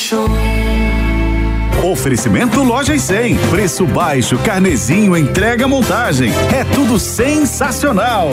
[0.00, 0.26] Show.
[1.84, 3.36] Oferecimento Loja e 100.
[3.50, 6.32] Preço baixo, carnezinho, entrega montagem.
[6.52, 8.30] É tudo sensacional.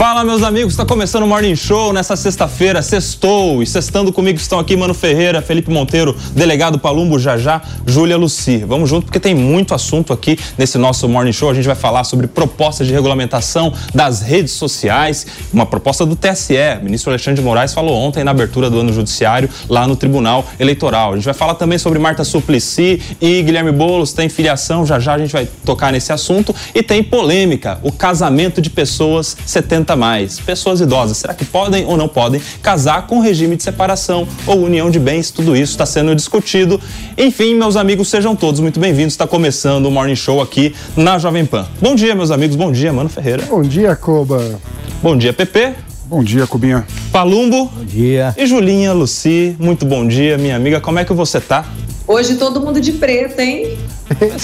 [0.00, 3.62] Fala, meus amigos, está começando o Morning Show nessa sexta-feira, sextou.
[3.62, 8.64] E sextando comigo estão aqui Mano Ferreira, Felipe Monteiro, delegado Palumbo Jajá, Júlia Luci.
[8.66, 11.50] Vamos junto porque tem muito assunto aqui nesse nosso Morning Show.
[11.50, 16.54] A gente vai falar sobre propostas de regulamentação das redes sociais, uma proposta do TSE.
[16.80, 20.46] O ministro Alexandre de Moraes falou ontem na abertura do ano judiciário lá no Tribunal
[20.58, 21.12] Eleitoral.
[21.12, 25.12] A gente vai falar também sobre Marta Suplicy e Guilherme Boulos, tem filiação, já já
[25.12, 26.54] a gente vai tocar nesse assunto.
[26.74, 29.59] E tem polêmica, o casamento de pessoas 70
[29.96, 30.40] mais.
[30.40, 34.90] Pessoas idosas, será que podem ou não podem casar com regime de separação ou união
[34.90, 35.30] de bens?
[35.30, 36.80] Tudo isso está sendo discutido.
[37.16, 39.14] Enfim, meus amigos, sejam todos muito bem-vindos.
[39.14, 41.66] Está começando o Morning Show aqui na Jovem Pan.
[41.80, 42.56] Bom dia, meus amigos.
[42.56, 43.44] Bom dia, Mano Ferreira.
[43.46, 44.58] Bom dia, Coba.
[45.02, 45.74] Bom dia, Pepe.
[46.06, 46.84] Bom dia, Cubinha.
[47.12, 47.66] Palumbo.
[47.66, 48.34] Bom dia.
[48.36, 49.54] E Julinha, Luci.
[49.60, 50.80] Muito bom dia, minha amiga.
[50.80, 51.64] Como é que você tá?
[52.10, 53.78] Hoje todo mundo de preto, hein?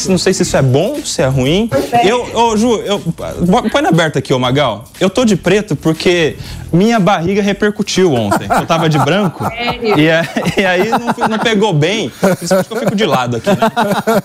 [0.08, 1.68] Não sei se isso é bom, se é ruim.
[1.90, 2.08] É.
[2.08, 3.00] Eu, ô, Ju, eu,
[3.72, 4.84] põe na aberta aqui, ô Magal.
[5.00, 6.36] Eu tô de preto porque
[6.72, 8.46] minha barriga repercutiu ontem.
[8.48, 9.44] Eu tava de branco.
[9.96, 10.22] E, é,
[10.56, 12.08] e, aí não, não, pegou bem.
[12.10, 13.56] Por isso que eu fico de lado aqui, né?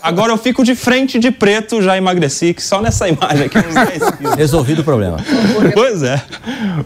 [0.03, 3.73] Agora eu fico de frente de preto, já emagreci, que só nessa imagem aqui uns
[3.73, 4.36] 10 quilos.
[4.36, 5.17] Resolvido o problema.
[5.73, 6.22] Pois é.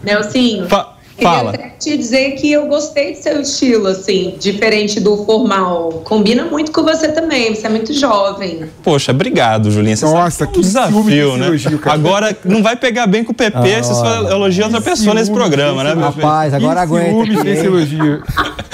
[0.02, 0.66] Nelsinho.
[0.68, 1.50] Fa Fala.
[1.52, 6.02] Queria até te dizer que eu gostei do seu estilo, assim, diferente do formal.
[6.04, 8.64] Combina muito com você também, você é muito jovem.
[8.82, 9.96] Poxa, obrigado, Julinha.
[9.96, 11.46] Você Nossa, sabe, que um desafio, né?
[11.46, 11.80] elogio.
[11.86, 15.30] Agora não vai pegar bem com o PP Ah, se você elogia outra pessoa nesse
[15.30, 16.24] programa, né, meu filho?
[16.26, 17.48] Rapaz, agora aguenta.
[17.48, 17.56] Hein?
[17.64, 18.22] elogio.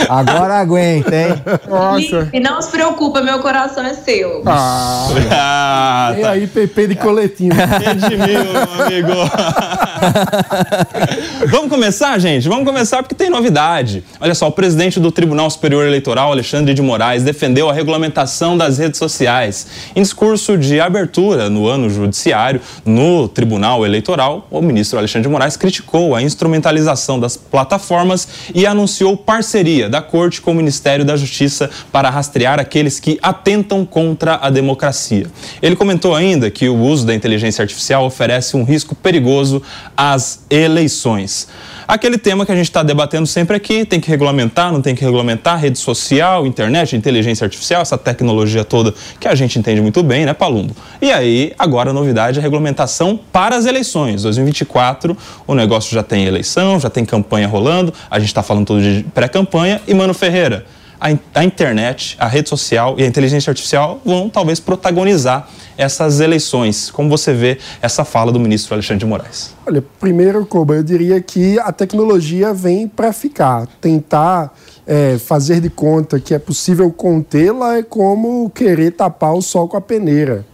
[0.09, 1.43] Agora aguenta, hein?
[1.69, 2.29] Nossa.
[2.33, 4.43] E não se preocupa, meu coração é seu.
[4.47, 6.31] Ah, Ah, e tá.
[6.31, 7.53] aí, PP de coletinho.
[7.53, 9.13] É de mim, meu amigo.
[11.49, 12.49] Vamos começar, gente?
[12.49, 14.03] Vamos começar porque tem novidade.
[14.21, 18.79] Olha só, o presidente do Tribunal Superior Eleitoral, Alexandre de Moraes, defendeu a regulamentação das
[18.79, 19.67] redes sociais.
[19.95, 25.57] Em discurso de abertura no ano judiciário, no Tribunal Eleitoral, o ministro Alexandre de Moraes
[25.57, 31.71] criticou a instrumentalização das plataformas e anunciou parceria da Corte com o Ministério da Justiça
[31.91, 35.27] para rastrear aqueles que atentam contra a democracia.
[35.61, 39.63] Ele comentou ainda que o uso da inteligência artificial oferece um risco perigoso
[39.97, 41.49] às eleições.
[41.87, 45.05] Aquele tema que a gente está debatendo sempre aqui, tem que regulamentar, não tem que
[45.05, 50.25] regulamentar, rede social, internet, inteligência artificial, essa tecnologia toda que a gente entende muito bem,
[50.25, 50.75] né, Palumbo?
[51.01, 54.23] E aí, agora a novidade é a regulamentação para as eleições.
[54.23, 55.17] 2024,
[55.47, 59.05] o negócio já tem eleição, já tem campanha rolando, a gente está falando todo de
[59.15, 59.81] pré-campanha.
[59.87, 60.65] E, Mano Ferreira,
[61.03, 66.93] a, a internet, a rede social e a inteligência artificial vão talvez protagonizar essas eleições.
[66.93, 69.53] Como você vê essa fala do ministro Alexandre de Moraes?
[69.67, 73.67] Olha, primeiro, Coba, eu diria que a tecnologia vem para ficar.
[73.81, 74.55] Tentar
[74.87, 79.77] é, fazer de conta que é possível contê-la é como querer tapar o sol com
[79.77, 80.47] a peneira.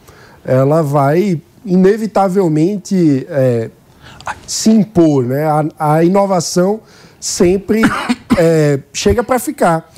[0.44, 3.68] Ela vai, inevitavelmente, é,
[4.46, 5.24] se impor.
[5.24, 5.44] Né?
[5.44, 6.80] A, a inovação
[7.20, 7.82] sempre
[8.38, 9.92] é, chega para ficar.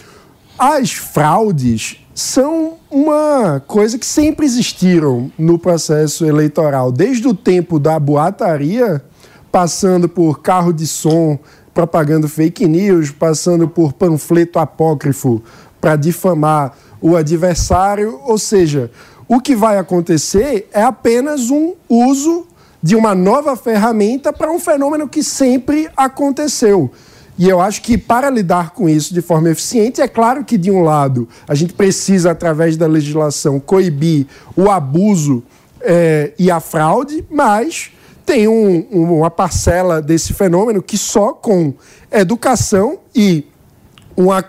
[0.63, 7.99] As fraudes são uma coisa que sempre existiram no processo eleitoral, desde o tempo da
[7.99, 9.03] boataria,
[9.51, 11.39] passando por carro de som
[11.73, 15.43] propagando fake news, passando por panfleto apócrifo
[15.81, 18.91] para difamar o adversário, ou seja,
[19.27, 22.47] o que vai acontecer é apenas um uso
[22.83, 26.91] de uma nova ferramenta para um fenômeno que sempre aconteceu.
[27.41, 30.71] E eu acho que para lidar com isso de forma eficiente, é claro que, de
[30.71, 35.43] um lado, a gente precisa, através da legislação, coibir o abuso
[35.81, 37.93] eh, e a fraude, mas
[38.27, 41.73] tem um- um- uma parcela desse fenômeno que só com
[42.13, 43.47] educação e
[44.15, 44.45] uma-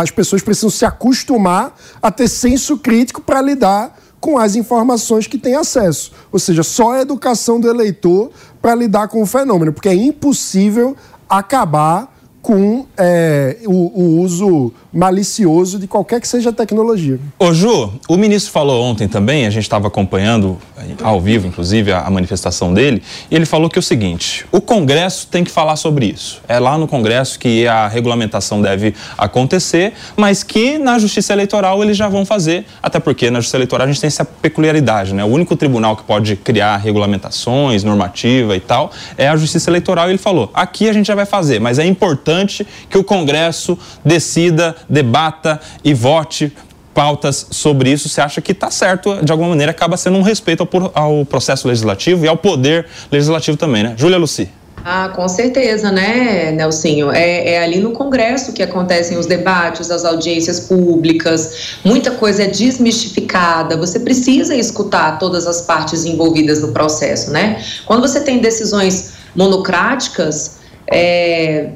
[0.00, 5.36] as pessoas precisam se acostumar a ter senso crítico para lidar com as informações que
[5.36, 6.12] têm acesso.
[6.32, 8.30] Ou seja, só a educação do eleitor
[8.62, 10.96] para lidar com o fenômeno, porque é impossível
[11.28, 12.08] acabar
[12.42, 17.18] com é, o, o uso malicioso de qualquer que seja a tecnologia.
[17.38, 20.58] Ô Ju, o ministro falou ontem também, a gente estava acompanhando
[21.02, 24.60] ao vivo, inclusive, a, a manifestação dele, e ele falou que é o seguinte: o
[24.60, 26.40] Congresso tem que falar sobre isso.
[26.48, 31.96] É lá no Congresso que a regulamentação deve acontecer, mas que na Justiça Eleitoral eles
[31.96, 35.24] já vão fazer, até porque na Justiça Eleitoral a gente tem essa peculiaridade, né?
[35.24, 40.08] O único tribunal que pode criar regulamentações, normativa e tal, é a Justiça Eleitoral.
[40.08, 43.78] E ele falou: aqui a gente já vai fazer, mas é importante que o Congresso
[44.04, 46.52] decida, debata e vote
[46.94, 50.68] pautas sobre isso, você acha que está certo, de alguma maneira, acaba sendo um respeito
[50.72, 53.94] ao, ao processo legislativo e ao poder legislativo também, né?
[53.96, 54.50] Júlia Luci.
[54.84, 57.10] Ah, com certeza, né, Nelsinho?
[57.10, 62.46] É, é, ali no Congresso que acontecem os debates, as audiências públicas, muita coisa é
[62.46, 63.76] desmistificada.
[63.76, 67.62] Você precisa escutar todas as partes envolvidas no processo, né?
[67.84, 70.60] Quando você tem decisões monocráticas,
[70.90, 71.70] é,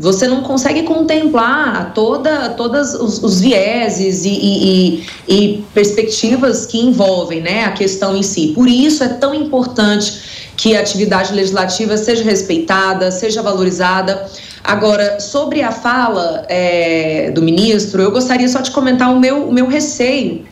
[0.00, 7.42] você não consegue contemplar toda, todos os, os vieses e, e, e, perspectivas que envolvem
[7.42, 8.52] né, a questão em si.
[8.54, 14.26] Por isso é tão importante que a atividade legislativa seja respeitada, seja valorizada.
[14.64, 19.52] Agora, sobre a fala é, do ministro, eu gostaria só de comentar o meu, o
[19.52, 20.46] meu receio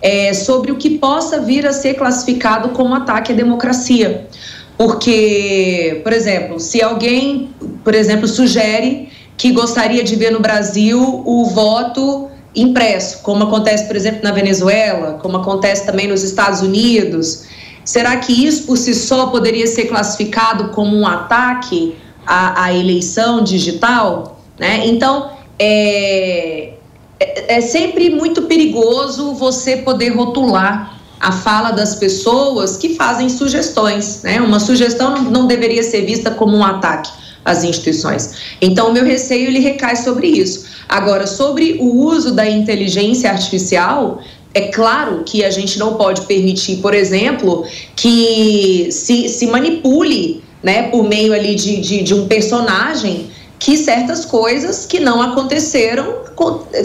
[0.00, 4.26] é, sobre o que possa vir a ser classificado como ataque à democracia.
[4.76, 7.50] Porque, por exemplo, se alguém,
[7.84, 13.96] por exemplo, sugere que gostaria de ver no Brasil o voto impresso, como acontece, por
[13.96, 17.44] exemplo, na Venezuela, como acontece também nos Estados Unidos,
[17.84, 21.96] será que isso por si só poderia ser classificado como um ataque
[22.26, 24.40] à, à eleição digital?
[24.58, 24.86] Né?
[24.86, 26.74] Então, é,
[27.20, 30.93] é, é sempre muito perigoso você poder rotular
[31.24, 34.20] a fala das pessoas que fazem sugestões.
[34.22, 34.42] Né?
[34.42, 37.10] Uma sugestão não deveria ser vista como um ataque
[37.42, 38.34] às instituições.
[38.60, 40.66] Então, o meu receio ele recai sobre isso.
[40.86, 44.20] Agora, sobre o uso da inteligência artificial,
[44.52, 47.64] é claro que a gente não pode permitir, por exemplo,
[47.96, 54.26] que se, se manipule né, por meio ali de, de, de um personagem que certas
[54.26, 56.16] coisas que não aconteceram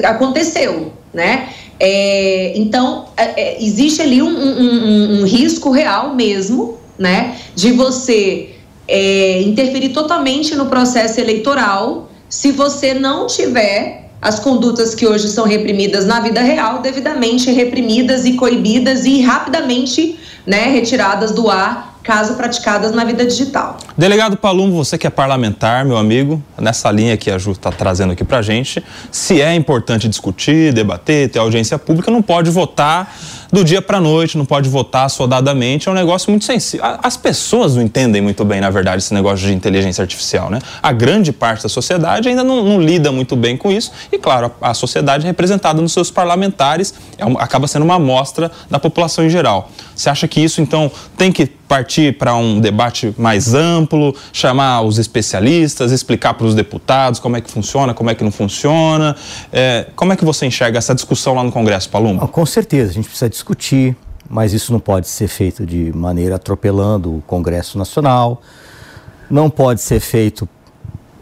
[0.06, 1.50] aconteceu, né?
[1.80, 7.72] É, então, é, é, existe ali um, um, um, um, risco real mesmo, né, de
[7.72, 8.56] você
[8.88, 15.46] é, interferir totalmente no processo eleitoral se você não tiver as condutas que hoje são
[15.46, 22.36] reprimidas na vida real devidamente reprimidas e coibidas e rapidamente né, retiradas do ar caso
[22.36, 23.78] praticadas na vida digital.
[23.98, 28.14] Delegado Palumbo, você que é parlamentar, meu amigo, nessa linha que a Ju está trazendo
[28.14, 33.14] aqui para gente, se é importante discutir, debater, ter audiência pública, não pode votar
[33.52, 36.86] do dia para noite, não pode votar soldadamente, é um negócio muito sensível.
[37.02, 40.60] As pessoas não entendem muito bem, na verdade, esse negócio de inteligência artificial, né?
[40.82, 44.52] A grande parte da sociedade ainda não, não lida muito bem com isso e, claro,
[44.62, 49.26] a, a sociedade representada nos seus parlamentares é um, acaba sendo uma amostra da população
[49.26, 49.72] em geral.
[49.96, 54.98] Você acha que isso, então, tem que partir para um debate mais amplo, chamar os
[54.98, 59.16] especialistas, explicar para os deputados como é que funciona, como é que não funciona?
[59.54, 62.28] É, como é que você enxerga essa discussão lá no Congresso, Palumbo?
[62.28, 63.96] Com certeza, a gente precisa discutir,
[64.28, 68.42] mas isso não pode ser feito de maneira atropelando o Congresso Nacional,
[69.30, 70.50] não pode ser feito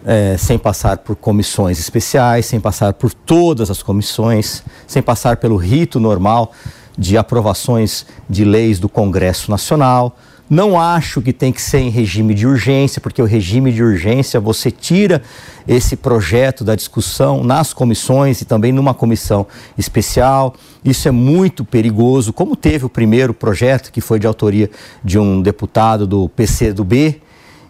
[0.05, 5.57] é, sem passar por comissões especiais, sem passar por todas as comissões, sem passar pelo
[5.57, 6.53] rito normal
[6.97, 10.17] de aprovações de leis do Congresso Nacional.
[10.49, 14.39] Não acho que tem que ser em regime de urgência, porque o regime de urgência
[14.39, 15.21] você tira
[15.67, 19.45] esse projeto da discussão nas comissões e também numa comissão
[19.77, 20.55] especial.
[20.85, 24.71] Isso é muito perigoso, como teve o primeiro projeto, que foi de autoria
[25.03, 27.19] de um deputado do PC do B,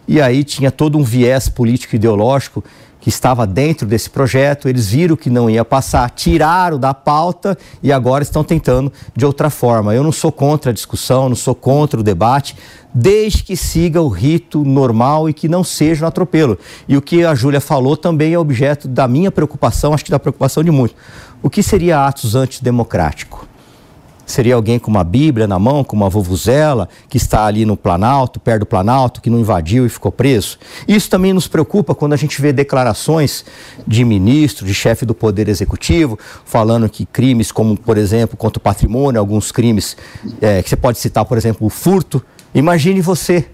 [0.06, 2.62] e aí tinha todo um viés político ideológico
[3.00, 7.92] que estava dentro desse projeto, eles viram que não ia passar, tiraram da pauta e
[7.92, 9.94] agora estão tentando de outra forma.
[9.94, 12.56] Eu não sou contra a discussão, não sou contra o debate,
[12.92, 16.58] desde que siga o rito normal e que não seja um atropelo.
[16.88, 20.18] E o que a Júlia falou também é objeto da minha preocupação, acho que da
[20.18, 20.96] preocupação de muitos.
[21.42, 23.57] O que seria atos antidemocráticos?
[24.28, 28.38] Seria alguém com uma Bíblia na mão, com uma vuvuzela, que está ali no Planalto,
[28.38, 30.58] perto do Planalto, que não invadiu e ficou preso?
[30.86, 33.42] Isso também nos preocupa quando a gente vê declarações
[33.86, 38.60] de ministro, de chefe do Poder Executivo, falando que crimes como, por exemplo, contra o
[38.60, 39.96] patrimônio, alguns crimes,
[40.42, 42.22] é, que você pode citar, por exemplo, o furto.
[42.54, 43.46] Imagine você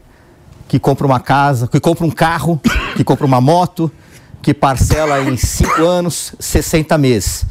[0.67, 2.61] que compra uma casa, que compra um carro,
[2.97, 3.89] que compra uma moto,
[4.43, 7.47] que parcela em cinco anos, 60 meses.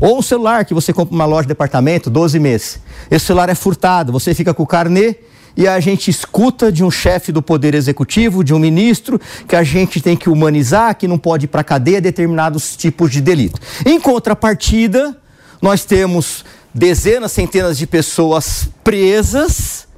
[0.00, 2.80] Ou um celular que você compra uma loja de departamento, 12 meses.
[3.10, 5.16] Esse celular é furtado, você fica com o carnê
[5.56, 9.64] e a gente escuta de um chefe do Poder Executivo, de um ministro, que a
[9.64, 13.60] gente tem que humanizar, que não pode ir para cadeia determinados tipos de delito.
[13.84, 15.16] Em contrapartida,
[15.60, 19.88] nós temos dezenas, centenas de pessoas presas,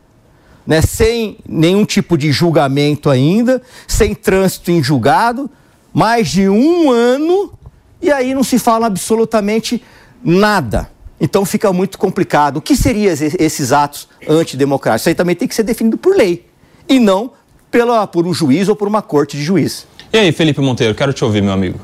[0.66, 5.50] né, sem nenhum tipo de julgamento ainda, sem trânsito em julgado,
[5.92, 7.52] mais de um ano
[8.00, 9.82] e aí não se fala absolutamente
[10.22, 10.90] nada.
[11.20, 12.56] Então fica muito complicado.
[12.56, 15.02] O que seriam esses atos antidemocráticos?
[15.02, 16.46] Isso aí também tem que ser definido por lei
[16.88, 17.32] e não
[17.70, 19.86] pela, por um juiz ou por uma corte de juiz.
[20.12, 21.78] E aí, Felipe Monteiro, quero te ouvir, meu amigo.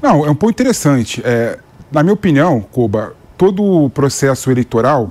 [0.00, 1.22] Não, é um ponto interessante.
[1.24, 1.58] É,
[1.90, 5.10] na minha opinião, Cuba, todo o processo eleitoral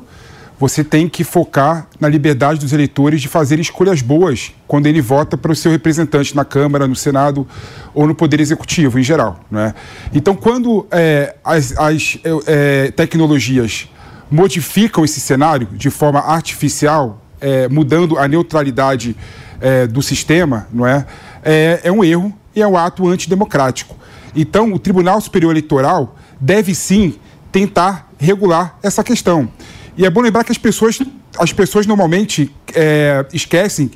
[0.59, 5.37] você tem que focar na liberdade dos eleitores de fazer escolhas boas quando ele vota
[5.37, 7.47] para o seu representante na Câmara, no Senado
[7.93, 9.39] ou no Poder Executivo em geral.
[9.51, 9.73] Né?
[10.13, 13.89] Então, quando é, as, as é, tecnologias
[14.31, 19.15] modificam esse cenário de forma artificial, é, mudando a neutralidade
[19.59, 21.05] é, do sistema, não é?
[21.43, 21.81] é?
[21.83, 23.95] É um erro e é um ato antidemocrático.
[24.35, 27.15] Então, o Tribunal Superior Eleitoral deve sim
[27.51, 29.49] tentar regular essa questão.
[29.97, 30.99] E é bom lembrar que as pessoas,
[31.39, 33.91] as pessoas normalmente é, esquecem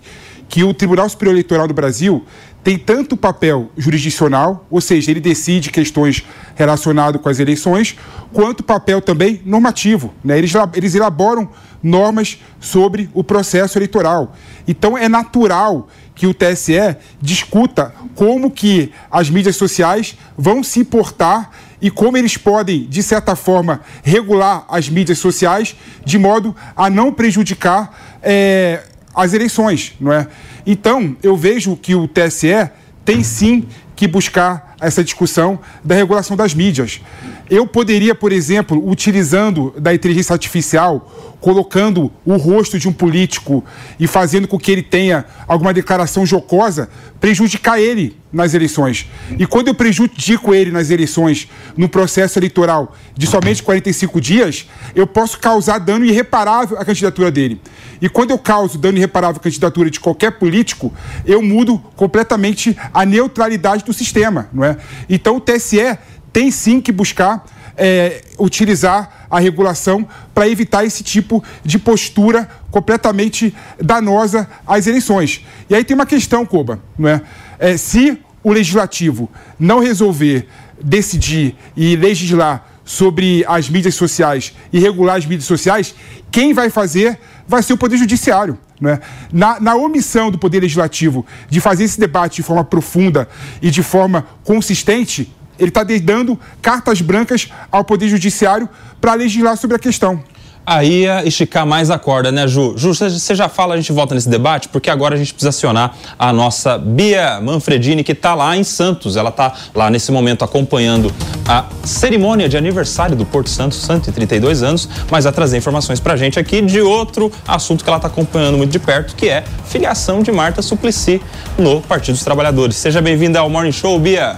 [0.47, 2.25] que o Tribunal Superior Eleitoral do Brasil
[2.63, 6.25] tem tanto papel jurisdicional, ou seja, ele decide questões
[6.55, 7.95] relacionadas com as eleições,
[8.33, 10.13] quanto papel também normativo.
[10.23, 10.37] Né?
[10.37, 11.49] Eles, eles elaboram
[11.81, 14.35] normas sobre o processo eleitoral.
[14.67, 21.55] Então é natural que o TSE discuta como que as mídias sociais vão se importar
[21.81, 27.13] e como eles podem, de certa forma, regular as mídias sociais de modo a não
[27.13, 28.83] prejudicar é,
[29.15, 30.27] as eleições, não é?
[30.65, 32.69] Então, eu vejo que o TSE
[33.05, 37.01] tem sim que buscar essa discussão da regulação das mídias.
[37.49, 43.63] Eu poderia, por exemplo, utilizando da inteligência artificial, colocando o rosto de um político
[43.99, 46.89] e fazendo com que ele tenha alguma declaração jocosa,
[47.19, 49.07] prejudicar ele nas eleições.
[49.37, 55.07] E quando eu prejudico ele nas eleições, no processo eleitoral de somente 45 dias, eu
[55.07, 57.59] posso causar dano irreparável à candidatura dele.
[58.01, 60.93] E quando eu causo dano irreparável à candidatura de qualquer político,
[61.25, 64.77] eu mudo completamente a neutralidade do sistema, não é?
[65.09, 65.97] Então o TSE
[66.31, 67.45] tem sim que buscar
[67.79, 75.45] é, utilizar a regulação para evitar esse tipo de postura completamente danosa às eleições.
[75.69, 77.21] E aí tem uma questão, Coba, não é?
[77.57, 80.47] é se o legislativo não resolver
[80.81, 85.93] decidir e legislar sobre as mídias sociais e regular as mídias sociais,
[86.31, 88.57] quem vai fazer vai ser o Poder Judiciário.
[88.79, 88.99] Né?
[89.31, 93.27] Na, na, omissão do Poder Legislativo de fazer esse debate de forma profunda
[93.61, 99.75] e de forma consistente, ele está dando cartas brancas ao Poder Judiciário para legislar sobre
[99.75, 100.23] a questão
[100.69, 102.77] aí ia esticar mais a corda, né, Ju?
[102.77, 105.95] Ju, você já fala, a gente volta nesse debate, porque agora a gente precisa acionar
[106.17, 109.17] a nossa Bia Manfredini, que está lá em Santos.
[109.17, 111.11] Ela está lá nesse momento acompanhando
[111.47, 116.17] a cerimônia de aniversário do Porto Santos, 132 anos, mas vai trazer informações para a
[116.17, 120.21] gente aqui de outro assunto que ela está acompanhando muito de perto, que é filiação
[120.21, 121.21] de Marta Suplicy
[121.57, 122.75] no Partido dos Trabalhadores.
[122.75, 124.37] Seja bem-vinda ao Morning Show, Bia.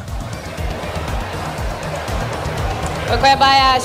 [3.12, 3.18] Oi,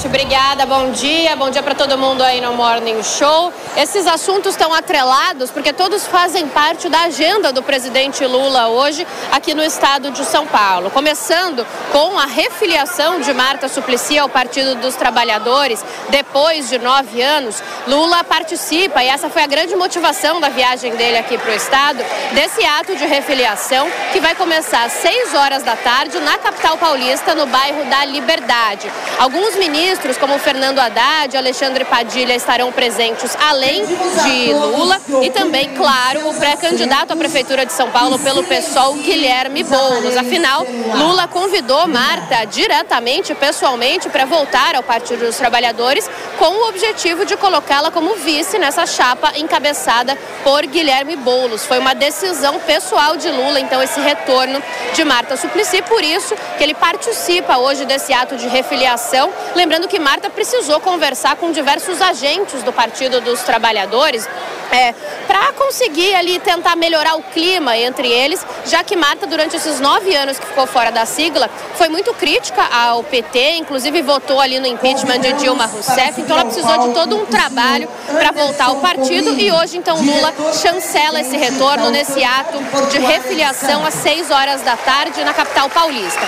[0.06, 3.52] obrigada, bom dia, bom dia para todo mundo aí no Morning Show.
[3.76, 9.52] Esses assuntos estão atrelados porque todos fazem parte da agenda do presidente Lula hoje aqui
[9.52, 10.90] no estado de São Paulo.
[10.90, 15.84] Começando com a refiliação de Marta Suplicy ao Partido dos Trabalhadores.
[16.08, 21.18] Depois de nove anos, Lula participa, e essa foi a grande motivação da viagem dele
[21.18, 21.98] aqui para o estado,
[22.32, 27.34] desse ato de refiliação que vai começar às seis horas da tarde na capital paulista,
[27.34, 28.88] no bairro da Liberdade.
[29.18, 35.70] Alguns ministros, como Fernando Haddad e Alexandre Padilha, estarão presentes além de Lula e também,
[35.74, 40.18] claro, o pré-candidato à Prefeitura de São Paulo pelo PSOL, Guilherme Boulos.
[40.18, 47.24] Afinal, Lula convidou Marta diretamente, pessoalmente, para voltar ao Partido dos Trabalhadores com o objetivo
[47.24, 51.64] de colocá-la como vice nessa chapa encabeçada por Guilherme Boulos.
[51.64, 56.62] Foi uma decisão pessoal de Lula, então, esse retorno de Marta Suplicy, por isso que
[56.62, 59.05] ele participa hoje desse ato de refiliação
[59.54, 64.28] Lembrando que Marta precisou conversar com diversos agentes do Partido dos Trabalhadores
[64.70, 64.94] é,
[65.26, 70.14] para conseguir ali tentar melhorar o clima entre eles, já que Marta, durante esses nove
[70.14, 74.66] anos que ficou fora da sigla, foi muito crítica ao PT, inclusive votou ali no
[74.66, 79.38] impeachment de Dilma Rousseff, então ela precisou de todo um trabalho para voltar ao partido
[79.38, 82.58] e hoje então Lula chancela esse retorno nesse ato
[82.90, 86.20] de refiliação às seis horas da tarde na capital paulista.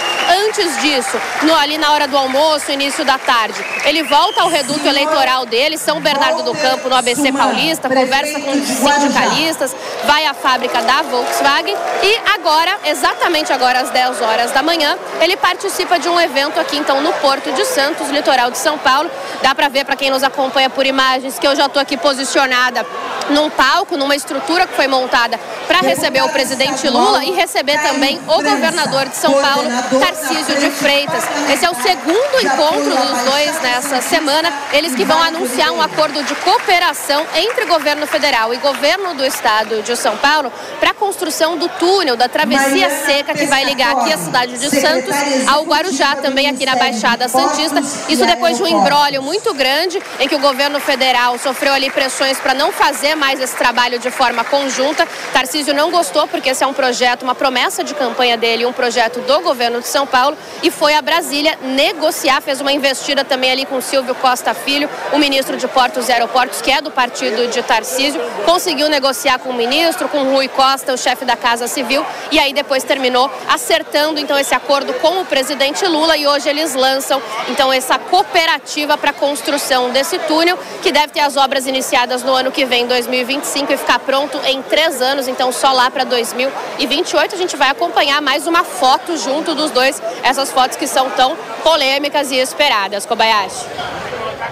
[0.47, 3.54] Antes disso, no, ali na hora do almoço, início da tarde.
[3.84, 8.52] Ele volta ao reduto eleitoral dele, São Bernardo do Campo, no ABC Paulista, conversa com
[8.54, 14.96] sindicalistas, vai à fábrica da Volkswagen e agora, exatamente agora às 10 horas da manhã,
[15.20, 19.10] ele participa de um evento aqui então no Porto de Santos, litoral de São Paulo.
[19.42, 22.84] Dá para ver para quem nos acompanha por imagens que eu já estou aqui posicionada
[23.30, 28.18] num palco, numa estrutura que foi montada para receber o presidente Lula e receber também
[28.26, 29.68] o governador de São Paulo,
[30.00, 31.25] Tarcísio de Freitas.
[31.52, 34.52] Esse é o segundo encontro dos dois nessa semana.
[34.72, 39.82] Eles que vão anunciar um acordo de cooperação entre governo federal e governo do estado
[39.82, 44.12] de São Paulo para a construção do túnel da travessia seca que vai ligar aqui
[44.12, 45.14] a cidade de Santos
[45.46, 47.80] ao Guarujá, também aqui na Baixada Santista.
[48.08, 52.38] Isso depois de um embrólio muito grande em que o governo federal sofreu ali pressões
[52.38, 55.06] para não fazer mais esse trabalho de forma conjunta.
[55.32, 59.20] Tarcísio não gostou porque esse é um projeto, uma promessa de campanha dele, um projeto
[59.20, 63.64] do governo de São Paulo e foi a Brasília negociar, fez uma investida também ali
[63.64, 67.62] com Silvio Costa Filho, o ministro de Portos e Aeroportos, que é do partido de
[67.62, 72.38] Tarcísio, conseguiu negociar com o ministro, com Rui Costa, o chefe da Casa Civil, e
[72.38, 77.21] aí depois terminou acertando então esse acordo com o presidente Lula e hoje eles lançam
[77.49, 82.33] então essa cooperativa para a construção desse túnel, que deve ter as obras iniciadas no
[82.33, 87.35] ano que vem, 2025, e ficar pronto em três anos, então só lá para 2028
[87.35, 91.37] a gente vai acompanhar mais uma foto junto dos dois, essas fotos que são tão
[91.62, 93.06] polêmicas e esperadas.
[93.06, 93.66] Kobayashi.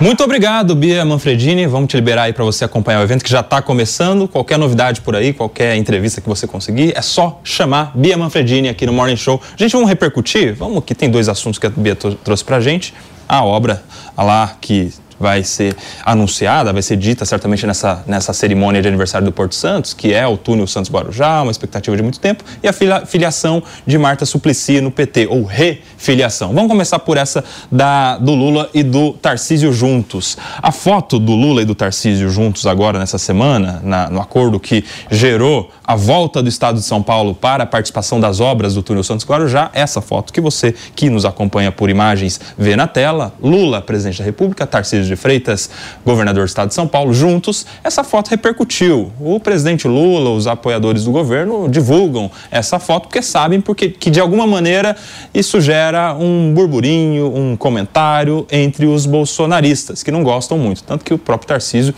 [0.01, 1.67] Muito obrigado, Bia Manfredini.
[1.67, 4.29] Vamos te liberar aí para você acompanhar o evento que já está começando.
[4.29, 8.85] Qualquer novidade por aí, qualquer entrevista que você conseguir, é só chamar Bia Manfredini aqui
[8.85, 9.41] no Morning Show.
[9.57, 10.55] Gente, vamos repercutir?
[10.55, 12.93] Vamos que tem dois assuntos que a Bia trouxe para gente.
[13.27, 13.83] A obra
[14.17, 19.33] lá que vai ser anunciada, vai ser dita certamente nessa, nessa cerimônia de aniversário do
[19.33, 22.73] Porto Santos, que é o túnel Santos Guarujá, uma expectativa de muito tempo, e a
[23.07, 26.53] filiação de Marta Suplicy no PT, ou refiliação.
[26.53, 30.37] Vamos começar por essa da, do Lula e do Tarcísio juntos.
[30.63, 34.85] A foto do Lula e do Tarcísio juntos agora nessa semana, na, no acordo que
[35.11, 39.05] gerou a volta do Estado de São Paulo para a participação das obras do túnel
[39.05, 43.81] Santos Guarujá, essa foto que você que nos acompanha por imagens vê na tela, Lula,
[43.81, 45.71] presidente da República, Tarcísio de Freitas,
[46.05, 49.13] governador do estado de São Paulo, juntos, essa foto repercutiu.
[49.21, 54.21] O presidente Lula, os apoiadores do governo divulgam essa foto porque sabem porque, que, de
[54.21, 54.97] alguma maneira,
[55.35, 60.83] isso gera um burburinho, um comentário entre os bolsonaristas, que não gostam muito.
[60.83, 61.95] Tanto que o próprio Tarcísio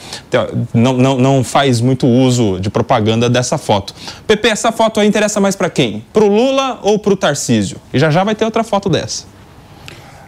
[0.72, 3.94] não, não, não faz muito uso de propaganda dessa foto.
[4.26, 6.04] Pepe, essa foto aí interessa mais para quem?
[6.12, 7.78] Para o Lula ou para o Tarcísio?
[7.92, 9.37] E já já vai ter outra foto dessa.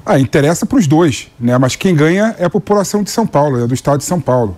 [0.04, 1.56] Ah, interessa para os dois, né?
[1.58, 4.56] Mas quem ganha é a população de São Paulo, é do estado de São Paulo.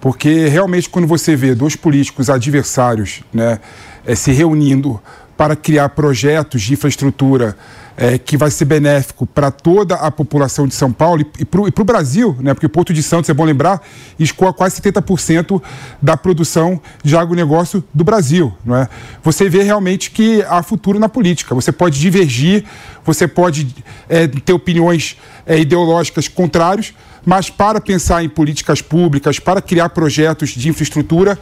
[0.00, 3.60] Porque realmente quando você vê dois políticos adversários né,
[4.04, 5.00] é, se reunindo
[5.36, 7.56] para criar projetos de infraestrutura
[7.96, 11.82] é, que vai ser benéfico para toda a população de São Paulo e, e para
[11.82, 12.54] o Brasil, né?
[12.54, 13.82] porque o Porto de Santos, é bom lembrar,
[14.18, 15.62] escoa quase 70%
[16.00, 18.52] da produção de agronegócio do Brasil.
[18.64, 18.88] Não é?
[19.22, 21.54] Você vê realmente que há futuro na política.
[21.54, 22.64] Você pode divergir,
[23.04, 23.74] você pode
[24.08, 30.50] é, ter opiniões é, ideológicas contrárias, mas para pensar em políticas públicas, para criar projetos
[30.50, 31.38] de infraestrutura,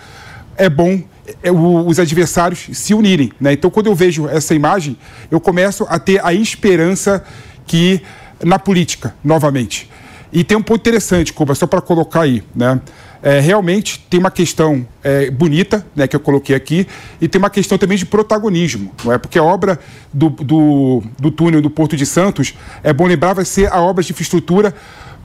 [0.57, 1.03] é bom
[1.87, 3.33] os adversários se unirem.
[3.41, 3.53] Né?
[3.53, 4.97] Então, quando eu vejo essa imagem,
[5.31, 7.25] eu começo a ter a esperança
[7.67, 8.03] que
[8.43, 9.89] na política, novamente.
[10.33, 12.43] E tem um ponto interessante, Cuba, só para colocar aí.
[12.55, 12.81] Né?
[13.23, 16.87] É, realmente tem uma questão é, bonita, né, que eu coloquei aqui,
[17.21, 19.19] e tem uma questão também de protagonismo, não é?
[19.19, 19.79] Porque a obra
[20.11, 24.03] do, do, do túnel do Porto de Santos, é bom lembrar, vai ser a obra
[24.03, 24.75] de infraestrutura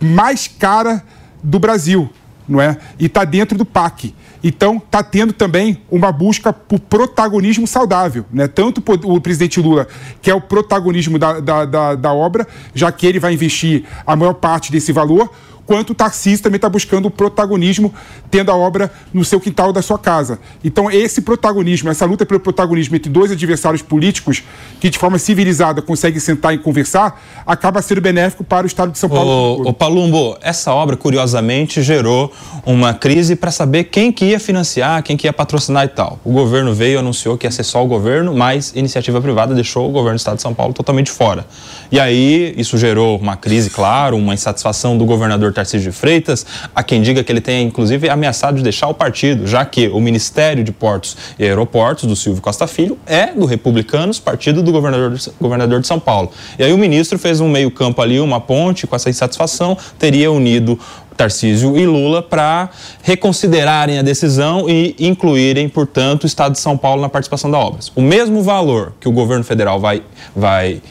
[0.01, 1.01] mais cara
[1.41, 2.09] do Brasil,
[2.47, 2.77] não é?
[2.99, 4.13] E está dentro do PAC.
[4.43, 8.25] Então, está tendo também uma busca por protagonismo saudável.
[8.31, 8.47] Né?
[8.47, 9.87] Tanto o presidente Lula,
[10.21, 14.15] que é o protagonismo da, da, da, da obra, já que ele vai investir a
[14.15, 15.31] maior parte desse valor,
[15.65, 17.93] quanto o Tarcísio também está buscando o protagonismo,
[18.29, 20.39] tendo a obra no seu quintal da sua casa.
[20.63, 24.43] Então, esse protagonismo, essa luta pelo protagonismo entre dois adversários políticos
[24.79, 28.99] que, de forma civilizada, conseguem sentar e conversar, acaba sendo benéfico para o Estado de
[28.99, 29.67] São Paulo.
[29.67, 32.31] O, Palumbo, essa obra, curiosamente, gerou
[32.65, 36.19] uma crise para saber quem que ia financiar, quem que ia patrocinar e tal.
[36.23, 39.91] O governo veio anunciou que ia ser só o governo, mas iniciativa privada deixou o
[39.91, 41.45] governo do Estado de São Paulo totalmente fora.
[41.91, 46.45] E aí, isso gerou uma crise, claro, uma insatisfação do governador Tarcísio de Freitas.
[46.75, 49.99] Há quem diga que ele tenha, inclusive, ameaçado de deixar o partido, já que o
[49.99, 55.17] Ministério de Portos e Aeroportos, do Silvio Costa Filho, é do Republicanos, partido do governador
[55.39, 56.31] governador de São Paulo.
[56.57, 60.79] E aí o ministro fez um meio-campo ali, uma ponte com essa insatisfação, teria unido
[61.15, 62.69] Tarcísio e Lula para
[63.01, 67.79] reconsiderarem a decisão e incluírem, portanto, o Estado de São Paulo na participação da obra.
[67.95, 70.03] O mesmo valor que o governo federal vai,
[70.35, 70.81] vai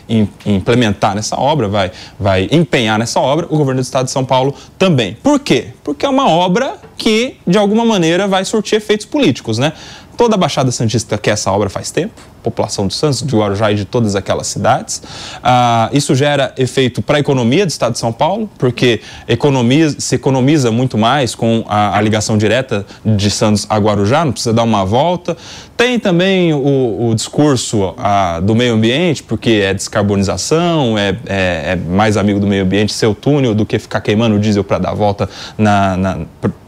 [0.47, 4.55] implementar nessa obra, vai, vai empenhar nessa obra, o governo do Estado de São Paulo
[4.79, 5.17] também.
[5.23, 5.69] Por quê?
[5.83, 9.73] Porque é uma obra que, de alguma maneira, vai surtir efeitos políticos, né?
[10.17, 13.75] Toda a Baixada Santista quer essa obra faz tempo, população do Santos, de Guarujá e
[13.75, 15.03] de todas aquelas cidades.
[15.43, 20.15] Ah, isso gera efeito para a economia do Estado de São Paulo, porque economiza, se
[20.15, 24.63] economiza muito mais com a, a ligação direta de Santos a Guarujá, não precisa dar
[24.63, 25.37] uma volta.
[25.77, 31.77] Tem também o, o discurso ah, do meio ambiente, porque é descarbonização, é, é, é,
[31.77, 34.79] mais amigo do meio ambiente ser o túnel do que ficar queimando o diesel para
[34.79, 35.29] dar volta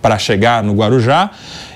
[0.01, 1.31] para chegar no Guarujá.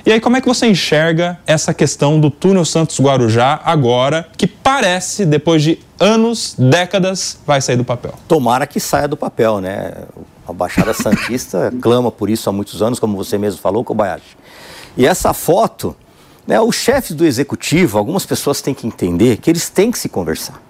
[0.05, 5.27] E aí, como é que você enxerga essa questão do túnel Santos-Guarujá agora, que parece,
[5.27, 8.15] depois de anos, décadas, vai sair do papel?
[8.27, 9.93] Tomara que saia do papel, né?
[10.47, 14.37] A Baixada Santista clama por isso há muitos anos, como você mesmo falou, Kobayashi.
[14.97, 15.95] E essa foto,
[16.47, 20.09] né, os chefes do executivo, algumas pessoas têm que entender que eles têm que se
[20.09, 20.70] conversar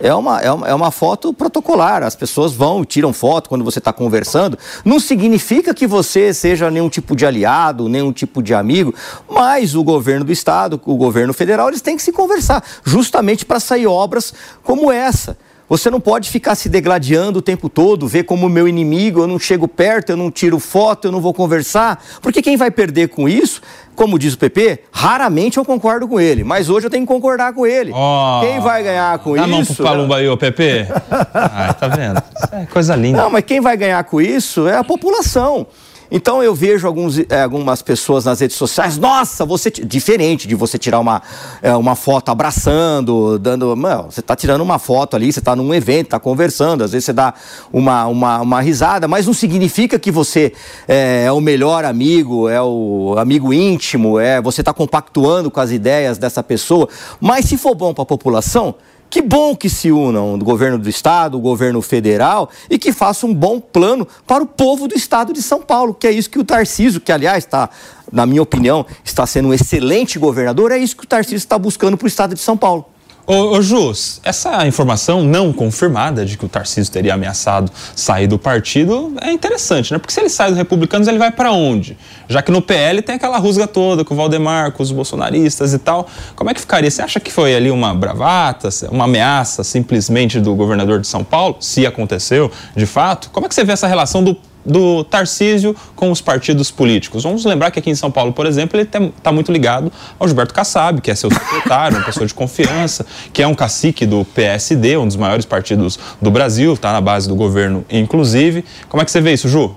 [0.00, 2.02] é uma, é uma, é uma foto protocolar.
[2.02, 4.58] As pessoas vão tiram foto quando você está conversando.
[4.84, 8.94] Não significa que você seja nenhum tipo de aliado, nenhum tipo de amigo,
[9.28, 13.60] mas o governo do estado, o governo federal, eles têm que se conversar, justamente para
[13.60, 14.32] sair obras
[14.62, 15.36] como essa.
[15.68, 19.38] Você não pode ficar se degladiando o tempo todo, ver como meu inimigo, eu não
[19.38, 22.04] chego perto, eu não tiro foto, eu não vou conversar.
[22.22, 23.60] Porque quem vai perder com isso,
[23.96, 27.52] como diz o PP, raramente eu concordo com ele, mas hoje eu tenho que concordar
[27.52, 27.92] com ele.
[27.92, 29.50] Oh, quem vai ganhar com dá isso?
[29.50, 30.86] Não pro Palumba aí, ô PP.
[31.34, 32.22] Ai, tá vendo?
[32.52, 33.22] É coisa linda.
[33.22, 35.66] Não, mas quem vai ganhar com isso é a população.
[36.10, 40.78] Então eu vejo alguns, é, algumas pessoas nas redes sociais, nossa, você diferente de você
[40.78, 41.22] tirar uma,
[41.60, 45.74] é, uma foto abraçando, dando, mano, você está tirando uma foto ali, você está num
[45.74, 47.34] evento, está conversando, às vezes você dá
[47.72, 50.52] uma, uma, uma risada, mas não significa que você
[50.86, 55.70] é, é o melhor amigo, é o amigo íntimo, é você está compactuando com as
[55.70, 56.88] ideias dessa pessoa.
[57.20, 58.74] Mas se for bom para a população,
[59.08, 63.30] que bom que se unam o governo do estado, o governo federal e que façam
[63.30, 66.38] um bom plano para o povo do estado de São Paulo, que é isso que
[66.38, 67.70] o Tarcísio, que aliás está,
[68.10, 71.96] na minha opinião, está sendo um excelente governador, é isso que o Tarcísio está buscando
[71.96, 72.95] para o estado de São Paulo.
[73.28, 78.38] Ô, ô Jus, essa informação não confirmada de que o Tarcísio teria ameaçado sair do
[78.38, 79.98] partido é interessante, né?
[79.98, 81.98] Porque se ele sai dos republicanos, ele vai para onde?
[82.28, 85.78] Já que no PL tem aquela rusga toda com o Valdemar, com os bolsonaristas e
[85.80, 86.06] tal.
[86.36, 86.88] Como é que ficaria?
[86.88, 91.56] Você acha que foi ali uma bravata, uma ameaça simplesmente do governador de São Paulo?
[91.58, 93.30] Se aconteceu, de fato?
[93.30, 97.22] Como é que você vê essa relação do do Tarcísio com os partidos políticos.
[97.22, 100.52] Vamos lembrar que aqui em São Paulo, por exemplo, ele está muito ligado ao Gilberto
[100.52, 104.96] Kassab, que é seu secretário, uma pessoa de confiança, que é um cacique do PSD,
[104.96, 108.64] um dos maiores partidos do Brasil, está na base do governo, inclusive.
[108.88, 109.74] Como é que você vê isso, Ju?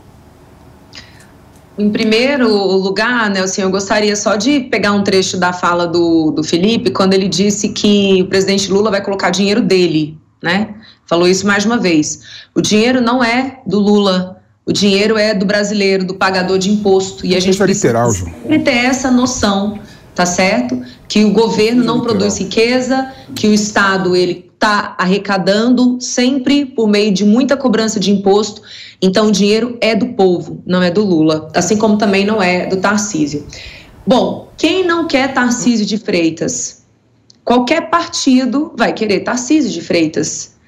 [1.78, 6.44] Em primeiro lugar, Nelson, eu gostaria só de pegar um trecho da fala do, do
[6.44, 10.76] Felipe, quando ele disse que o presidente Lula vai colocar dinheiro dele, né?
[11.06, 12.22] Falou isso mais uma vez.
[12.54, 14.39] O dinheiro não é do Lula,
[14.70, 17.26] o dinheiro é do brasileiro, do pagador de imposto.
[17.26, 18.28] E a gente é literal, Ju.
[18.64, 19.80] ter essa noção,
[20.14, 20.80] tá certo?
[21.08, 27.12] Que o governo não produz riqueza, que o Estado ele está arrecadando sempre por meio
[27.12, 28.62] de muita cobrança de imposto.
[29.02, 32.68] Então, o dinheiro é do povo, não é do Lula, assim como também não é
[32.68, 33.48] do Tarcísio.
[34.06, 36.84] Bom, quem não quer Tarcísio de Freitas?
[37.44, 40.59] Qualquer partido vai querer Tarcísio de Freitas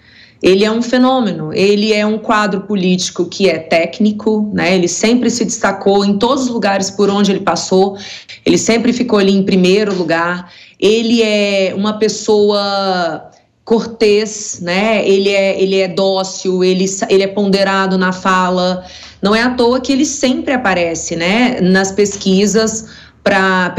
[0.41, 4.75] ele é um fenômeno, ele é um quadro político que é técnico, né?
[4.75, 7.95] Ele sempre se destacou em todos os lugares por onde ele passou,
[8.43, 10.51] ele sempre ficou ali em primeiro lugar.
[10.79, 13.29] Ele é uma pessoa
[13.63, 15.07] cortês, né?
[15.07, 18.83] Ele é, ele é dócil, ele, ele é ponderado na fala.
[19.21, 21.61] Não é à toa que ele sempre aparece, né?
[21.61, 22.87] Nas pesquisas
[23.23, 23.75] para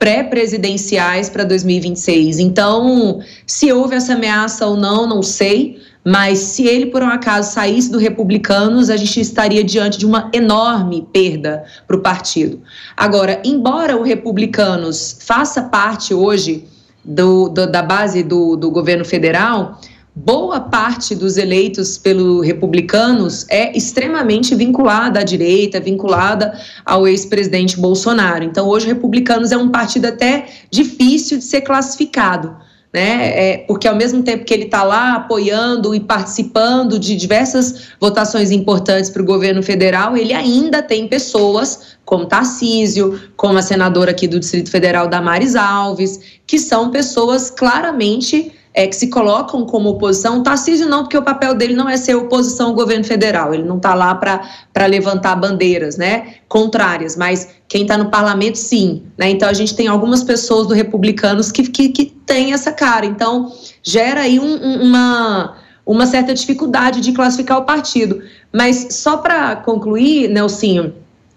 [0.00, 2.40] pré-presidenciais para 2026.
[2.40, 7.52] Então, se houve essa ameaça ou não, não sei mas se ele por um acaso
[7.52, 12.60] saísse do Republicanos, a gente estaria diante de uma enorme perda para o partido.
[12.96, 16.64] Agora, embora o Republicanos faça parte hoje
[17.04, 19.80] do, do, da base do, do governo federal,
[20.14, 26.52] boa parte dos eleitos pelo republicanos é extremamente vinculada à direita, vinculada
[26.84, 28.44] ao ex-presidente Bolsonaro.
[28.44, 32.56] Então, hoje, republicanos é um partido até difícil de ser classificado
[32.92, 33.52] né?
[33.52, 38.50] É, porque ao mesmo tempo que ele está lá apoiando e participando de diversas votações
[38.50, 44.28] importantes para o governo federal, ele ainda tem pessoas como Tarcísio, como a senadora aqui
[44.28, 50.42] do Distrito Federal, Damares Alves, que são pessoas claramente é, que se colocam como oposição.
[50.42, 53.76] Tarcísio não, porque o papel dele não é ser oposição ao governo federal, ele não
[53.76, 59.02] está lá para levantar bandeiras né, contrárias, mas quem está no parlamento, sim.
[59.16, 59.30] Né?
[59.30, 63.04] Então, a gente tem algumas pessoas do Republicanos que, que, que têm essa cara.
[63.04, 68.22] Então, gera aí um, um, uma, uma certa dificuldade de classificar o partido.
[68.52, 70.94] Mas, só para concluir, Nelsinho,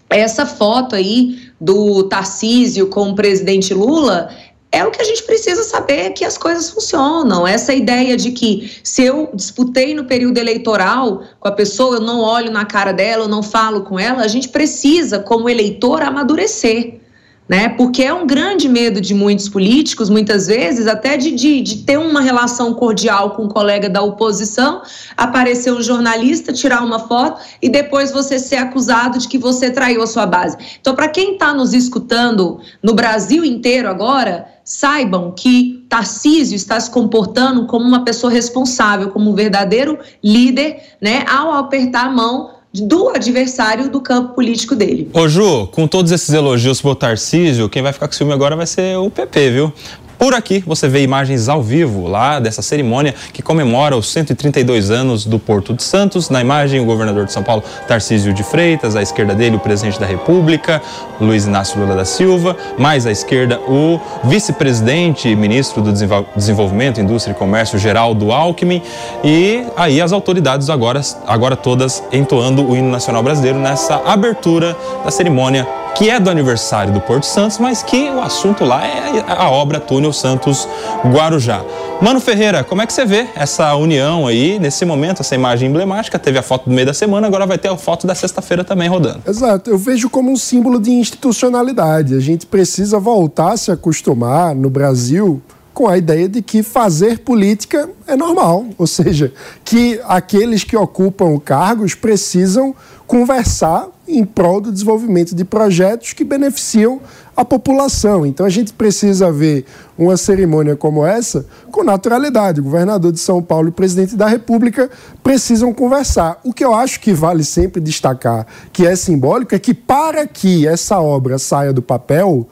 [0.08, 4.30] essa foto aí do Tarcísio com o presidente Lula,
[4.76, 7.46] é o que a gente precisa saber que as coisas funcionam.
[7.46, 12.20] Essa ideia de que se eu disputei no período eleitoral com a pessoa, eu não
[12.20, 17.00] olho na cara dela, eu não falo com ela, a gente precisa, como eleitor, amadurecer
[17.48, 17.68] né?
[17.68, 21.96] Porque é um grande medo de muitos políticos, muitas vezes, até de, de, de, ter
[21.96, 24.82] uma relação cordial com um colega da oposição,
[25.16, 30.02] aparecer um jornalista, tirar uma foto e depois você ser acusado de que você traiu
[30.02, 30.56] a sua base.
[30.80, 36.90] Então, para quem está nos escutando no Brasil inteiro agora, saibam que Tarcísio está se
[36.90, 41.24] comportando como uma pessoa responsável, como um verdadeiro líder, né?
[41.28, 45.10] Ao apertar a mão do adversário do campo político dele.
[45.12, 48.66] Ô Ju, com todos esses elogios pro Tarcísio, quem vai ficar com ciúme agora vai
[48.66, 49.72] ser o PP, viu?
[50.18, 55.26] Por aqui você vê imagens ao vivo lá dessa cerimônia que comemora os 132 anos
[55.26, 56.30] do Porto de Santos.
[56.30, 60.00] Na imagem, o governador de São Paulo, Tarcísio de Freitas, à esquerda dele, o presidente
[60.00, 60.80] da República,
[61.20, 67.32] Luiz Inácio Lula da Silva, mais à esquerda, o vice-presidente e ministro do Desenvolvimento, Indústria
[67.32, 68.82] e Comércio, Geraldo Alckmin,
[69.22, 75.10] e aí as autoridades agora, agora todas entoando o hino nacional brasileiro nessa abertura da
[75.10, 79.50] cerimônia que é do aniversário do Porto Santos, mas que o assunto lá é a
[79.50, 80.68] obra Túnel Santos
[81.06, 81.64] Guarujá.
[82.02, 86.18] Mano Ferreira, como é que você vê essa união aí, nesse momento, essa imagem emblemática?
[86.18, 88.90] Teve a foto do meio da semana, agora vai ter a foto da sexta-feira também
[88.90, 89.22] rodando.
[89.26, 92.14] Exato, eu vejo como um símbolo de institucionalidade.
[92.14, 95.40] A gente precisa voltar a se acostumar no Brasil
[95.72, 99.32] com a ideia de que fazer política é normal, ou seja,
[99.62, 102.74] que aqueles que ocupam cargos precisam
[103.06, 107.00] conversar em prol do desenvolvimento de projetos que beneficiam
[107.36, 108.24] a população.
[108.24, 109.64] Então a gente precisa ver
[109.96, 112.60] uma cerimônia como essa com naturalidade.
[112.60, 114.90] O governador de São Paulo e o presidente da República
[115.22, 116.40] precisam conversar.
[116.42, 120.66] O que eu acho que vale sempre destacar, que é simbólico, é que para que
[120.66, 122.48] essa obra saia do papel,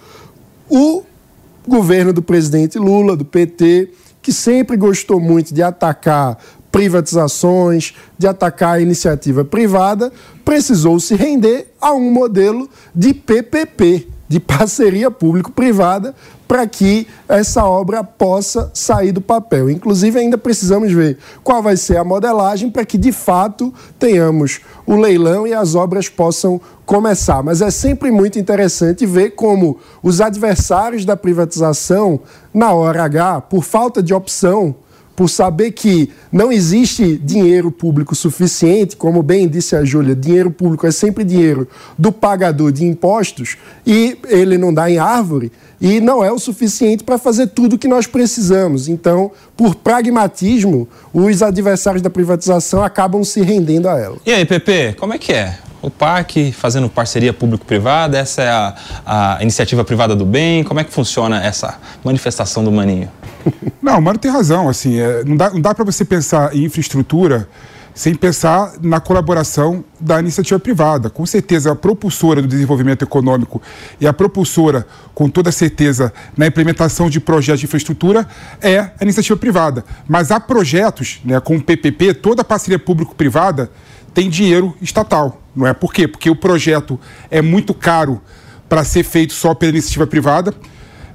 [0.69, 1.03] o
[1.67, 3.91] governo do presidente Lula, do PT,
[4.25, 6.39] que sempre gostou muito de atacar
[6.75, 10.13] privatizações, de atacar a iniciativa privada,
[10.45, 16.17] precisou se render a um modelo de PPP, de parceria público-privada,
[16.49, 19.71] para que essa obra possa sair do papel.
[19.71, 24.97] Inclusive, ainda precisamos ver qual vai ser a modelagem para que, de fato, tenhamos o
[24.97, 27.41] leilão e as obras possam começar.
[27.41, 32.19] Mas é sempre muito interessante ver como os adversários da privatização,
[32.53, 34.75] na hora H, por falta de opção,
[35.17, 40.87] por saber que não existe dinheiro público suficiente, como bem disse a Júlia, dinheiro público
[40.87, 46.25] é sempre dinheiro do pagador de impostos e ele não dá em árvore e não
[46.25, 48.89] é o suficiente para fazer tudo o que nós precisamos.
[48.89, 54.17] Então, por pragmatismo, os adversários da privatização acabam se rendendo a ela.
[54.25, 55.59] E aí, Pepe, como é que é?
[55.85, 58.75] o PAC fazendo parceria público-privada, essa é a,
[59.05, 63.11] a, iniciativa privada do bem, como é que funciona essa manifestação do Maninho?
[63.83, 66.65] Não, o Mário tem razão, assim, é, não dá, não dá para você pensar em
[66.65, 67.49] infraestrutura
[67.95, 71.09] sem pensar na colaboração da iniciativa privada.
[71.09, 73.63] Com certeza, a propulsora do desenvolvimento econômico
[74.01, 78.27] e a propulsora, com toda certeza, na implementação de projetos de infraestrutura
[78.61, 79.85] é a iniciativa privada.
[80.09, 83.71] Mas há projetos, né, com o PPP, toda a parceria público-privada
[84.13, 85.41] tem dinheiro estatal.
[85.55, 86.09] Não é por quê?
[86.09, 86.99] Porque o projeto
[87.31, 88.21] é muito caro
[88.69, 90.53] para ser feito só pela iniciativa privada.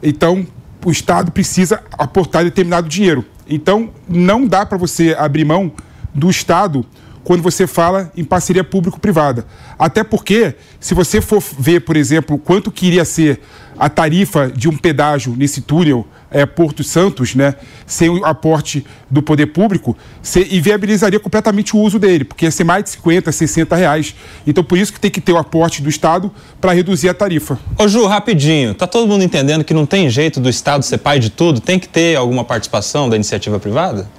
[0.02, 0.48] Então,
[0.86, 3.26] o Estado precisa aportar determinado dinheiro.
[3.48, 5.72] Então, não dá para você abrir mão
[6.14, 6.86] do Estado
[7.30, 9.46] quando você fala em parceria público-privada.
[9.78, 13.40] Até porque, se você for ver, por exemplo, quanto queria ser
[13.78, 17.54] a tarifa de um pedágio nesse túnel é, Porto Santos, né,
[17.86, 22.64] sem o aporte do poder público, se, inviabilizaria completamente o uso dele, porque ia ser
[22.64, 24.16] mais de 50, 60 reais.
[24.48, 27.60] Então, por isso que tem que ter o aporte do Estado para reduzir a tarifa.
[27.78, 31.20] Ô Ju, rapidinho, tá todo mundo entendendo que não tem jeito do Estado ser pai
[31.20, 31.62] de tudo?
[31.62, 34.10] Tem que ter alguma participação da iniciativa privada?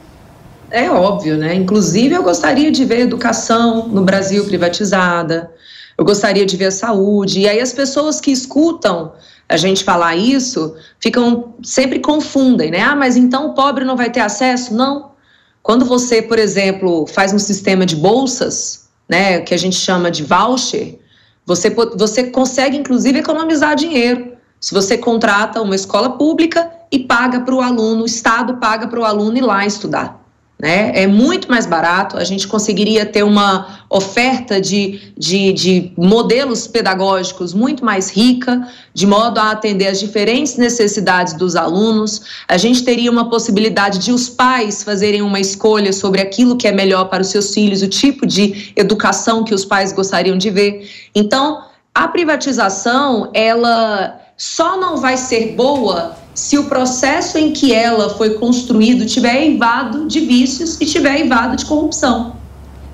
[0.71, 1.55] É óbvio, né?
[1.55, 5.51] Inclusive, eu gostaria de ver educação no Brasil privatizada,
[5.99, 7.41] eu gostaria de ver a saúde.
[7.41, 9.13] E aí, as pessoas que escutam
[9.51, 12.81] a gente falar isso ficam sempre confundem, né?
[12.81, 14.73] Ah, mas então o pobre não vai ter acesso?
[14.73, 15.11] Não.
[15.61, 20.23] Quando você, por exemplo, faz um sistema de bolsas, né, que a gente chama de
[20.23, 21.01] voucher,
[21.45, 24.35] você, você consegue inclusive economizar dinheiro.
[24.61, 29.01] Se você contrata uma escola pública e paga para o aluno, o Estado paga para
[29.01, 30.20] o aluno ir lá estudar.
[30.61, 30.93] Né?
[30.95, 37.55] É muito mais barato, a gente conseguiria ter uma oferta de, de, de, modelos pedagógicos
[37.55, 42.21] muito mais rica, de modo a atender as diferentes necessidades dos alunos.
[42.47, 46.73] A gente teria uma possibilidade de os pais fazerem uma escolha sobre aquilo que é
[46.73, 50.91] melhor para os seus filhos, o tipo de educação que os pais gostariam de ver.
[51.15, 51.63] Então,
[51.95, 58.31] A privatização, ela só não vai ser boa se o processo em que ela foi
[58.39, 62.35] construído tiver eivado de vícios e tiver eivado de corrupção,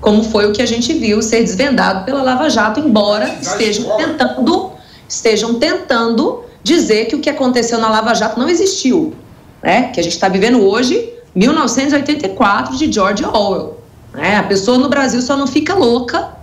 [0.01, 4.71] como foi o que a gente viu ser desvendado pela Lava Jato, embora estejam tentando,
[5.07, 9.15] estejam tentando dizer que o que aconteceu na Lava Jato não existiu,
[9.63, 9.93] né?
[9.93, 13.79] Que a gente está vivendo hoje 1984 de George Orwell.
[14.13, 14.35] Né?
[14.35, 16.33] A pessoa no Brasil só não fica louca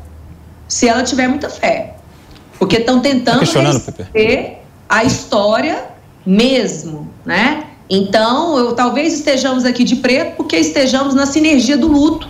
[0.67, 1.97] se ela tiver muita fé,
[2.59, 3.45] porque estão tentando tá
[4.89, 5.94] a história
[6.27, 7.65] mesmo, né?
[7.89, 12.29] Então, eu, talvez estejamos aqui de preto porque estejamos na sinergia do luto.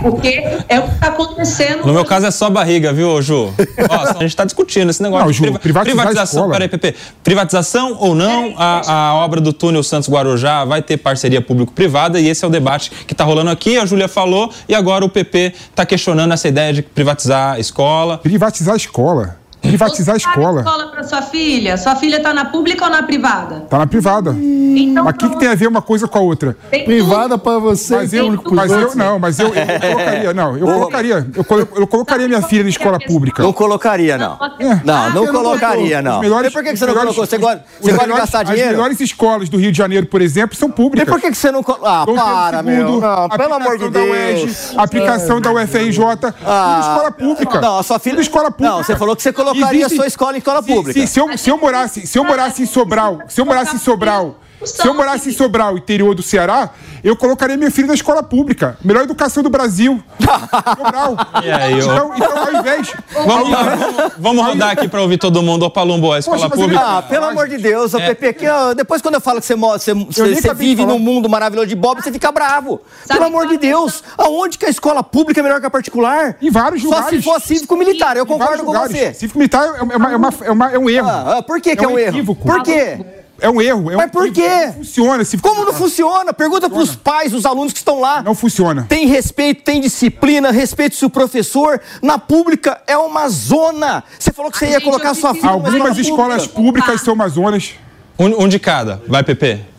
[0.00, 1.86] Porque é o que está acontecendo.
[1.86, 3.54] No meu caso é só barriga, viu, Ju?
[3.88, 6.50] Ó, a gente está discutindo esse negócio Não, de Ju, privatização.
[6.50, 6.94] Peraí, Pepe.
[7.22, 12.28] Privatização ou não, a, a obra do túnel Santos Guarujá vai ter parceria público-privada e
[12.28, 13.78] esse é o debate que está rolando aqui.
[13.78, 18.18] A Júlia falou e agora o PP está questionando essa ideia de privatizar a escola.
[18.18, 19.45] Privatizar a escola?
[19.60, 20.60] Privatizar a escola.
[20.60, 21.76] escola para sua filha?
[21.76, 23.62] Sua filha está na pública ou na privada?
[23.64, 24.30] Está na privada.
[24.30, 26.56] Então, mas o que, que, tem a ver uma coisa com a outra?
[26.70, 30.66] Tem privada para você, mas eu, mas eu não, mas eu, eu, colocaria, não, eu
[30.66, 33.42] colocaria, eu, eu colocaria minha filha na escola pública.
[33.42, 34.38] Não colocaria, não.
[34.58, 34.80] É.
[34.84, 36.20] Não, não colocaria, não.
[36.20, 37.26] Melhores, e por que, que você não colocou?
[37.26, 38.70] Você gosta, você gosta de gastar dinheiro?
[38.70, 41.08] As melhores escolas do Rio de Janeiro, por exemplo, são públicas.
[41.08, 41.86] E por que, que você não colocou?
[41.86, 43.00] Ah, para, meu.
[43.00, 44.74] Não, pelo amor de Deus.
[44.76, 46.04] aplicação da UFRJ,
[46.44, 47.60] ah, escola pública.
[47.60, 48.20] Não, a sua filha.
[48.20, 48.76] escola pública.
[48.76, 51.00] Não, você falou que você colocaria a sua escola em escola pública.
[51.00, 53.78] Se, se, eu, se, eu morasse, se eu morasse em Sobral, se eu morasse em
[53.78, 56.70] Sobral, se eu morasse em Sobral, interior do Ceará,
[57.04, 58.76] eu colocaria minha filha na escola pública.
[58.82, 60.02] Melhor educação do Brasil.
[60.76, 61.16] Sobral.
[61.44, 61.78] E aí, eu...
[61.78, 62.92] então, então, ao invés.
[63.12, 65.64] Vamos, vamos, vamos rodar aqui para ouvir todo mundo.
[65.64, 66.82] Ô, Palumbo, a escola Poxa, pública.
[66.84, 68.08] Ah, pelo amor de Deus, o é.
[68.08, 71.68] PP, aqui, ó, depois quando eu falo que você, você, você vive num mundo maravilhoso
[71.68, 72.80] de Bob, você fica bravo.
[73.04, 76.36] Sabe pelo amor de Deus, aonde que a escola pública é melhor que a particular?
[76.40, 77.06] Em vários Só lugares.
[77.10, 79.12] Só se for cívico-militar, eu concordo com você.
[79.12, 81.08] Cívico-militar é, uma, é, uma, é, uma, é um erro.
[81.08, 82.34] Ah, por que, que é, um, um erro?
[82.34, 82.98] Por quê?
[83.40, 83.90] É um erro.
[83.90, 84.66] É Mas um por quê?
[84.66, 85.24] Não funciona.
[85.24, 86.32] Se Como não funciona?
[86.32, 88.22] Pergunta para os pais, os alunos que estão lá.
[88.22, 88.86] Não funciona.
[88.88, 91.80] Tem respeito, tem disciplina, respeito seu professor.
[92.02, 94.02] Na pública é uma zona.
[94.18, 96.82] Você falou que você ia colocar sua filha Algumas escolas pública.
[96.86, 97.74] públicas são uma zonas.
[98.18, 99.02] Um, um de cada.
[99.06, 99.75] Vai, Pepe.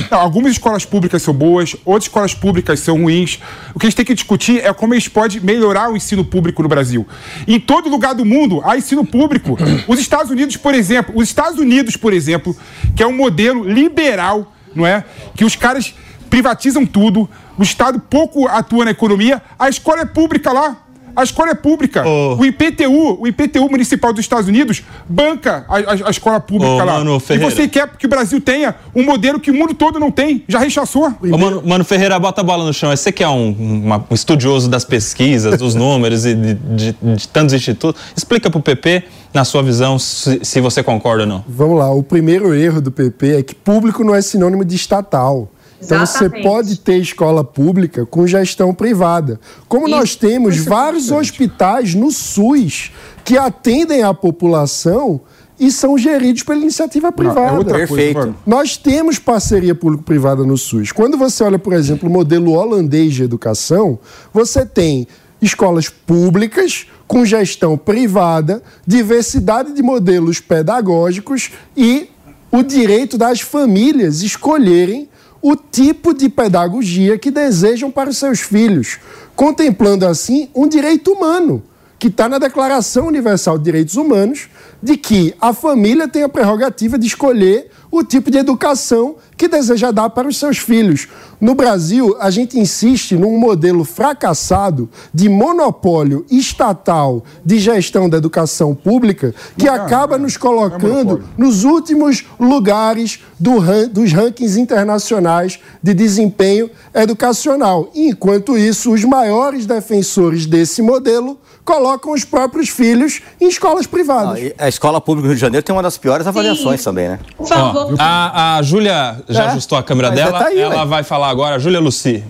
[0.10, 3.38] Não, algumas escolas públicas são boas, outras escolas públicas são ruins.
[3.74, 6.24] O que a gente tem que discutir é como a gente pode melhorar o ensino
[6.24, 7.06] público no Brasil.
[7.46, 9.56] Em todo lugar do mundo há ensino público.
[9.88, 12.56] Os Estados Unidos, por exemplo, os Estados Unidos, por exemplo,
[12.96, 15.04] que é um modelo liberal, não é?
[15.34, 15.94] Que os caras
[16.30, 20.83] privatizam tudo, o Estado pouco atua na economia, a escola é pública lá.
[21.16, 22.04] A escola é pública.
[22.06, 22.36] Oh.
[22.36, 26.84] O IPTU, o IPTU municipal dos Estados Unidos, banca a, a, a escola pública oh,
[26.84, 26.98] lá.
[26.98, 30.10] Mano e você quer que o Brasil tenha um modelo que o mundo todo não
[30.10, 30.44] tem.
[30.48, 31.12] Já rechaçou.
[31.22, 32.90] Oh, mano, mano, Ferreira, bota a bola no chão.
[32.90, 37.28] Você que é um, uma, um estudioso das pesquisas, dos números e de, de, de
[37.28, 38.00] tantos institutos.
[38.16, 41.44] Explica para o PP na sua visão, se, se, você concorda ou não?
[41.48, 41.90] Vamos lá.
[41.92, 45.50] O primeiro erro do PP é que público não é sinônimo de estatal.
[45.84, 46.42] Então Exatamente.
[46.42, 49.38] você pode ter escola pública com gestão privada.
[49.68, 49.96] Como Isso.
[49.96, 52.90] nós temos Isso é vários é hospitais no SUS
[53.24, 55.20] que atendem a população
[55.58, 57.52] e são geridos pela iniciativa privada.
[57.52, 58.14] Não, é Perfeito.
[58.14, 60.90] Coisa, Nós temos parceria público-privada no SUS.
[60.90, 63.98] Quando você olha, por exemplo, o modelo holandês de educação,
[64.32, 65.06] você tem
[65.40, 72.08] escolas públicas com gestão privada, diversidade de modelos pedagógicos e
[72.50, 75.08] o direito das famílias escolherem
[75.46, 78.98] o tipo de pedagogia que desejam para os seus filhos,
[79.36, 81.62] contemplando assim um direito humano
[81.98, 84.48] que está na Declaração Universal de Direitos Humanos,
[84.82, 89.90] de que a família tem a prerrogativa de escolher o tipo de educação que deseja
[89.90, 91.08] dar para os seus filhos.
[91.40, 98.74] No Brasil, a gente insiste num modelo fracassado de monopólio estatal de gestão da educação
[98.74, 105.92] pública que não, acaba não, nos colocando nos últimos lugares do, dos rankings internacionais de
[105.92, 107.90] desempenho educacional.
[107.94, 114.52] Enquanto isso, os maiores defensores desse modelo colocam os próprios filhos em escolas privadas.
[114.58, 116.84] a escola pública do Rio de Janeiro tem uma das piores avaliações Sim.
[116.84, 117.18] também, né?
[117.36, 117.94] Por favor.
[117.98, 121.58] a, a Júlia já é, ajustou a câmera dela, tá aí, ela vai falar agora.
[121.58, 122.22] Júlia Luci.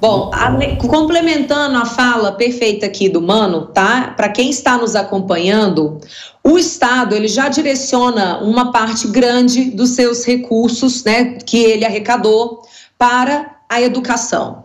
[0.00, 0.50] Bom, a,
[0.88, 4.12] complementando a fala perfeita aqui do Mano, tá?
[4.16, 6.00] Para quem está nos acompanhando,
[6.42, 12.62] o Estado ele já direciona uma parte grande dos seus recursos, né, que ele arrecadou
[12.98, 14.61] para a educação.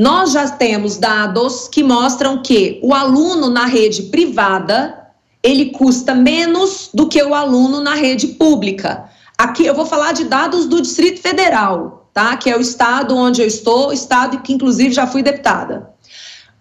[0.00, 4.98] Nós já temos dados que mostram que o aluno na rede privada
[5.42, 9.10] ele custa menos do que o aluno na rede pública.
[9.36, 12.34] Aqui eu vou falar de dados do Distrito Federal, tá?
[12.38, 15.90] Que é o estado onde eu estou, estado que inclusive já fui deputada.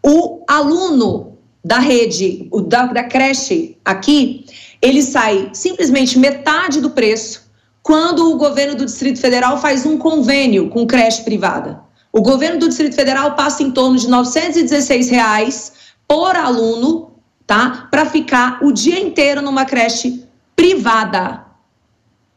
[0.04, 4.46] O aluno da rede, o da, da creche aqui,
[4.82, 7.50] ele sai simplesmente metade do preço
[7.82, 11.88] quando o governo do Distrito Federal faz um convênio com creche privada.
[12.12, 15.74] O governo do Distrito Federal passa em torno de 916 reais
[16.08, 17.12] por aluno,
[17.46, 17.88] tá?
[17.92, 20.24] Para ficar o dia inteiro numa creche
[20.56, 21.46] privada.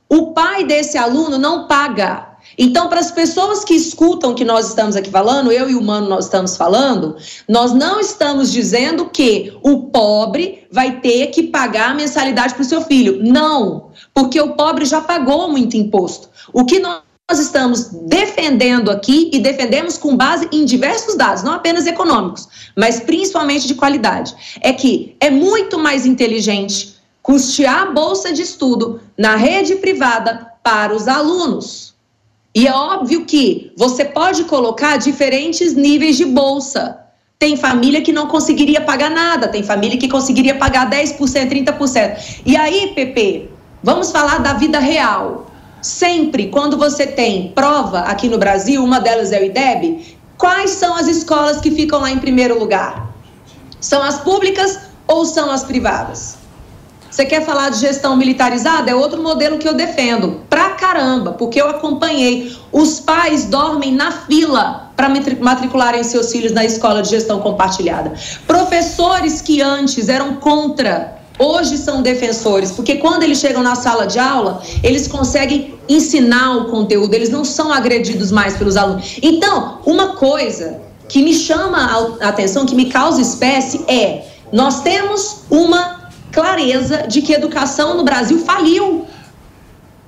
[0.09, 2.33] O pai desse aluno não paga.
[2.59, 6.09] Então, para as pessoas que escutam que nós estamos aqui falando, eu e o Mano
[6.09, 7.17] nós estamos falando,
[7.49, 12.67] nós não estamos dizendo que o pobre vai ter que pagar a mensalidade para o
[12.67, 13.23] seu filho.
[13.23, 16.29] Não, porque o pobre já pagou muito imposto.
[16.53, 17.01] O que nós
[17.39, 23.67] estamos defendendo aqui e defendemos com base em diversos dados, não apenas econômicos, mas principalmente
[23.67, 29.77] de qualidade, é que é muito mais inteligente custear a bolsa de estudo na rede
[29.77, 31.95] privada para os alunos.
[32.55, 36.99] E é óbvio que você pode colocar diferentes níveis de bolsa.
[37.39, 42.43] Tem família que não conseguiria pagar nada, tem família que conseguiria pagar 10%, 30%.
[42.45, 43.51] E aí, Pepe,
[43.83, 45.52] vamos falar da vida real.
[45.83, 50.95] Sempre, quando você tem prova aqui no Brasil, uma delas é o IDEB, quais são
[50.95, 53.11] as escolas que ficam lá em primeiro lugar?
[53.81, 54.79] São as públicas
[55.09, 56.37] ou são as privadas?
[57.11, 58.91] Você quer falar de gestão militarizada?
[58.91, 60.41] É outro modelo que eu defendo.
[60.49, 62.57] Pra caramba, porque eu acompanhei.
[62.71, 65.11] Os pais dormem na fila para
[65.41, 68.15] matricularem seus filhos na escola de gestão compartilhada.
[68.47, 74.19] Professores que antes eram contra hoje são defensores, porque quando eles chegam na sala de
[74.19, 79.19] aula, eles conseguem ensinar o conteúdo, eles não são agredidos mais pelos alunos.
[79.23, 85.43] Então, uma coisa que me chama a atenção, que me causa espécie, é nós temos
[85.51, 89.07] uma clareza de que educação no Brasil faliu.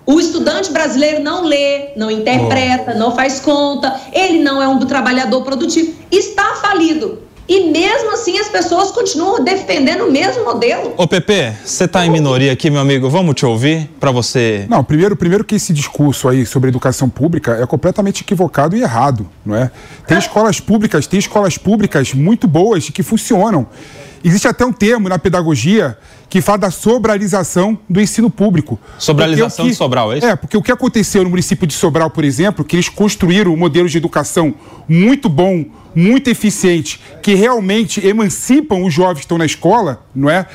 [0.07, 5.43] O estudante brasileiro não lê, não interpreta, não faz conta, ele não é um trabalhador
[5.43, 5.95] produtivo.
[6.11, 7.24] Está falido.
[7.47, 10.95] E mesmo assim as pessoas continuam defendendo o mesmo modelo.
[10.97, 13.11] Ô Pepe, você está em minoria aqui, meu amigo.
[13.11, 14.67] Vamos te ouvir para você.
[14.69, 19.29] Não, primeiro, primeiro que esse discurso aí sobre educação pública é completamente equivocado e errado,
[19.45, 19.71] não é?
[20.07, 23.67] Tem escolas públicas, tem escolas públicas muito boas que funcionam.
[24.25, 25.99] Existe até um termo na pedagogia
[26.31, 28.81] que fala da sobralização do ensino público.
[28.99, 30.27] Sobralização que, de Sobral, é isso?
[30.27, 33.57] É, porque o que aconteceu no município de Sobral, por exemplo, que eles construíram um
[33.57, 34.55] modelo de educação
[34.89, 40.47] muito bom, muito eficiente, que realmente emancipam os jovens que estão na escola, não é?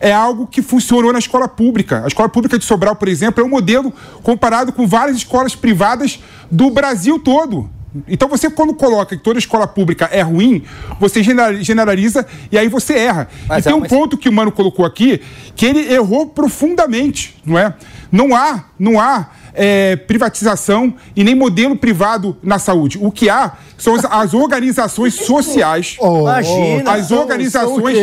[0.00, 2.02] É algo que funcionou na escola pública.
[2.04, 3.92] A escola pública de Sobral, por exemplo, é um modelo
[4.24, 6.18] comparado com várias escolas privadas
[6.50, 7.70] do Brasil todo.
[8.08, 10.64] Então você, quando coloca que toda escola pública é ruim,
[10.98, 13.28] você generaliza e aí você erra.
[13.46, 13.88] Mas e tem é, um mas...
[13.88, 15.20] ponto que o Mano colocou aqui,
[15.54, 17.74] que ele errou profundamente, não é?
[18.10, 22.98] Não há, não há é, privatização e nem modelo privado na saúde.
[23.00, 25.96] O que há são as, as organizações sociais.
[25.98, 26.92] Oh, Imagina.
[26.92, 27.98] As organizações,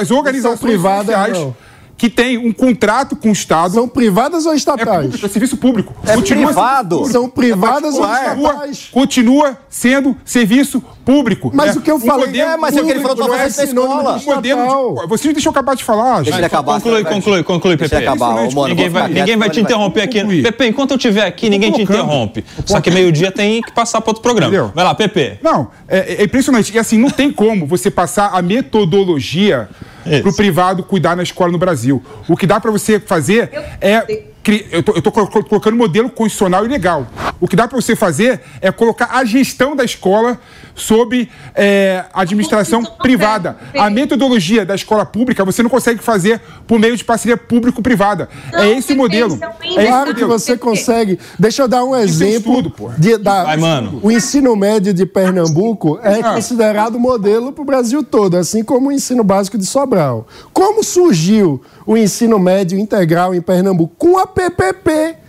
[0.00, 1.38] as organizações privadas, sociais.
[1.38, 1.71] Não
[2.02, 3.74] que tem um contrato com o Estado.
[3.74, 4.88] São privadas ou estatais?
[4.88, 5.94] É, público, é serviço público.
[6.04, 7.04] É continua privado.
[7.06, 8.88] São privadas é ou estatais?
[8.90, 11.52] Continua sendo serviço público.
[11.54, 11.80] Mas né?
[11.80, 13.68] o que eu falei modelo, é, mas é o que ele falou para você na
[13.68, 14.20] escola.
[14.24, 16.22] Modelo de, vocês deixam eu acabar de falar.
[16.22, 16.80] Deixa ele acabar.
[16.80, 17.94] Conclui, conclui, conclui, Pepe.
[17.94, 18.48] acabar.
[18.68, 20.42] ninguém vai, ninguém vai te interromper aqui.
[20.42, 22.44] Pepe, enquanto eu estiver aqui, ninguém te interrompe.
[22.66, 24.72] Só que meio-dia tem que passar para outro programa.
[24.74, 25.38] Vai lá, Pepe.
[25.40, 26.74] Não, é, é impressionante.
[26.74, 29.68] E assim, não tem como você passar a metodologia
[30.02, 32.02] para o privado cuidar na escola no Brasil.
[32.28, 33.50] O que dá para você fazer
[33.80, 37.06] é eu estou colocando modelo constitucional e legal.
[37.40, 40.38] O que dá para você fazer é colocar a gestão da escola
[40.74, 43.56] sob é, administração privada.
[43.76, 48.28] A metodologia da escola pública você não consegue fazer por meio de parceria público-privada.
[48.52, 49.38] É esse modelo.
[49.76, 51.18] É claro que você consegue.
[51.38, 52.58] Deixa eu dar um exemplo.
[52.58, 54.00] Estudo, de, da, Vai, mano.
[54.02, 56.34] O ensino médio de Pernambuco é ah.
[56.34, 60.26] considerado modelo para o Brasil todo, assim como o ensino básico de Sobral.
[60.52, 63.94] Como surgiu o ensino médio integral em Pernambuco?
[63.98, 65.22] Com a PPP.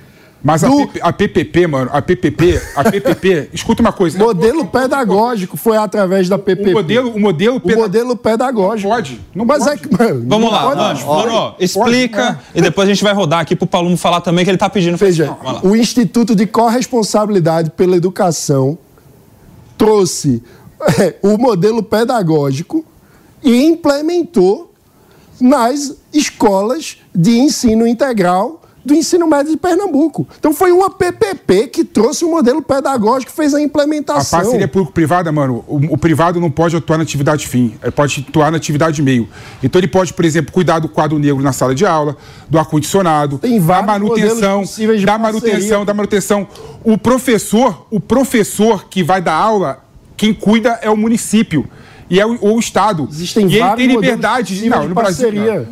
[0.44, 0.90] Mas do...
[1.02, 4.20] a, a, PPP, mano, a PPP, a PPP, escuta uma coisa.
[4.20, 6.72] Modelo pedagógico foi através da PPP.
[6.72, 7.80] O modelo, o modelo, peda...
[7.80, 8.90] o modelo pedagógico.
[8.90, 9.22] Pode.
[9.34, 9.72] Não mas pode.
[9.72, 12.60] é que, mano, Vamos lá, pode, explica é.
[12.60, 14.98] e depois a gente vai rodar aqui pro Palumo falar também que ele tá pedindo.
[14.98, 15.34] Veja,
[15.64, 18.78] o Instituto de Corresponsabilidade pela Educação
[19.78, 20.44] trouxe
[21.00, 22.86] é, o modelo pedagógico
[23.42, 24.74] e implementou
[25.40, 30.28] nas escolas de ensino integral do ensino médio de Pernambuco.
[30.38, 34.40] Então foi uma PPP que trouxe o um modelo pedagógico, fez a implementação.
[34.40, 38.26] A parceria público-privada, mano, o, o, privado não pode atuar na atividade fim, ele pode
[38.28, 39.28] atuar na atividade meio.
[39.62, 42.18] Então ele pode, por exemplo, cuidar do quadro negro na sala de aula,
[42.50, 44.64] do ar-condicionado, da manutenção,
[45.06, 46.48] da manutenção, da manutenção.
[46.84, 49.84] O professor, o professor que vai dar aula,
[50.18, 51.68] quem cuida é o município.
[52.10, 53.08] E é o, o Estado.
[53.10, 54.70] Existem e ele tem liberdade.
[54.70, 55.30] Não, de no Brasil.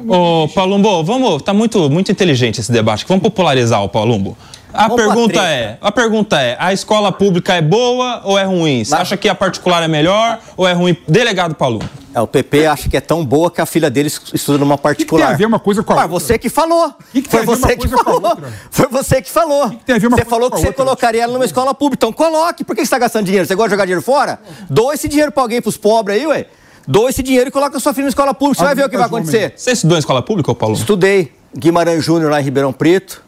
[0.08, 3.06] Ô, Palumbo, vamos, tá muito, muito inteligente esse debate.
[3.08, 4.38] Vamos popularizar o Palumbo.
[4.74, 5.48] A pergunta treta.
[5.48, 8.84] é, a pergunta é, a escola pública é boa ou é ruim?
[8.84, 10.96] Você Mas- acha que a particular é melhor ou é ruim?
[11.08, 11.86] Delegado Palumbo.
[12.14, 14.76] É, o PP acha que é tão boa que a filha dele es- estuda numa
[14.76, 15.34] O que, que tem particular.
[15.34, 16.08] a ver uma coisa com a outra?
[16.10, 16.94] você que falou.
[17.12, 18.38] que que tem Foi a ver uma você que falou.
[18.70, 19.70] Foi você que falou.
[19.70, 20.84] que tem a ver uma Você falou que você outra?
[20.84, 22.06] colocaria ela numa escola pública.
[22.06, 22.64] Então coloque.
[22.66, 23.48] Por que você está gastando dinheiro?
[23.48, 24.40] Você gosta de jogar dinheiro fora?
[24.70, 26.46] Doa esse dinheiro pra alguém, pros pobres aí, ué.
[26.88, 28.60] Doa esse dinheiro e coloca a sua filha na escola pública.
[28.60, 29.60] Você vai ver o que vai Argumentação acontecer.
[29.60, 30.80] Você estudou em escola pública, ô Palumbo?
[30.80, 33.24] Estudei Guimarães Júnior lá em Ribeirão Preto,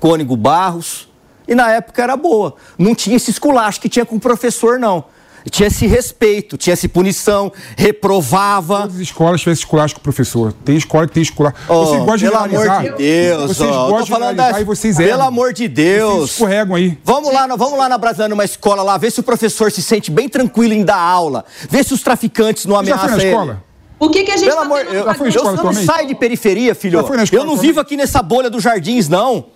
[0.00, 1.08] Cônigo Barros,
[1.48, 2.54] e na época era boa.
[2.78, 5.04] Não tinha esse esculacho que tinha com o professor, não.
[5.48, 8.80] Tinha esse respeito, tinha esse punição, reprovava.
[8.80, 10.52] Todas as escolas tivessem esculacho com o professor.
[10.64, 11.54] Tem escola que tem esculacho.
[11.68, 12.82] Oh, vocês gostam de pelo amor generalizar.
[12.82, 15.22] de Deus, Vocês ó, gostam de falando generalizar das- e vocês Pelo erram.
[15.26, 16.30] amor de Vocês Deus.
[16.32, 16.98] escorregam aí.
[17.04, 20.10] Vamos lá, vamos lá na Brasília, numa escola lá, ver se o professor se sente
[20.10, 21.44] bem tranquilo em dar aula.
[21.70, 23.32] Ver se os traficantes não Você já foi ameaçam na ele.
[23.32, 23.62] escola?
[23.98, 26.08] O que, que a gente Pelo tá amor, tendo eu, eu, escola eu não saio
[26.08, 26.98] de periferia, filho.
[27.32, 29.46] Eu não vivo aqui nessa bolha dos jardins, não.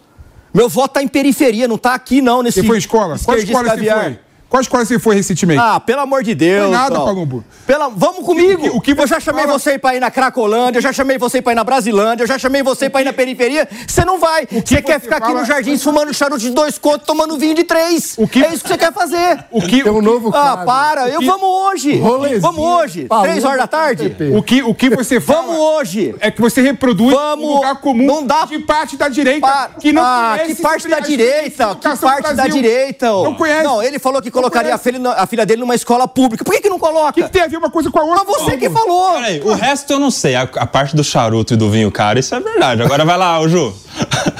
[0.53, 3.17] Meu voto tá em periferia, não tá aqui, não, nesse Você foi escola?
[3.25, 4.19] Qual escola você foi?
[4.51, 5.61] Qual escola você foi recentemente?
[5.63, 6.65] Ah, pelo amor de Deus.
[6.67, 6.97] Foi nada.
[6.99, 7.45] Palumbo.
[7.67, 7.89] Pela...
[7.89, 8.67] Vamos comigo.
[8.67, 10.83] O que- o que eu já você chamei fala- você pra ir na Cracolândia, eu
[10.83, 13.69] já chamei você pra ir na Brasilândia, eu já chamei você pra ir na periferia.
[13.87, 14.47] Você não vai.
[14.51, 17.55] Você quer você ficar aqui fala- no jardins fumando charuto de dois contos, tomando vinho
[17.55, 18.15] de três.
[18.19, 19.45] O que- É isso que você quer fazer.
[19.53, 20.67] O que, Tem um novo Ah, quadro.
[20.67, 21.09] para.
[21.09, 21.97] Eu que- vamos hoje.
[22.01, 23.05] Rolezinho, Vamos hoje.
[23.05, 24.17] Palumbo Três horas da tarde.
[24.37, 26.13] O que, o que você fala Vamos hoje.
[26.19, 29.71] é que você reproduz Vamos- um lugar comum não dá- de parte da direita Pa-
[29.79, 31.77] que não ah, que parte da direita?
[31.77, 33.07] Que parte do da direita?
[33.07, 33.63] Não conhece.
[33.63, 36.45] Não, ele falou que colocaria a filha, a filha dele numa escola pública.
[36.45, 37.11] Por que, que não coloca?
[37.11, 38.25] O que, que tem a ver uma coisa com a outra?
[38.25, 39.15] Mas você que falou.
[39.15, 40.35] Peraí, o resto eu não sei.
[40.35, 42.83] A, a parte do charuto e do vinho caro, isso é verdade.
[42.83, 43.75] Agora vai lá, Ju.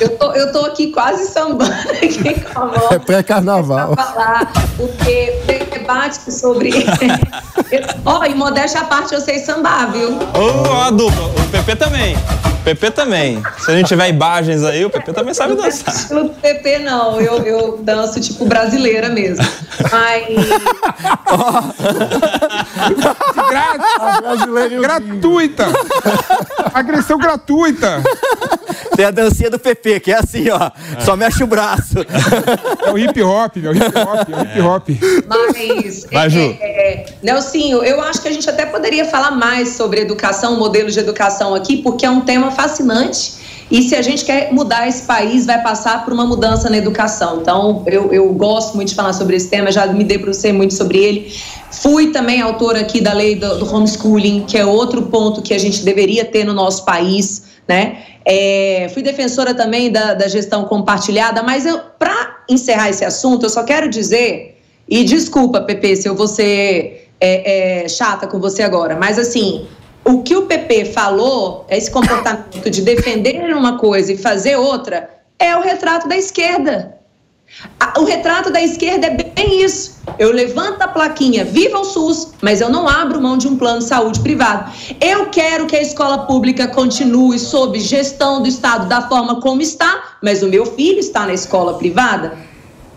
[0.01, 2.89] Eu tô, eu tô aqui quase sambando aqui com a mão.
[2.91, 3.95] É pré-carnaval.
[3.95, 5.59] Pra falar, porque tem
[5.91, 6.71] debate sobre.
[8.05, 10.11] Ó, e modéstia à parte, eu sei sambar, viu?
[10.11, 11.27] Ô, a dupla.
[11.27, 12.17] O PP também.
[12.17, 13.43] O PP também.
[13.59, 15.93] Se a gente tiver imagens aí, o PP também sabe Não dançar.
[15.95, 17.21] estilo do PP, não.
[17.21, 19.45] Eu, eu danço tipo brasileira mesmo.
[19.91, 20.27] Mas.
[23.51, 25.67] Grátis, gratuita.
[26.73, 28.03] Agressão gratuita.
[28.97, 30.71] Tem a dancinha do PP, que é assim, ó.
[31.01, 31.99] Só mexe o braço.
[32.85, 33.75] É o hip hop, meu.
[33.75, 34.89] Hip hop, é o hip hop.
[35.27, 35.57] Mas,
[36.13, 36.39] Vai, é, Ju.
[36.61, 40.91] é, é, Nelsinho, eu acho que a gente até poderia falar mais sobre educação, modelo
[40.91, 43.41] de educação aqui, porque é um tema fascinante.
[43.71, 47.41] E se a gente quer mudar esse país, vai passar por uma mudança na educação.
[47.41, 50.99] Então, eu, eu gosto muito de falar sobre esse tema, já me debrucei muito sobre
[50.99, 51.33] ele.
[51.71, 55.59] Fui também autora aqui da lei do, do homeschooling, que é outro ponto que a
[55.59, 57.99] gente deveria ter no nosso país, né?
[58.25, 61.65] É, fui defensora também da, da gestão compartilhada, mas
[61.97, 64.60] para encerrar esse assunto, eu só quero dizer,
[64.91, 69.69] e desculpa, Pepe, se eu vou ser é, é, chata com você agora, mas assim,
[70.05, 75.57] o que o PP falou, esse comportamento de defender uma coisa e fazer outra, é
[75.57, 76.99] o retrato da esquerda.
[77.99, 80.01] O retrato da esquerda é bem isso.
[80.19, 83.81] Eu levanto a plaquinha, viva o SUS, mas eu não abro mão de um plano
[83.81, 84.73] de saúde privado.
[85.01, 90.17] Eu quero que a escola pública continue sob gestão do Estado da forma como está,
[90.23, 92.50] mas o meu filho está na escola privada.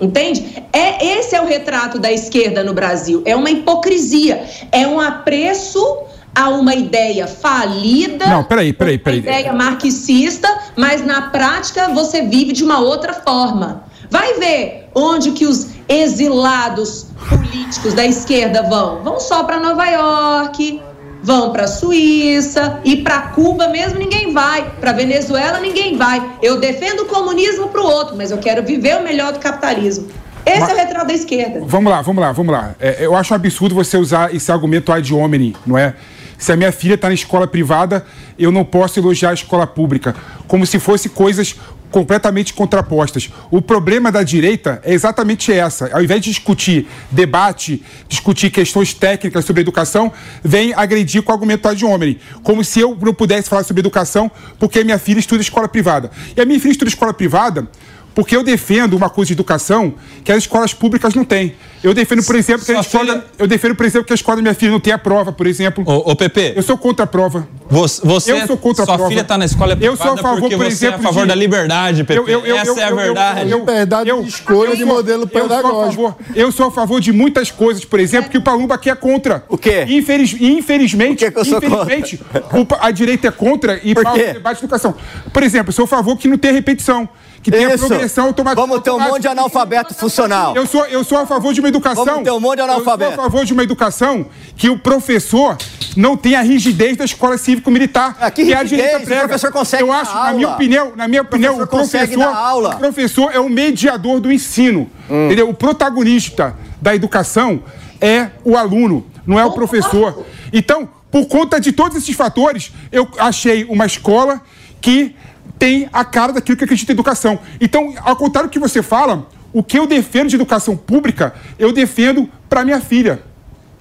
[0.03, 0.63] Entende?
[0.73, 3.21] É, esse é o retrato da esquerda no Brasil.
[3.25, 4.43] É uma hipocrisia.
[4.71, 6.03] É um apreço
[6.35, 8.25] a uma ideia falida.
[8.25, 9.19] Não, peraí, peraí, peraí.
[9.19, 13.83] Uma ideia marxista, mas na prática você vive de uma outra forma.
[14.09, 19.03] Vai ver onde que os exilados políticos da esquerda vão.
[19.03, 20.81] Vão só para Nova York,
[21.23, 24.69] vão para Suíça e para Cuba mesmo ninguém vai.
[24.79, 26.21] Para Venezuela ninguém vai.
[26.41, 30.07] Eu defendo o comunismo para o outro, mas eu quero viver o melhor do capitalismo.
[30.45, 31.61] Esse Mas- é o retrato da esquerda.
[31.65, 32.75] Vamos lá, vamos lá, vamos lá.
[32.77, 35.93] É, eu acho um absurdo você usar esse argumento ad hominem, não é?
[36.37, 38.05] Se a minha filha está na escola privada,
[38.37, 40.13] eu não posso elogiar a escola pública,
[40.45, 41.55] como se fosse coisas
[41.93, 43.29] completamente contrapostas.
[43.51, 45.91] O problema da direita é exatamente essa.
[45.93, 50.11] Ao invés de discutir debate, discutir questões técnicas sobre educação,
[50.43, 54.31] vem agredir com o argumento ad hominem, como se eu não pudesse falar sobre educação
[54.57, 56.09] porque minha filha estuda escola privada.
[56.35, 57.67] E a minha filha estuda escola privada
[58.15, 59.93] porque eu defendo uma coisa de educação
[60.23, 61.55] que as escolas públicas não têm.
[61.83, 64.15] Eu defendo, por exemplo, que a Sua escola, filha- eu defendo, por exemplo, que a
[64.15, 65.83] escola da minha filha não tem a prova, por exemplo.
[65.85, 67.45] Ô, ô PP, Eu sou contra a prova.
[67.69, 69.09] você, você eu sou contra a sua prova.
[69.09, 71.27] filha tá na escola Eu sou a favor, por você é a exemplo, favor de-
[71.27, 72.19] da liberdade, PP.
[72.19, 73.51] Eu- eu- eu- Essa eu- é a eu- eu- verdade.
[73.51, 76.03] eu- Liberdade de escolha de modelo eu sou, a pedagógico.
[76.03, 78.95] favor, eu sou a favor de muitas coisas, por exemplo, que o Palumba aqui é
[78.95, 79.43] contra.
[79.49, 79.83] O quê?
[79.89, 82.19] Infeliz, infelizmente, O que que eu sou infelizmente
[82.53, 83.99] o pa- a direita é contra e quê?
[84.29, 84.95] o debate de educação.
[85.33, 87.09] Por exemplo, eu sou a favor que não tenha repetição.
[87.43, 88.65] Que tem a progressão automática.
[88.65, 90.55] Vamos ter um monte de analfabeto funcional.
[90.55, 92.05] Eu sou, eu sou a favor de uma educação.
[92.05, 93.11] Vamos ter um monte de analfabeto.
[93.11, 94.25] Eu sou a favor de uma educação
[94.55, 95.57] que o professor
[95.97, 98.15] não tenha a rigidez da escola cívico-militar.
[98.19, 98.85] Ah, que que é a rigidez?
[98.85, 99.25] direita prega.
[99.25, 102.73] O professor consegue Eu acho, na minha opinião, na minha opinião, o professor consegue professor,
[102.73, 104.89] o professor é o mediador do ensino.
[105.09, 105.25] Hum.
[105.25, 105.49] Entendeu?
[105.49, 107.61] O protagonista da educação
[107.99, 110.25] é o aluno, não é o professor.
[110.53, 114.41] Então, por conta de todos esses fatores, eu achei uma escola
[114.81, 115.15] que
[115.57, 117.39] tem a cara daquilo que acredita em educação.
[117.59, 121.71] Então, ao contrário do que você fala, o que eu defendo de educação pública, eu
[121.71, 123.21] defendo para minha filha.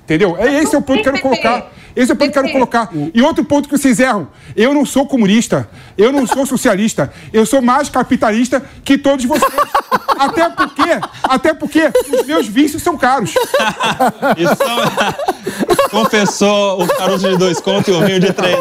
[0.05, 0.37] Entendeu?
[0.37, 1.73] É esse é o ponto que eu quero colocar.
[1.95, 2.91] Esse é o ponto que eu quero colocar.
[3.15, 4.29] E outro ponto que vocês erram.
[4.57, 9.53] Eu não sou comunista, eu não sou socialista, eu sou mais capitalista que todos vocês.
[10.19, 13.31] Até porque, até porque os meus vícios são caros.
[14.37, 18.57] Isso confessou o caroço de dois contos e o vinho de três.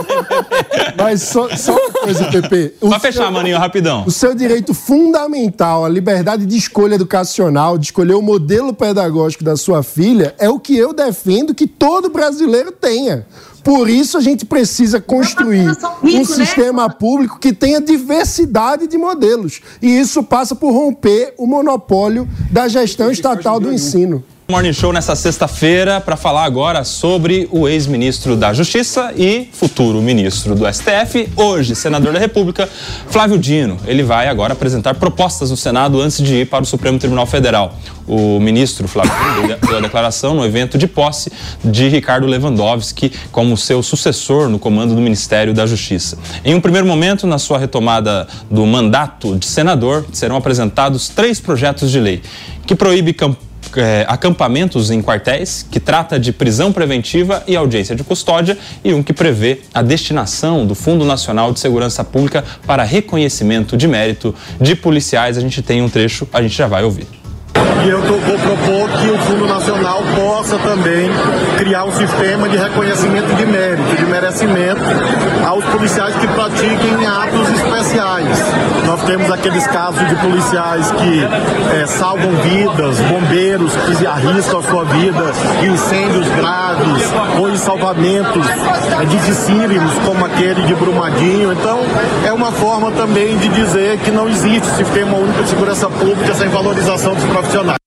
[0.97, 2.73] Mas só, só uma coisa, Pepe.
[2.81, 4.03] O Pra fechar, maninho, rapidão.
[4.05, 9.55] O seu direito fundamental, a liberdade de escolha educacional, de escolher o modelo pedagógico da
[9.55, 13.20] sua filha, é o que eu defendo que todo brasileiro tenha.
[13.63, 15.69] Por isso a gente precisa construir
[16.03, 16.25] um né?
[16.25, 19.61] sistema público que tenha diversidade de modelos.
[19.81, 24.23] E isso passa por romper o monopólio da gestão estatal do ensino.
[24.51, 30.55] Morning Show nessa sexta-feira para falar agora sobre o ex-ministro da Justiça e futuro ministro
[30.55, 32.67] do STF, hoje senador da República,
[33.07, 33.77] Flávio Dino.
[33.87, 37.79] Ele vai agora apresentar propostas no Senado antes de ir para o Supremo Tribunal Federal.
[38.05, 41.31] O ministro Flávio Dino deu a declaração no evento de posse
[41.63, 46.17] de Ricardo Lewandowski como seu sucessor no comando do Ministério da Justiça.
[46.43, 51.89] Em um primeiro momento, na sua retomada do mandato de senador, serão apresentados três projetos
[51.89, 52.21] de lei
[52.67, 58.03] que proíbe campanha é, acampamentos em quartéis, que trata de prisão preventiva e audiência de
[58.03, 63.77] custódia, e um que prevê a destinação do Fundo Nacional de Segurança Pública para reconhecimento
[63.77, 65.37] de mérito de policiais.
[65.37, 67.07] A gente tem um trecho, a gente já vai ouvir.
[67.85, 71.09] E eu tô- vou propor que o Fundo Nacional possa também
[71.57, 74.81] criar um sistema de reconhecimento de mérito, de merecimento
[75.45, 78.37] aos policiais que pratiquem atos especiais.
[78.91, 84.83] Nós temos aqueles casos de policiais que eh, salvam vidas, bombeiros que arriscam a sua
[84.83, 85.31] vida
[85.63, 87.03] em incêndios graves
[87.39, 91.53] ou em salvamentos eh, dificílimos, como aquele de Brumadinho.
[91.53, 91.79] Então,
[92.25, 96.49] é uma forma também de dizer que não existe sistema único de segurança pública sem
[96.49, 97.77] valorização dos profissionais.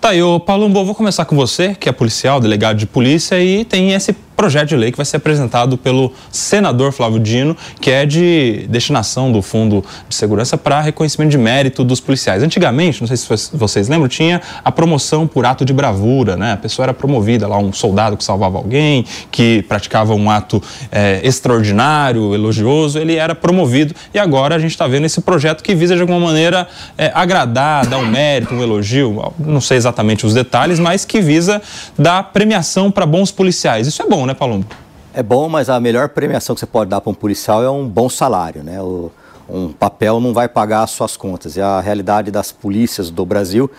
[0.00, 3.64] Tá aí, ô Palumbo, vou começar com você, que é policial, delegado de polícia, e
[3.64, 8.04] tem esse projeto de lei que vai ser apresentado pelo senador Flávio Dino, que é
[8.04, 12.42] de destinação do Fundo de Segurança para reconhecimento de mérito dos policiais.
[12.42, 16.52] Antigamente, não sei se vocês lembram, tinha a promoção por ato de bravura, né?
[16.52, 20.62] A pessoa era promovida lá, um soldado que salvava alguém, que praticava um ato
[20.92, 23.94] é, extraordinário, elogioso, ele era promovido.
[24.12, 26.68] E agora a gente está vendo esse projeto que visa de alguma maneira
[26.98, 31.62] é, agradar, dar um mérito, um elogio, não sei exatamente os detalhes, mas que visa
[31.98, 33.86] dar premiação para bons policiais.
[33.86, 34.66] Isso é bom, né, Palumbo?
[35.14, 37.88] É bom, mas a melhor premiação que você pode dar para um policial é um
[37.88, 38.80] bom salário, né?
[38.82, 39.10] O,
[39.48, 41.56] um papel não vai pagar as suas contas.
[41.56, 43.70] E a realidade das polícias do Brasil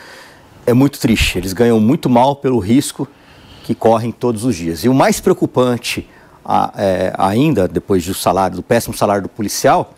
[0.66, 1.38] é muito triste.
[1.38, 3.08] Eles ganham muito mal pelo risco
[3.64, 4.84] que correm todos os dias.
[4.84, 6.10] E o mais preocupante
[6.44, 9.94] a, é, ainda, depois do salário, do péssimo salário do policial,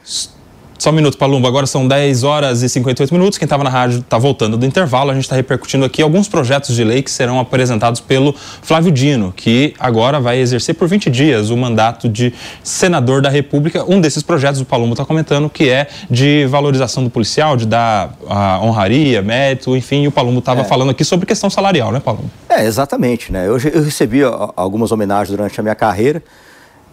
[0.80, 1.46] Só um minuto, Palumbo.
[1.46, 3.38] Agora são 10 horas e 58 minutos.
[3.38, 5.12] Quem estava na rádio está voltando do intervalo.
[5.12, 9.34] A gente está repercutindo aqui alguns projetos de lei que serão apresentados pelo Flávio Dino,
[9.36, 13.84] que agora vai exercer por 20 dias o mandato de senador da República.
[13.86, 18.16] Um desses projetos, o Palumbo está comentando, que é de valorização do policial, de dar
[18.30, 20.04] a honraria, mérito, enfim.
[20.04, 22.32] E o Palumbo estava falando aqui sobre questão salarial, né, Palumbo?
[22.48, 23.46] É, exatamente, né?
[23.46, 24.22] Eu, eu recebi
[24.56, 26.24] algumas homenagens durante a minha carreira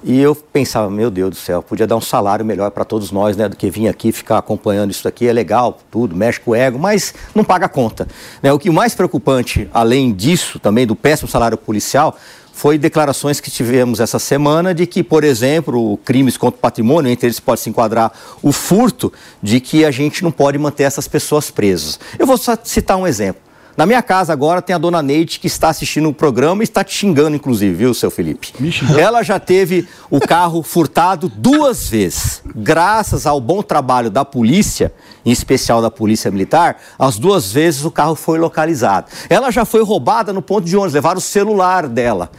[0.08, 3.36] e eu pensava, meu Deus do céu, podia dar um salário melhor para todos nós,
[3.36, 3.48] né?
[3.48, 6.78] Do que vir aqui ficar acompanhando isso aqui, é legal, tudo, mexe com o ego,
[6.78, 8.06] mas não paga a conta.
[8.40, 8.52] Né?
[8.52, 12.16] O que mais preocupante, além disso, também do péssimo salário policial,
[12.52, 17.26] foi declarações que tivemos essa semana de que, por exemplo, crimes contra o patrimônio, entre
[17.26, 21.50] eles pode se enquadrar o furto, de que a gente não pode manter essas pessoas
[21.50, 21.98] presas.
[22.16, 23.42] Eu vou só citar um exemplo.
[23.76, 26.82] Na minha casa agora tem a dona Neide que está assistindo o programa e está
[26.82, 28.54] te xingando, inclusive, viu, seu Felipe?
[28.98, 32.42] Ela já teve o carro furtado duas vezes.
[32.54, 34.94] Graças ao bom trabalho da polícia,
[35.26, 39.08] em especial da polícia militar, as duas vezes o carro foi localizado.
[39.28, 42.30] Ela já foi roubada no ponto de ônibus, levaram o celular dela.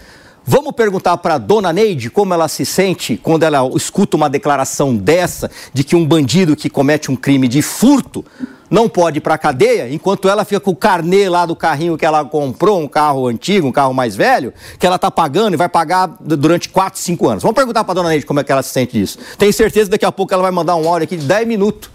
[0.49, 5.51] Vamos perguntar para dona Neide como ela se sente quando ela escuta uma declaração dessa
[5.73, 8.23] de que um bandido que comete um crime de furto
[8.69, 11.97] não pode ir para a cadeia, enquanto ela fica com o carnê lá do carrinho
[11.97, 15.57] que ela comprou, um carro antigo, um carro mais velho, que ela está pagando e
[15.57, 17.43] vai pagar durante 4, 5 anos.
[17.43, 19.19] Vamos perguntar para dona Neide como é que ela se sente disso.
[19.37, 21.89] Tenho certeza que daqui a pouco ela vai mandar um áudio aqui de 10 minutos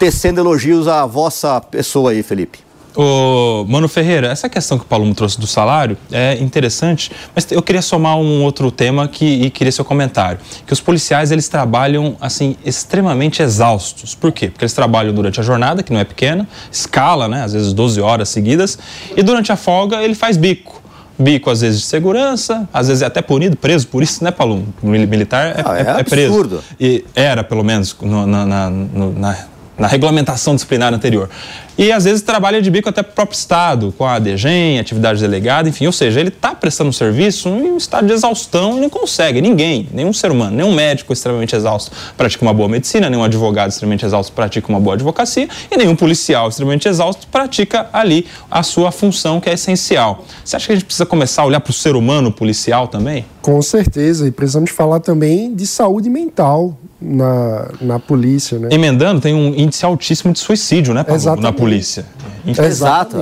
[0.00, 2.58] tecendo elogios à vossa pessoa aí, Felipe.
[2.96, 7.50] Ô, Mano Ferreira, essa questão que o Paulo me trouxe do salário é interessante, mas
[7.50, 10.38] eu queria somar um outro tema que, e queria seu comentário.
[10.64, 14.14] Que os policiais, eles trabalham, assim, extremamente exaustos.
[14.14, 14.48] Por quê?
[14.48, 18.00] Porque eles trabalham durante a jornada, que não é pequena, escala, né, às vezes 12
[18.00, 18.78] horas seguidas,
[19.16, 20.82] e durante a folga ele faz bico
[21.16, 24.66] bico, às vezes de segurança, às vezes é até punido, preso por isso, né, Paulo?
[24.82, 26.26] Militar é, Ah, é é, é preso.
[26.32, 26.64] absurdo.
[26.80, 29.38] E era, pelo menos, no- na, na- no- na-
[29.78, 31.30] na regulamentação disciplinar anterior.
[31.76, 35.68] E às vezes trabalha de bico até pro próprio Estado, com a DGEM, atividade delegada,
[35.68, 35.86] enfim.
[35.86, 39.40] Ou seja, ele está prestando um serviço em um estado de exaustão e não consegue.
[39.40, 44.04] Ninguém, nenhum ser humano, nenhum médico extremamente exausto pratica uma boa medicina, nenhum advogado extremamente
[44.06, 49.40] exausto pratica uma boa advocacia e nenhum policial extremamente exausto pratica ali a sua função
[49.40, 50.24] que é essencial.
[50.44, 53.24] Você acha que a gente precisa começar a olhar para o ser humano policial também?
[53.42, 54.26] Com certeza.
[54.26, 58.68] E precisamos falar também de saúde mental na, na polícia, né?
[58.70, 61.46] Emendando, tem um índice altíssimo de suicídio, né, na Exatamente.
[61.64, 62.06] Polícia.
[62.46, 63.16] Exato.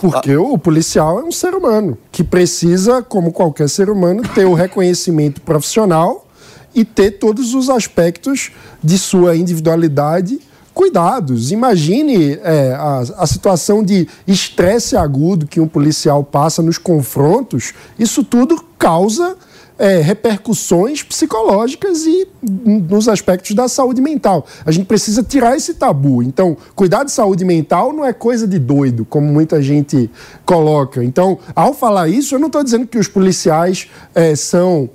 [0.00, 4.54] Porque o policial é um ser humano que precisa, como qualquer ser humano, ter o
[4.54, 6.26] reconhecimento profissional
[6.74, 10.38] e ter todos os aspectos de sua individualidade
[10.74, 11.50] cuidados.
[11.50, 17.72] Imagine é, a, a situação de estresse agudo que um policial passa nos confrontos.
[17.98, 19.36] Isso tudo causa
[19.78, 24.44] é, repercussões psicológicas e nos aspectos da saúde mental.
[24.66, 26.22] A gente precisa tirar esse tabu.
[26.22, 30.10] Então, cuidar de saúde mental não é coisa de doido, como muita gente
[30.44, 31.02] coloca.
[31.04, 34.90] Então, ao falar isso, eu não estou dizendo que os policiais é, são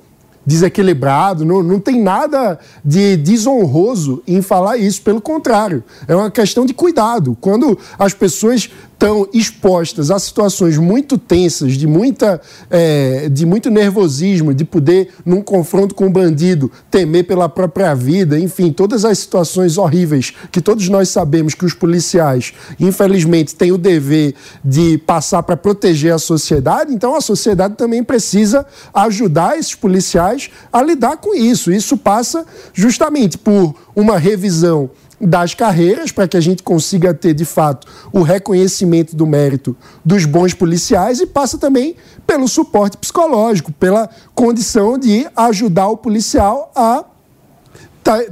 [0.45, 6.65] desequilibrados, não, não tem nada de desonroso em falar isso, pelo contrário, é uma questão
[6.65, 7.37] de cuidado.
[7.39, 12.39] Quando as pessoas estão expostas a situações muito tensas, de, muita,
[12.69, 18.39] é, de muito nervosismo, de poder, num confronto com um bandido, temer pela própria vida,
[18.39, 23.77] enfim, todas as situações horríveis que todos nós sabemos que os policiais, infelizmente, têm o
[23.77, 30.49] dever de passar para proteger a sociedade, então a sociedade também precisa ajudar esses policiais
[30.71, 31.71] a lidar com isso.
[31.71, 34.89] Isso passa justamente por uma revisão
[35.25, 40.25] das carreiras para que a gente consiga ter de fato o reconhecimento do mérito dos
[40.25, 41.95] bons policiais e passa também
[42.27, 47.05] pelo suporte psicológico, pela condição de ajudar o policial a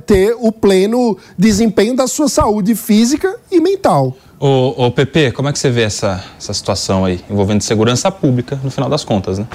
[0.06, 4.16] ter o pleno desempenho da sua saúde física e mental.
[4.38, 8.60] Ô, ô PP, como é que você vê essa, essa situação aí, envolvendo segurança pública,
[8.64, 9.48] no final das contas, né?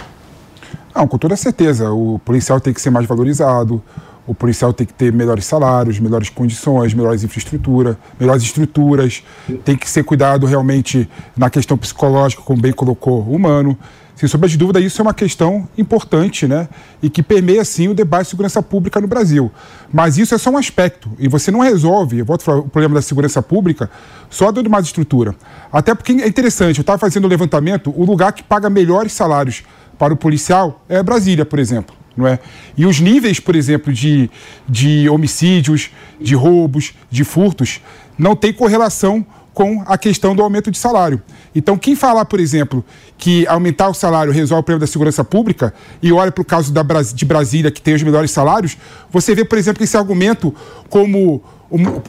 [0.95, 1.91] Não, com toda certeza.
[1.91, 3.83] O policial tem que ser mais valorizado,
[4.27, 9.23] o policial tem que ter melhores salários, melhores condições, melhores infraestrutura, melhores estruturas,
[9.65, 13.79] tem que ser cuidado realmente na questão psicológica, como bem colocou, humano.
[14.17, 16.71] Sem sombra de dúvida, isso é uma questão importante, né?
[17.03, 19.53] E que permeia, sim, o debate de segurança pública no Brasil.
[19.93, 21.11] Mas isso é só um aspecto.
[21.19, 23.91] E você não resolve, eu volto a falar, o problema da segurança pública
[24.31, 25.35] só dando mais estrutura.
[25.71, 29.65] Até porque é interessante, eu estava fazendo o levantamento, o lugar que paga melhores salários
[29.99, 31.95] para o policial é Brasília, por exemplo.
[32.17, 32.39] Não é?
[32.77, 34.31] E os níveis, por exemplo, de,
[34.69, 35.91] de homicídios,
[36.21, 37.81] de roubos, de furtos,
[38.19, 39.25] não tem correlação
[39.57, 41.23] com a questão do aumento de salário.
[41.55, 42.85] Então, quem falar, por exemplo,
[43.17, 46.71] que aumentar o salário resolve o problema da segurança pública e olha para o caso
[46.71, 48.77] da de Brasília, que tem os melhores salários,
[49.11, 50.55] você vê, por exemplo, esse argumento
[50.91, 51.43] como,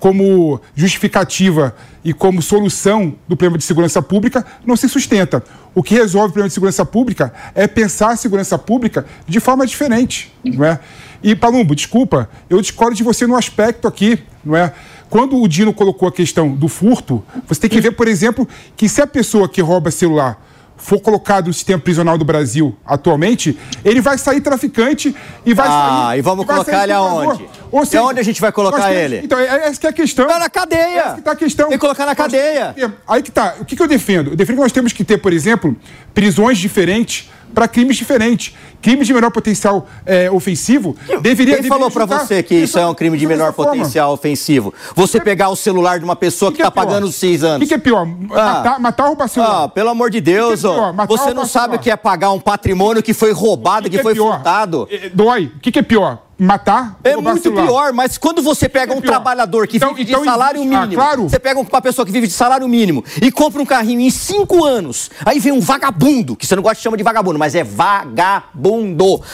[0.01, 5.41] como justificativa e como solução do problema de segurança pública não se sustenta.
[5.78, 9.63] O que resolve o problema de segurança pública é pensar a segurança pública de forma
[9.63, 10.80] diferente, não é?
[11.21, 14.73] E, Palumbo, desculpa, eu discordo de você no aspecto aqui, não é?
[15.07, 18.89] Quando o Dino colocou a questão do furto, você tem que ver, por exemplo, que
[18.89, 20.43] se a pessoa que rouba celular
[20.78, 25.15] for colocado no sistema prisional do Brasil atualmente, ele vai sair traficante
[25.45, 26.19] e vai Ah, sair.
[26.19, 27.45] e vamos vai colocar ele aonde?
[27.91, 29.21] E aonde a gente vai colocar temos- ele?
[29.25, 30.28] Então, é- essa que é a questão.
[30.28, 30.99] Tá na cadeia.
[31.01, 31.67] Essa que tá a questão.
[31.69, 32.75] Tem que colocar na Nós cadeia.
[33.07, 33.55] Aí que tá.
[33.59, 34.32] O que, que eu defendo?
[34.32, 35.75] Eu defendo que nós temos que ter, por exemplo,
[36.13, 38.55] prisões diferentes para crimes diferentes.
[38.82, 42.86] Crimes de menor potencial é, ofensivo deveria Quem falou pra deveria você que isso é
[42.86, 44.73] um crime de menor potencial ofensivo?
[44.95, 46.86] Você pegar o celular de uma pessoa que, é tá pior?
[46.86, 47.57] pagando seis anos.
[47.57, 48.05] O que, que é pior?
[48.05, 49.63] Matar, matar ou roubar celular?
[49.63, 52.39] Ah, pelo amor de Deus, que é você não sabe o que é pagar um
[52.39, 54.36] patrimônio que foi roubado, que, é foi pior?
[54.36, 54.88] furtado.
[54.91, 55.51] É, Dói.
[55.55, 56.23] O que, que é pior?
[56.39, 57.65] Matar É muito celular?
[57.65, 60.75] pior, mas quando você pega é um trabalhador que Então- vive de então salário existe-
[60.75, 61.23] ah, mínimo, claro.
[61.28, 64.63] você pega uma pessoa que vive de salário mínimo e compra um carrinho em cinco
[64.63, 67.63] anos, aí vem um vagabundo, que você não gosta de chamar de vagabundo, mas é
[67.63, 68.66] vagabundo,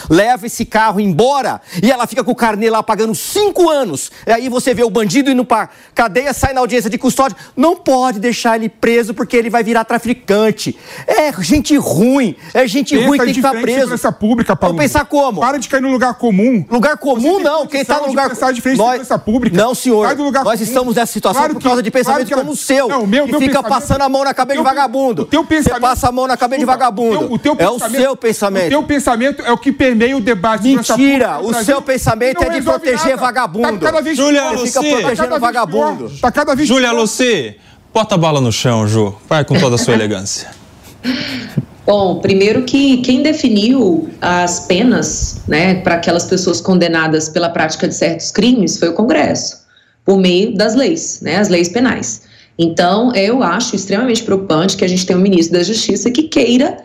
[0.09, 4.31] leva esse carro embora e ela fica com o carnê lá pagando cinco anos, e
[4.31, 8.19] aí você vê o bandido indo pra cadeia, sai na audiência de custódia, não pode
[8.19, 10.77] deixar ele preso porque ele vai virar traficante.
[11.07, 14.13] É gente ruim, é gente Pensa ruim que tem que estar preso.
[14.13, 14.75] pública, Paulo.
[14.75, 15.41] Vamos pensar como?
[15.41, 16.65] Para de cair no lugar comum.
[16.69, 17.65] Lugar comum, não.
[17.67, 18.53] Quem está no lugar comum.
[18.53, 19.07] de nós...
[19.23, 19.57] pública.
[19.57, 20.07] Não, senhor.
[20.43, 22.87] Nós estamos nessa situação claro por causa que, de pensamento claro como o seu.
[22.87, 25.23] Não, meu, que meu fica passando a mão na cabeça de vagabundo.
[25.23, 25.75] O teu pensamento.
[25.75, 27.31] Você passa a mão na cabeça de vagabundo.
[27.31, 28.65] O teu, o teu é o seu pensamento.
[28.65, 30.63] O teu pensamento é o que permeia o debate.
[30.63, 31.39] Mentira.
[31.39, 33.79] O seu pensamento é de proteger vagabundo.
[33.79, 34.73] Tá cada vez Júlia Luci.
[34.73, 36.11] fica protegendo vagabundo.
[36.21, 37.55] Tá cada vez Júlia Luci,
[37.93, 39.15] bota a bala no chão, Ju.
[39.27, 40.49] Vai com toda a sua elegância.
[41.85, 47.93] Bom, primeiro que quem definiu as penas né, para aquelas pessoas condenadas pela prática de
[47.93, 49.57] certos crimes foi o Congresso,
[50.05, 52.21] por meio das leis, né, as leis penais.
[52.57, 56.77] Então, eu acho extremamente preocupante que a gente tenha um ministro da Justiça que queira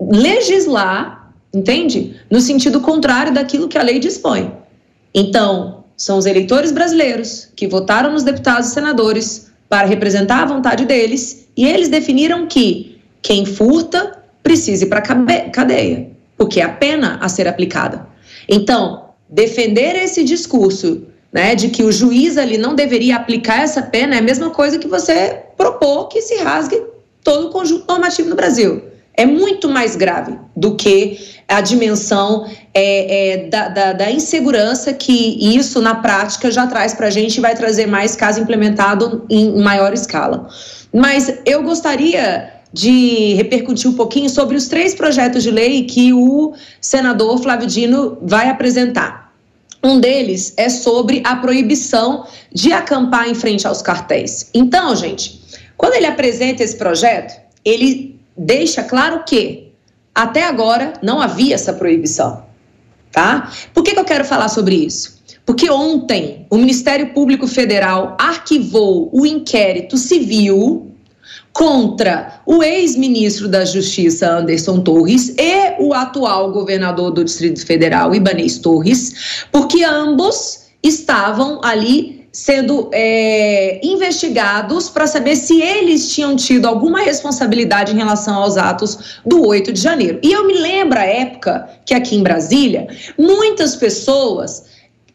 [0.00, 2.16] legislar, entende?
[2.30, 4.52] No sentido contrário daquilo que a lei dispõe.
[5.14, 10.84] Então, são os eleitores brasileiros que votaram nos deputados e senadores para representar a vontade
[10.84, 17.18] deles e eles definiram que quem furta precisa ir para cadeia, porque é a pena
[17.20, 18.06] a ser aplicada.
[18.48, 24.16] Então, defender esse discurso né, de que o juiz ali não deveria aplicar essa pena
[24.16, 26.82] é a mesma coisa que você propor que se rasgue
[27.22, 28.89] todo o conjunto normativo no Brasil.
[29.20, 35.36] É muito mais grave do que a dimensão é, é, da, da, da, insegurança que
[35.58, 39.60] isso, na prática, já traz para a gente e vai trazer mais caso implementado em
[39.60, 40.48] maior escala.
[40.90, 46.54] Mas eu gostaria de repercutir um pouquinho sobre os três projetos de lei que o
[46.80, 49.34] senador Flávio Dino vai apresentar.
[49.84, 54.48] Um deles é sobre a proibição de acampar em frente aos cartéis.
[54.54, 55.42] Então, gente,
[55.76, 59.72] quando ele apresenta esse projeto, ele deixa claro que
[60.14, 62.44] até agora não havia essa proibição,
[63.12, 63.50] tá?
[63.72, 65.20] Por que, que eu quero falar sobre isso?
[65.46, 70.90] Porque ontem o Ministério Público Federal arquivou o inquérito civil
[71.52, 78.58] contra o ex-ministro da Justiça, Anderson Torres, e o atual governador do Distrito Federal, Ibanez
[78.58, 87.00] Torres, porque ambos estavam ali sendo é, investigados para saber se eles tinham tido alguma
[87.00, 90.20] responsabilidade em relação aos atos do 8 de janeiro.
[90.22, 92.86] E eu me lembro a época que aqui em Brasília,
[93.18, 94.64] muitas pessoas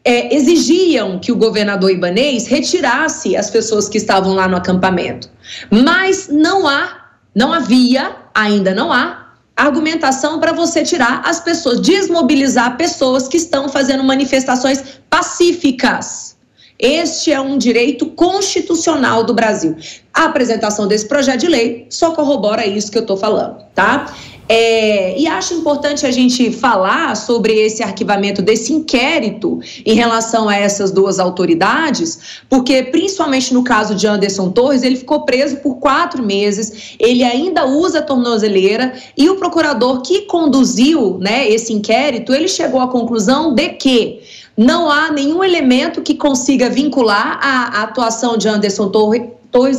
[0.04, 5.28] é, exigiam que o governador Ibanês retirasse as pessoas que estavam lá no acampamento.
[5.70, 12.76] Mas não há, não havia, ainda não há, argumentação para você tirar as pessoas, desmobilizar
[12.76, 16.35] pessoas que estão fazendo manifestações pacíficas.
[16.78, 19.76] Este é um direito constitucional do Brasil.
[20.12, 24.14] A apresentação desse projeto de lei só corrobora isso que eu estou falando, tá?
[24.48, 30.56] É, e acho importante a gente falar sobre esse arquivamento desse inquérito em relação a
[30.56, 36.22] essas duas autoridades, porque, principalmente no caso de Anderson Torres, ele ficou preso por quatro
[36.22, 42.80] meses, ele ainda usa tornozeleira, e o procurador que conduziu né, esse inquérito, ele chegou
[42.80, 44.20] à conclusão de que
[44.56, 49.36] não há nenhum elemento que consiga vincular a, a atuação de Anderson Torres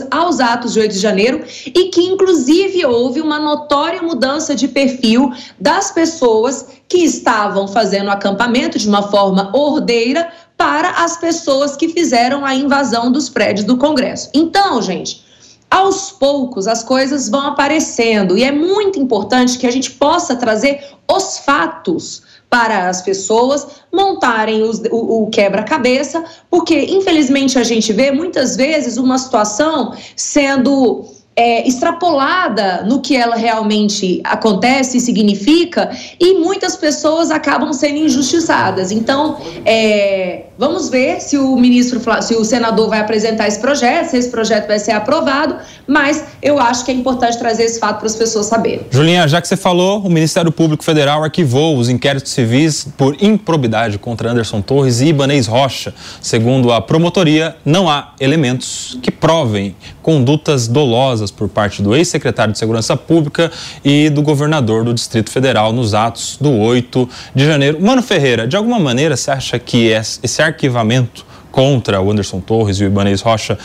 [0.09, 5.31] aos atos de 8 de janeiro e que, inclusive, houve uma notória mudança de perfil
[5.59, 12.43] das pessoas que estavam fazendo acampamento de uma forma ordeira para as pessoas que fizeram
[12.43, 14.31] a invasão dos prédios do Congresso.
[14.33, 15.23] Então, gente,
[15.69, 20.83] aos poucos as coisas vão aparecendo e é muito importante que a gente possa trazer
[21.07, 28.11] os fatos para as pessoas montarem os, o, o quebra-cabeça, porque infelizmente a gente vê
[28.11, 31.05] muitas vezes uma situação sendo
[31.37, 38.91] é, extrapolada no que ela realmente acontece e significa, e muitas pessoas acabam sendo injustiçadas.
[38.91, 44.17] Então, é, vamos ver se o ministro, se o senador vai apresentar esse projeto, se
[44.17, 48.07] esse projeto vai ser aprovado, mas eu acho que é importante trazer esse fato para
[48.07, 48.81] as pessoas saberem.
[48.89, 53.99] Julinha, já que você falou, o Ministério Público Federal arquivou os inquéritos civis por improbidade
[53.99, 55.93] contra Anderson Torres e Ibanez Rocha.
[56.19, 62.59] Segundo a promotoria, não há elementos que provem condutas dolosas por parte do ex-secretário de
[62.59, 63.51] Segurança Pública
[63.83, 67.81] e do governador do Distrito Federal nos atos do 8 de janeiro.
[67.81, 72.83] Mano Ferreira, de alguma maneira você acha que esse arquivamento contra o Anderson Torres e
[72.83, 73.57] o Ibanez Rocha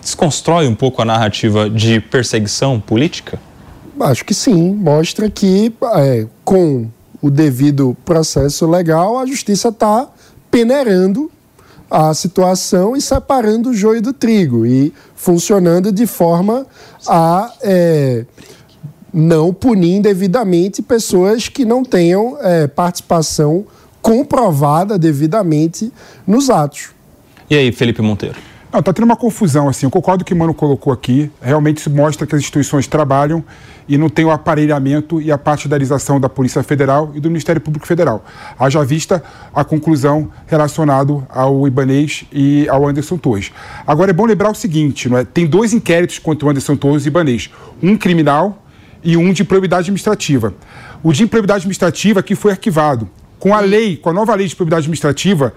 [0.00, 3.38] desconstrói um pouco a narrativa de perseguição política?
[4.00, 4.74] Acho que sim.
[4.74, 6.88] Mostra que, é, com
[7.20, 10.08] o devido processo legal, a justiça está
[10.50, 11.30] peneirando
[11.92, 16.66] a situação e separando o joio do trigo e funcionando de forma
[17.06, 18.24] a é,
[19.12, 23.66] não punir devidamente pessoas que não tenham é, participação
[24.00, 25.92] comprovada devidamente
[26.26, 26.88] nos atos.
[27.50, 28.51] E aí, Felipe Monteiro?
[28.72, 29.84] Não, está tendo uma confusão, assim.
[29.84, 31.30] Eu concordo que o Mano colocou aqui.
[31.42, 33.44] Realmente isso mostra que as instituições trabalham
[33.86, 37.86] e não tem o aparelhamento e a partidarização da Polícia Federal e do Ministério Público
[37.86, 38.24] Federal.
[38.58, 39.22] Haja vista
[39.54, 43.52] a conclusão relacionada ao Ibanês e ao Anderson Torres.
[43.86, 45.24] Agora é bom lembrar o seguinte: não é?
[45.24, 47.50] tem dois inquéritos contra o Anderson Torres e Ibanês.
[47.82, 48.64] Um criminal
[49.04, 50.54] e um de probidade administrativa.
[51.02, 53.06] O de improbidade administrativa que foi arquivado.
[53.38, 55.52] Com a lei, com a nova lei de probidade administrativa,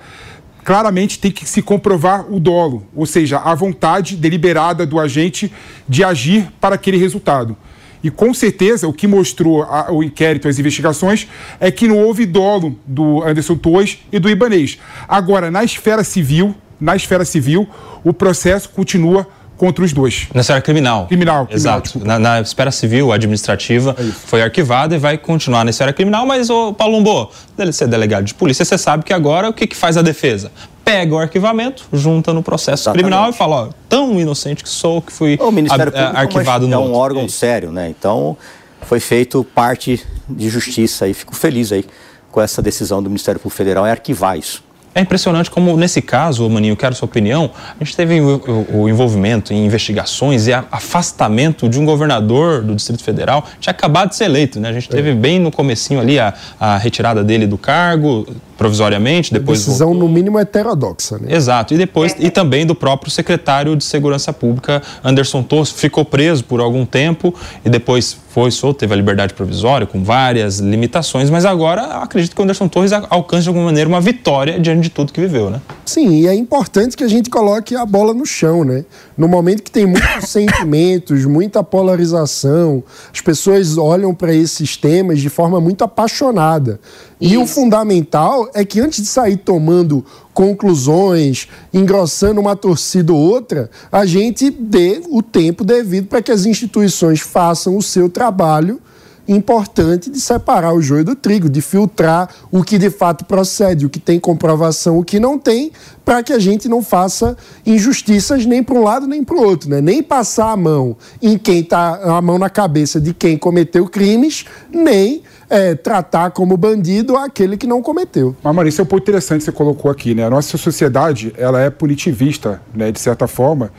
[0.66, 5.54] claramente tem que se comprovar o dolo, ou seja, a vontade deliberada do agente
[5.88, 7.56] de agir para aquele resultado.
[8.04, 11.28] E com certeza o que mostrou a, o inquérito, as investigações,
[11.60, 14.80] é que não houve dolo do Anderson Torres e do Ibanês.
[15.08, 17.70] Agora, na esfera civil, na esfera civil,
[18.04, 19.28] o processo continua
[19.58, 20.28] contra os dois.
[20.34, 21.08] Na esfera criminal.
[21.08, 21.48] Criminal.
[21.50, 21.92] Exato.
[21.92, 26.26] criminal, na, na, esfera civil, administrativa, é foi arquivada e vai continuar na esfera criminal,
[26.26, 29.98] mas, o Palumbo, é delegado de polícia, você sabe que agora o que, que faz
[29.98, 30.52] a defesa?
[30.84, 33.04] Pega o arquivamento, junta no processo Exatamente.
[33.04, 36.68] criminal e fala, ó, tão inocente que sou que fui o Ministério a, Público arquivado
[36.68, 36.98] no É um outro.
[36.98, 37.90] órgão sério, né?
[37.90, 38.38] Então,
[38.82, 41.86] foi feito parte de justiça e fico feliz aí
[42.32, 44.65] com essa decisão do Ministério Público Federal em arquivar isso.
[44.98, 49.66] É impressionante como, nesse caso, Maninho, quero sua opinião, a gente teve o, envolvimento em
[49.66, 54.70] investigações e afastamento de um governador do Distrito Federal, tinha acabado de ser eleito, né?
[54.70, 58.26] A gente teve bem no comecinho ali a, a retirada dele do cargo,
[58.58, 60.08] provisoriamente, depois decisão voltou.
[60.08, 61.34] no mínimo heterodoxa, né?
[61.36, 66.44] Exato, e depois e também do próprio secretário de Segurança Pública, Anderson Torres, ficou preso
[66.44, 67.34] por algum tempo
[67.64, 72.42] e depois foi solto, teve a liberdade provisória com várias limitações, mas agora acredito que
[72.42, 75.62] o Anderson Torres alcance de alguma maneira uma vitória diante de tudo que viveu, né?
[75.86, 78.84] Sim, e é importante que a gente coloque a bola no chão, né?
[79.18, 82.84] No momento que tem muitos sentimentos, muita polarização,
[83.14, 86.80] as pessoas olham para esses temas de forma muito apaixonada.
[87.20, 90.04] E o fundamental é que antes de sair tomando
[90.34, 96.46] conclusões, engrossando uma torcida ou outra, a gente dê o tempo devido para que as
[96.46, 98.82] instituições façam o seu trabalho
[99.28, 103.90] importante de separar o joio do trigo, de filtrar o que de fato procede, o
[103.90, 105.72] que tem comprovação, o que não tem,
[106.04, 107.36] para que a gente não faça
[107.66, 109.82] injustiças nem para um lado nem para o outro, né?
[109.82, 114.46] Nem passar a mão em quem está a mão na cabeça de quem cometeu crimes,
[114.72, 118.36] nem é, tratar como bandido aquele que não cometeu.
[118.44, 120.26] Mas, Maria, isso é um ponto interessante que você colocou aqui, né?
[120.26, 123.72] A nossa sociedade, ela é punitivista, né, de certa forma,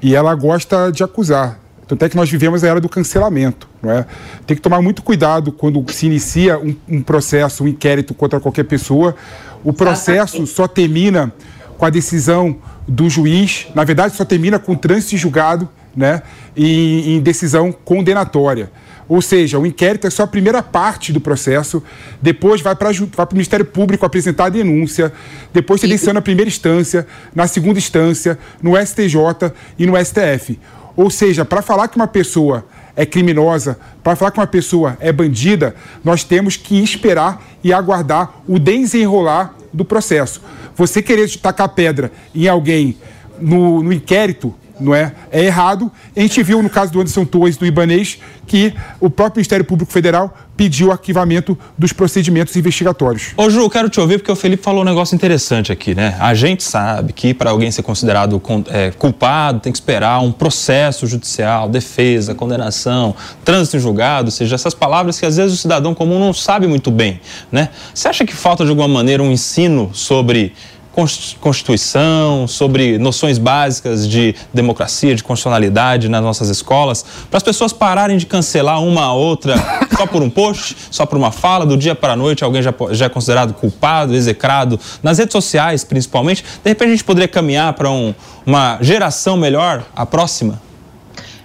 [0.00, 1.58] e ela gosta de acusar.
[1.86, 3.68] Tanto é que nós vivemos a era do cancelamento.
[3.82, 4.06] Não é?
[4.46, 8.64] Tem que tomar muito cuidado quando se inicia um, um processo, um inquérito contra qualquer
[8.64, 9.14] pessoa.
[9.62, 11.32] O processo só termina
[11.76, 12.56] com a decisão
[12.86, 16.22] do juiz, na verdade, só termina com trânsito julgado né,
[16.56, 18.70] e em decisão condenatória.
[19.12, 21.82] Ou seja, o inquérito é só a primeira parte do processo,
[22.22, 25.12] depois vai para o Ministério Público apresentar a denúncia,
[25.52, 30.58] depois seleciona a primeira instância, na segunda instância, no STJ e no STF.
[30.96, 32.64] Ou seja, para falar que uma pessoa
[32.96, 38.40] é criminosa, para falar que uma pessoa é bandida, nós temos que esperar e aguardar
[38.48, 40.40] o desenrolar do processo.
[40.74, 42.96] Você querer tacar pedra em alguém
[43.38, 45.12] no, no inquérito não é?
[45.30, 45.90] É errado.
[46.16, 49.92] A gente viu no caso do Anderson Torres do Ibanês que o próprio Ministério Público
[49.92, 53.32] Federal pediu o arquivamento dos procedimentos investigatórios.
[53.36, 56.16] Ô Ju, quero te ouvir porque o Felipe falou um negócio interessante aqui, né?
[56.20, 61.06] A gente sabe que para alguém ser considerado é, culpado tem que esperar um processo
[61.06, 63.14] judicial, defesa, condenação,
[63.44, 66.66] trânsito em julgado, ou seja, essas palavras que às vezes o cidadão comum não sabe
[66.66, 67.20] muito bem,
[67.50, 67.70] né?
[67.94, 70.52] Você acha que falta de alguma maneira um ensino sobre
[70.92, 78.18] Constituição, sobre noções básicas de democracia, de constitucionalidade nas nossas escolas, para as pessoas pararem
[78.18, 79.54] de cancelar uma a outra
[79.96, 82.74] só por um post, só por uma fala, do dia para a noite alguém já,
[82.90, 86.44] já é considerado culpado, execrado, nas redes sociais principalmente.
[86.62, 88.14] De repente a gente poderia caminhar para um,
[88.44, 90.71] uma geração melhor, a próxima?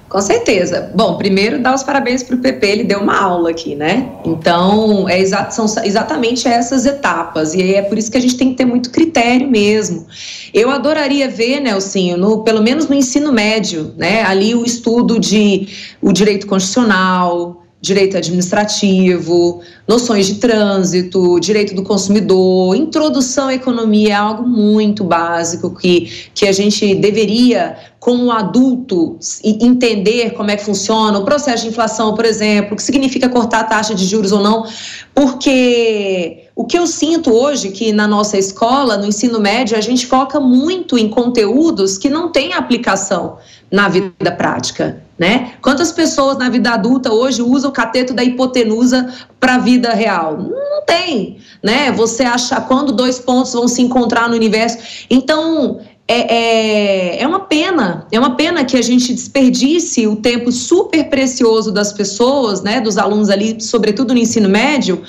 [0.10, 0.90] Com certeza.
[0.96, 4.10] Bom, primeiro dar os parabéns para o PP, ele deu uma aula aqui, né?
[4.24, 8.52] Então, é exa são exatamente essas etapas, e é por isso que a gente tem
[8.52, 10.08] que ter muito critério mesmo.
[10.54, 14.24] Eu adoraria ver, Nelsinho, no, pelo menos no ensino médio, né?
[14.24, 15.68] Ali o estudo de
[16.02, 24.14] o direito constitucional, direito administrativo, noções de trânsito, direito do consumidor, introdução à economia é
[24.14, 31.20] algo muito básico que, que a gente deveria, como adulto, entender como é que funciona.
[31.20, 34.42] O processo de inflação, por exemplo, o que significa cortar a taxa de juros ou
[34.42, 34.66] não,
[35.14, 40.08] porque o que eu sinto hoje que na nossa escola, no ensino médio, a gente
[40.08, 43.38] foca muito em conteúdos que não têm aplicação
[43.72, 45.54] na vida prática, né?
[45.62, 50.36] Quantas pessoas na vida adulta hoje usam o cateto da hipotenusa para a vida real?
[50.36, 51.92] Não tem, né?
[51.92, 54.80] Você acha quando dois pontos vão se encontrar no universo.
[55.12, 60.52] Então, é, é, é uma pena, é uma pena que a gente desperdice o tempo
[60.52, 65.04] super precioso das pessoas, né, dos alunos ali, sobretudo no ensino médio,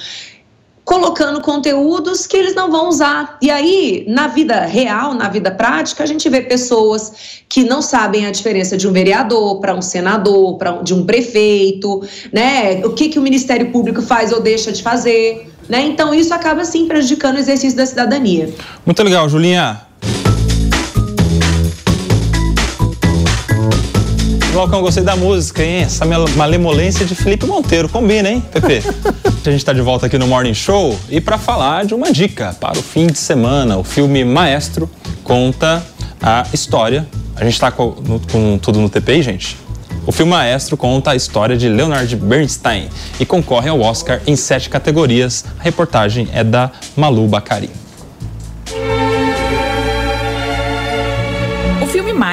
[0.89, 3.37] colocando conteúdos que eles não vão usar.
[3.43, 8.25] E aí, na vida real, na vida prática, a gente vê pessoas que não sabem
[8.25, 12.81] a diferença de um vereador para um senador, para de um prefeito, né?
[12.87, 15.53] O que, que o Ministério Público faz ou deixa de fazer.
[15.69, 15.83] Né?
[15.83, 18.51] Então, isso acaba, sim, prejudicando o exercício da cidadania.
[18.87, 19.88] Muito legal, Julinha.
[24.59, 25.83] Falcão, gostei da música, hein?
[25.83, 27.89] Essa malemolência de Felipe Monteiro.
[27.89, 28.83] Combina, hein, Pepe?
[29.25, 32.57] a gente está de volta aqui no Morning Show e para falar de uma dica
[32.59, 33.79] para o fim de semana.
[33.79, 34.91] O filme Maestro
[35.23, 35.81] conta
[36.21, 37.07] a história.
[37.37, 37.95] A gente está com,
[38.33, 39.57] com tudo no TPI, gente?
[40.05, 42.89] O filme Maestro conta a história de Leonard Bernstein
[43.21, 45.45] e concorre ao Oscar em sete categorias.
[45.61, 47.71] A reportagem é da Malu Bacari.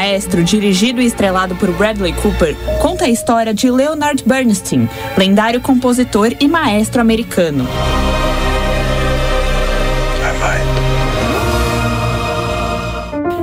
[0.06, 4.88] Maestro, dirigido e estrelado por Bradley Cooper, conta a história de Leonard Bernstein,
[5.18, 7.66] lendário compositor e maestro americano.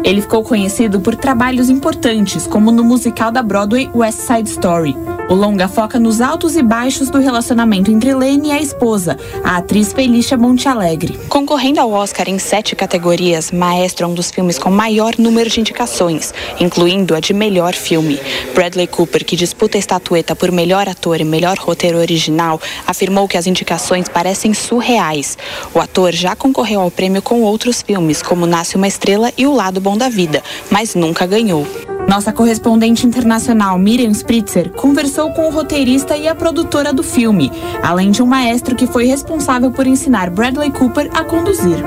[0.05, 4.95] Ele ficou conhecido por trabalhos importantes, como no musical da Broadway West Side Story.
[5.29, 9.57] O longa foca nos altos e baixos do relacionamento entre Lene e a esposa, a
[9.57, 11.19] atriz Felícia Montealegre.
[11.29, 15.61] Concorrendo ao Oscar em sete categorias, Maestro é um dos filmes com maior número de
[15.61, 18.21] indicações, incluindo a de melhor filme.
[18.55, 23.39] Bradley Cooper, que disputa a estatueta por melhor ator e melhor roteiro original, afirmou que
[23.39, 25.39] as indicações parecem surreais.
[25.73, 29.55] O ator já concorreu ao prêmio com outros filmes, como Nasce uma Estrela e O
[29.55, 31.67] Lado Bom da Vida, mas nunca ganhou.
[32.13, 37.51] Nossa correspondente internacional Miriam Spritzer conversou com o roteirista e a produtora do filme,
[37.83, 41.83] além de um maestro que foi responsável por ensinar Bradley Cooper a conduzir.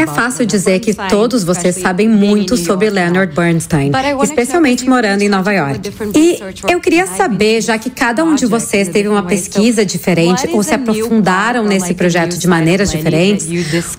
[0.00, 3.90] É fácil dizer que todos vocês sabem muito sobre Leonard Bernstein,
[4.22, 5.90] especialmente morando em Nova York.
[6.14, 6.38] E
[6.72, 10.74] eu queria saber, já que cada um de vocês teve uma pesquisa diferente ou se
[10.74, 13.46] aprofundaram nesse projeto de maneiras diferentes,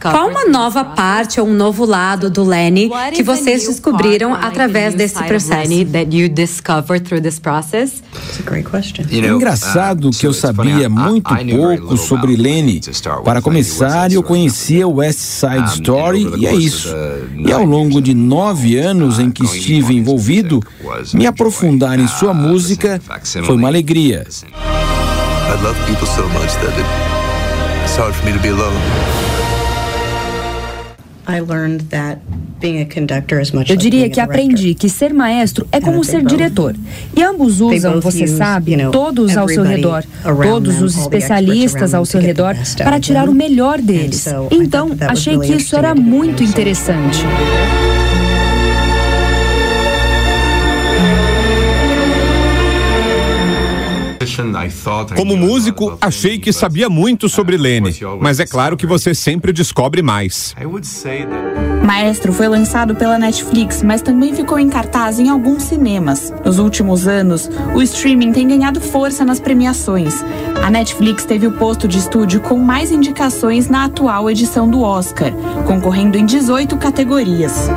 [0.02, 5.16] qual uma nova parte ou um novo lado do Lenny que vocês descobriram através desse
[5.24, 5.70] processo?
[9.12, 11.30] É engraçado que eu sabia muito
[11.78, 12.82] pouco sobre Lenny.
[13.24, 16.90] Para começar, eu conhecia West Side Story e é isso.
[17.38, 20.62] E ao longo de nove anos em que estive envolvido,
[21.14, 23.02] me aprofundar em sua música
[23.44, 24.26] foi uma alegria.
[25.48, 26.74] I love people so much that
[27.84, 29.27] it's hard for me to be alone.
[33.74, 36.76] Eu diria que aprendi que ser maestro é como ser diretor.
[37.16, 40.04] E ambos usam, você sabe, todos ao seu redor,
[40.44, 44.26] todos os especialistas ao seu redor, para tirar o melhor deles.
[44.52, 47.24] Então, achei que isso era muito interessante.
[55.16, 60.02] Como músico, achei que sabia muito sobre Lene, mas é claro que você sempre descobre
[60.02, 60.56] mais.
[61.84, 66.34] Maestro foi lançado pela Netflix, mas também ficou em cartaz em alguns cinemas.
[66.44, 70.16] Nos últimos anos, o streaming tem ganhado força nas premiações.
[70.62, 75.32] A Netflix teve o posto de estúdio com mais indicações na atual edição do Oscar,
[75.66, 77.70] concorrendo em 18 categorias.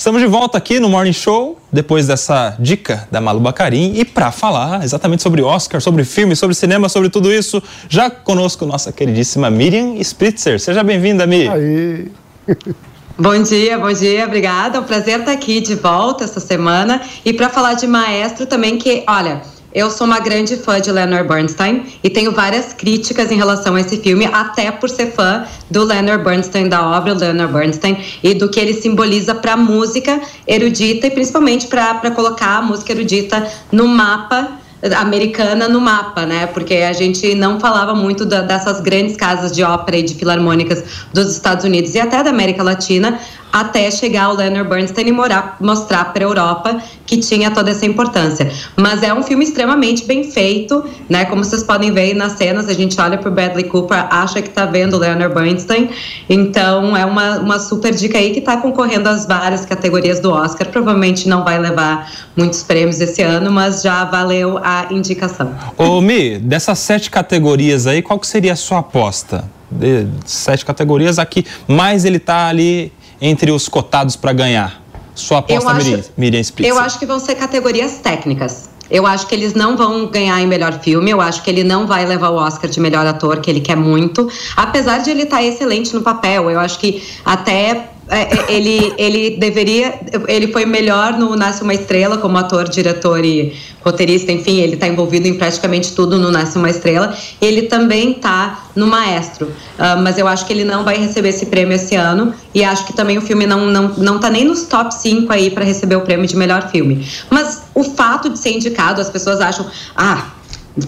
[0.00, 3.92] Estamos de volta aqui no Morning Show, depois dessa dica da Malu Bacarim.
[3.96, 8.64] E para falar exatamente sobre Oscar, sobre filme, sobre cinema, sobre tudo isso, já conosco
[8.64, 10.58] nossa queridíssima Miriam Spritzer.
[10.58, 11.46] Seja bem-vinda, Mi.
[11.46, 12.10] Aí.
[13.18, 14.78] Bom dia, bom dia, obrigada.
[14.78, 17.02] É um prazer estar aqui de volta essa semana.
[17.22, 19.42] E para falar de Maestro também, que, olha,
[19.72, 23.80] eu sou uma grande fã de Leonard Bernstein e tenho várias críticas em relação a
[23.80, 28.48] esse filme, até por ser fã do Leonard Bernstein, da obra Leonard Bernstein e do
[28.48, 33.86] que ele simboliza para a música erudita e principalmente para colocar a música erudita no
[33.86, 34.60] mapa
[34.96, 36.46] americana no mapa, né?
[36.46, 40.82] Porque a gente não falava muito da, dessas grandes casas de ópera e de filarmônicas
[41.12, 43.20] dos Estados Unidos e até da América Latina,
[43.52, 47.84] até chegar o Leonard Bernstein e morar, mostrar para a Europa que tinha toda essa
[47.84, 48.50] importância.
[48.76, 51.24] Mas é um filme extremamente bem feito, né?
[51.24, 54.66] Como vocês podem ver nas cenas, a gente olha para Bradley Cooper, acha que está
[54.66, 55.90] vendo o Leonard Bernstein.
[56.28, 60.68] Então é uma, uma super dica aí que está concorrendo às várias categorias do Oscar.
[60.68, 65.54] Provavelmente não vai levar muitos prêmios esse ano, mas já valeu a indicação.
[65.76, 69.44] Ô Mi, dessas sete categorias aí, qual que seria a sua aposta?
[69.70, 74.82] De sete categorias, aqui mais ele está ali entre os cotados para ganhar?
[75.14, 76.74] Sua aposta, acho, Miriam, Spritzer.
[76.74, 78.70] Eu acho que vão ser categorias técnicas.
[78.90, 81.10] Eu acho que eles não vão ganhar em melhor filme.
[81.10, 83.76] Eu acho que ele não vai levar o Oscar de melhor ator, que ele quer
[83.76, 84.28] muito.
[84.56, 88.92] Apesar de ele estar tá excelente no papel, eu acho que até é, é, ele,
[88.98, 90.00] ele deveria.
[90.26, 94.86] Ele foi melhor no Nasce uma Estrela como ator, diretor e roteirista, enfim, ele está
[94.86, 97.16] envolvido em praticamente tudo no Nasce uma Estrela.
[97.40, 101.46] Ele também está no Maestro, uh, mas eu acho que ele não vai receber esse
[101.46, 104.62] prêmio esse ano e acho que também o filme não não, não tá nem nos
[104.64, 107.06] top 5 aí para receber o prêmio de melhor filme.
[107.30, 109.66] Mas o fato de ser indicado, as pessoas acham,
[109.96, 110.26] ah,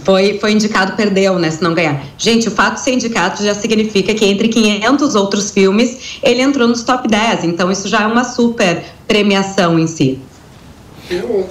[0.04, 1.50] foi, foi indicado, perdeu, né?
[1.50, 2.02] Se não ganhar.
[2.16, 6.68] Gente, o fato de ser indicado já significa que entre 500 outros filmes, ele entrou
[6.68, 7.44] nos top 10.
[7.44, 10.20] Então, isso já é uma super premiação em si.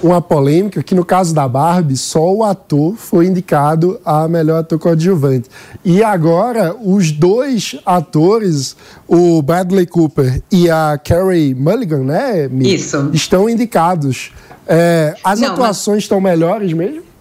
[0.02, 4.78] Uma polêmica que no caso da Barbie, só o ator foi indicado a melhor ator
[4.78, 5.48] coadjuvante.
[5.84, 8.74] E agora, os dois atores,
[9.06, 12.48] o Bradley Cooper e a Carey Mulligan, né?
[12.60, 13.10] Isso.
[13.12, 14.32] Estão indicados.
[14.66, 16.04] É, as Não, atuações mas...
[16.04, 17.11] estão melhores mesmo?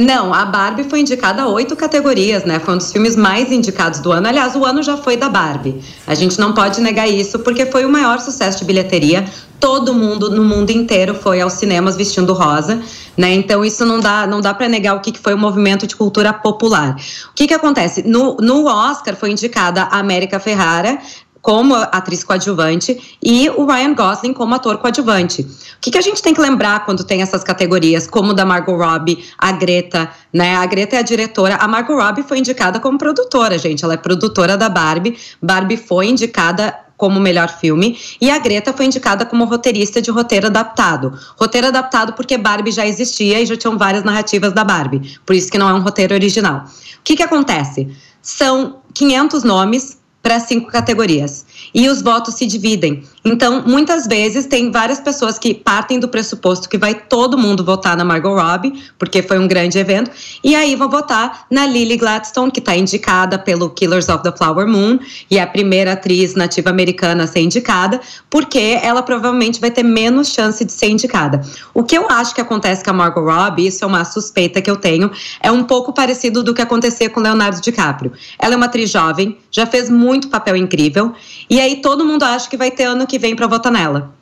[0.00, 2.58] Não, a Barbie foi indicada a oito categorias, né?
[2.58, 4.28] Foi um dos filmes mais indicados do ano.
[4.28, 5.78] Aliás, o ano já foi da Barbie.
[6.06, 9.26] A gente não pode negar isso, porque foi o maior sucesso de bilheteria.
[9.60, 12.80] Todo mundo no mundo inteiro foi aos cinemas vestindo rosa,
[13.14, 13.34] né?
[13.34, 16.32] Então isso não dá, não dá para negar o que, foi o movimento de cultura
[16.32, 16.96] popular.
[17.30, 18.02] O que que acontece?
[18.02, 20.98] No, no Oscar foi indicada a América Ferrara,
[21.40, 25.42] como atriz coadjuvante e o Ryan Gosling como ator coadjuvante.
[25.42, 28.76] O que, que, a gente tem que lembrar quando tem essas categorias, como da Margot
[28.76, 30.56] Robbie, a Greta, né?
[30.56, 33.84] A Greta é a diretora, a Margot Robbie foi indicada como produtora, gente.
[33.84, 35.16] Ela é produtora da Barbie.
[35.40, 40.48] Barbie foi indicada como melhor filme e a Greta foi indicada como roteirista de roteiro
[40.48, 41.18] adaptado.
[41.38, 45.50] Roteiro adaptado porque Barbie já existia e já tinham várias narrativas da Barbie, por isso
[45.50, 46.66] que não é um roteiro original.
[46.98, 47.88] O que que acontece?
[48.20, 51.44] São 500 nomes para cinco categorias.
[51.74, 53.02] E os votos se dividem.
[53.24, 57.96] Então, muitas vezes, tem várias pessoas que partem do pressuposto que vai todo mundo votar
[57.96, 60.10] na Margot Robbie, porque foi um grande evento,
[60.42, 64.66] e aí vão votar na Lily Gladstone, que está indicada pelo Killers of the Flower
[64.66, 64.98] Moon,
[65.30, 69.82] e é a primeira atriz nativa americana a ser indicada, porque ela provavelmente vai ter
[69.82, 71.42] menos chance de ser indicada.
[71.74, 74.70] O que eu acho que acontece com a Margot Robbie, isso é uma suspeita que
[74.70, 75.10] eu tenho,
[75.40, 78.12] é um pouco parecido do que acontecia com Leonardo DiCaprio.
[78.38, 81.12] Ela é uma atriz jovem, já fez muito papel incrível.
[81.48, 84.14] E aí todo mundo acha que vai ter ano que vem para votar nela.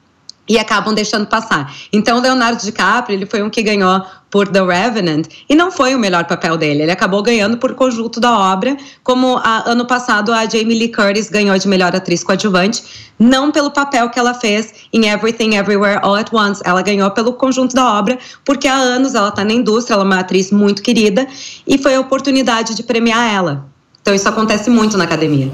[0.48, 1.74] E acabam deixando passar.
[1.92, 5.98] Então, Leonardo DiCaprio, ele foi um que ganhou por The Revenant e não foi o
[5.98, 6.84] melhor papel dele.
[6.84, 8.74] Ele acabou ganhando por conjunto da obra,
[9.04, 12.82] como a, ano passado a Jamie Lee Curtis ganhou de melhor atriz coadjuvante,
[13.18, 16.62] não pelo papel que ela fez em Everything Everywhere All at Once.
[16.64, 20.06] Ela ganhou pelo conjunto da obra, porque há anos ela está na indústria, ela é
[20.06, 21.26] uma atriz muito querida
[21.66, 23.68] e foi a oportunidade de premiar ela.
[24.08, 25.50] Então isso acontece muito na academia.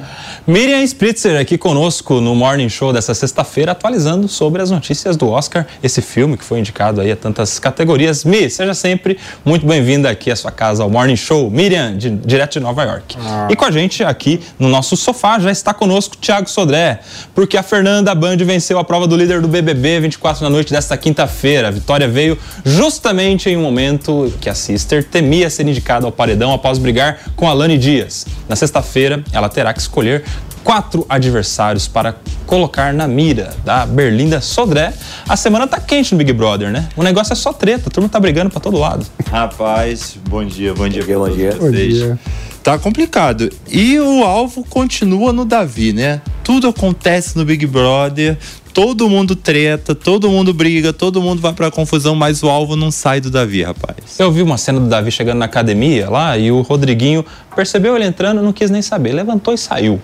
[0.47, 5.67] Miriam Spritzer aqui conosco no Morning Show dessa sexta-feira, atualizando sobre as notícias do Oscar,
[5.83, 8.25] esse filme que foi indicado aí a tantas categorias.
[8.25, 11.51] Mi, seja sempre muito bem-vinda aqui à sua casa, ao Morning Show.
[11.51, 13.17] Miriam, de, direto de Nova York.
[13.19, 13.49] Ah.
[13.51, 17.01] E com a gente aqui no nosso sofá já está conosco Thiago Sodré,
[17.35, 20.97] porque a Fernanda Band venceu a prova do líder do BBB 24 na noite desta
[20.97, 21.69] quinta-feira.
[21.69, 26.53] A vitória veio justamente em um momento que a Sister temia ser indicada ao paredão
[26.53, 28.27] após brigar com Alane Dias.
[28.49, 30.25] Na sexta-feira, ela terá que escolher
[30.63, 32.17] quatro adversários para
[32.47, 34.93] colocar na mira da Berlinda Sodré.
[35.29, 36.89] A semana tá quente no Big Brother, né?
[36.97, 39.07] O negócio é só treta, a turma tá brigando para todo lado.
[39.31, 41.19] Rapaz, bom dia, bom dia, bom dia.
[41.19, 41.53] Bom dia.
[41.53, 42.19] Bom dia.
[42.63, 43.51] Tá complicado.
[43.71, 46.23] E o alvo continua no Davi, né?
[46.43, 48.39] Tudo acontece no Big Brother,
[48.75, 52.91] todo mundo treta, todo mundo briga, todo mundo vai pra confusão, mas o alvo não
[52.91, 54.19] sai do Davi, rapaz.
[54.19, 57.25] Eu vi uma cena do Davi chegando na academia lá e o Rodriguinho
[57.55, 60.01] percebeu ele entrando, não quis nem saber, levantou e saiu.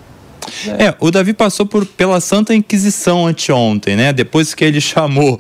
[0.79, 4.13] É, o Davi passou por, pela Santa Inquisição anteontem, né?
[4.13, 5.39] Depois que ele chamou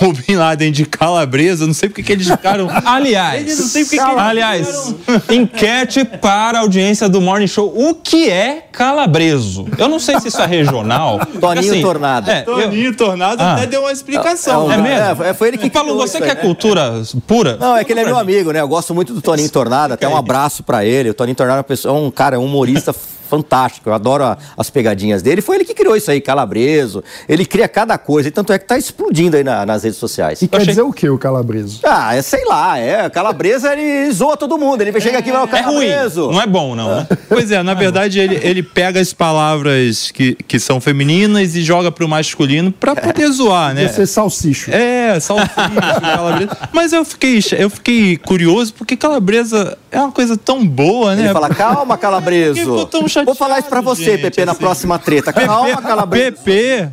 [0.00, 2.68] o Bin Laden de calabresa, não sei porque que eles ficaram.
[2.84, 4.94] aliás, não sei porque que aliás,
[5.30, 7.72] enquete para a audiência do Morning Show.
[7.76, 9.66] O que é calabreso?
[9.78, 11.18] Eu não sei se isso é regional.
[11.40, 12.30] Toninho assim, Tornado.
[12.30, 12.96] É, Toninho eu...
[12.96, 13.54] Tornado ah.
[13.54, 14.70] até deu uma explicação.
[14.70, 15.24] É, é, é mesmo?
[15.24, 15.96] É, foi ele que falou.
[15.96, 16.34] Você que é né?
[16.34, 17.56] cultura pura?
[17.56, 18.60] Não, é que ele é meu amigo, né?
[18.60, 19.94] Eu gosto muito do Toninho Tornado.
[19.94, 21.10] Até um abraço para ele.
[21.10, 22.94] O Toninho Tornado é uma pessoa, um cara, um humorista
[23.26, 23.90] fantástico.
[23.90, 25.42] Eu adoro a, as pegadinhas dele.
[25.42, 27.02] Foi ele que criou isso aí, calabreso.
[27.28, 28.28] Ele cria cada coisa.
[28.28, 30.40] E tanto é que tá explodindo aí na, nas redes sociais.
[30.42, 30.68] E quer achei...
[30.68, 31.80] dizer o que o calabreso?
[31.84, 32.78] Ah, é, sei lá.
[32.78, 34.80] É, calabresa ele zoa todo mundo.
[34.80, 36.20] Ele chega aqui e vai o calabreso.
[36.20, 36.34] É ruim.
[36.34, 37.08] Não é bom, não, né?
[37.28, 41.90] Pois é, na verdade ele, ele pega as palavras que, que são femininas e joga
[41.90, 43.82] pro masculino pra poder zoar, né?
[43.82, 44.70] Deve ser salsicho.
[44.70, 45.54] É, salsicho,
[46.00, 46.56] calabresa.
[46.72, 51.24] Mas eu fiquei, eu fiquei curioso porque calabresa é uma coisa tão boa, né?
[51.24, 52.54] Ele fala, calma, calabreso.
[52.54, 52.86] Por que ficou
[53.16, 54.60] tão Vou falar isso pra você, gente, Pepe, na assim.
[54.60, 55.32] próxima treta.
[55.32, 56.32] Calma, calabresa.
[56.32, 56.88] PP,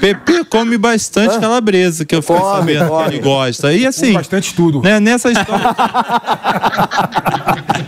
[0.00, 3.04] PP come bastante calabresa, que eu Come, sabendo come.
[3.04, 3.72] que ele gosta.
[3.72, 4.80] E assim, bastante tudo.
[4.82, 5.64] né, nessa história.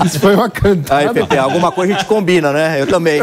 [0.05, 1.09] Isso foi uma cantada.
[1.09, 2.81] Aí, Pepe, alguma coisa a gente combina, né?
[2.81, 3.21] Eu também.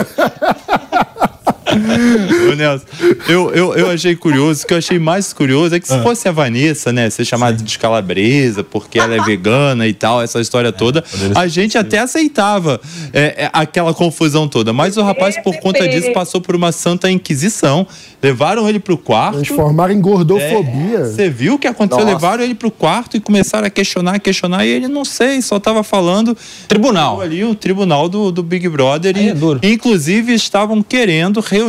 [2.51, 2.85] Ô, Nelson,
[3.27, 6.27] eu, eu, eu achei curioso, o que eu achei mais curioso é que se fosse
[6.27, 10.71] a Vanessa, né, ser chamada de calabresa, porque ela é vegana e tal, essa história
[10.71, 11.03] toda,
[11.35, 12.79] a gente até aceitava
[13.11, 14.73] é, é, aquela confusão toda.
[14.73, 17.87] Mas o rapaz, por conta disso, passou por uma santa inquisição.
[18.21, 19.35] Levaram ele pro quarto.
[19.35, 20.99] Transformaram em gordofobia.
[20.99, 22.05] É, Você viu o que aconteceu?
[22.05, 22.15] Nossa.
[22.15, 25.83] Levaram ele pro quarto e começaram a questionar, questionar, e ele não sei, só tava
[25.83, 26.37] falando.
[26.67, 27.19] Tribunal.
[27.19, 29.15] Ali, o tribunal do, do Big Brother.
[29.15, 29.59] Aí e, é duro.
[29.61, 31.62] Inclusive, estavam querendo reunir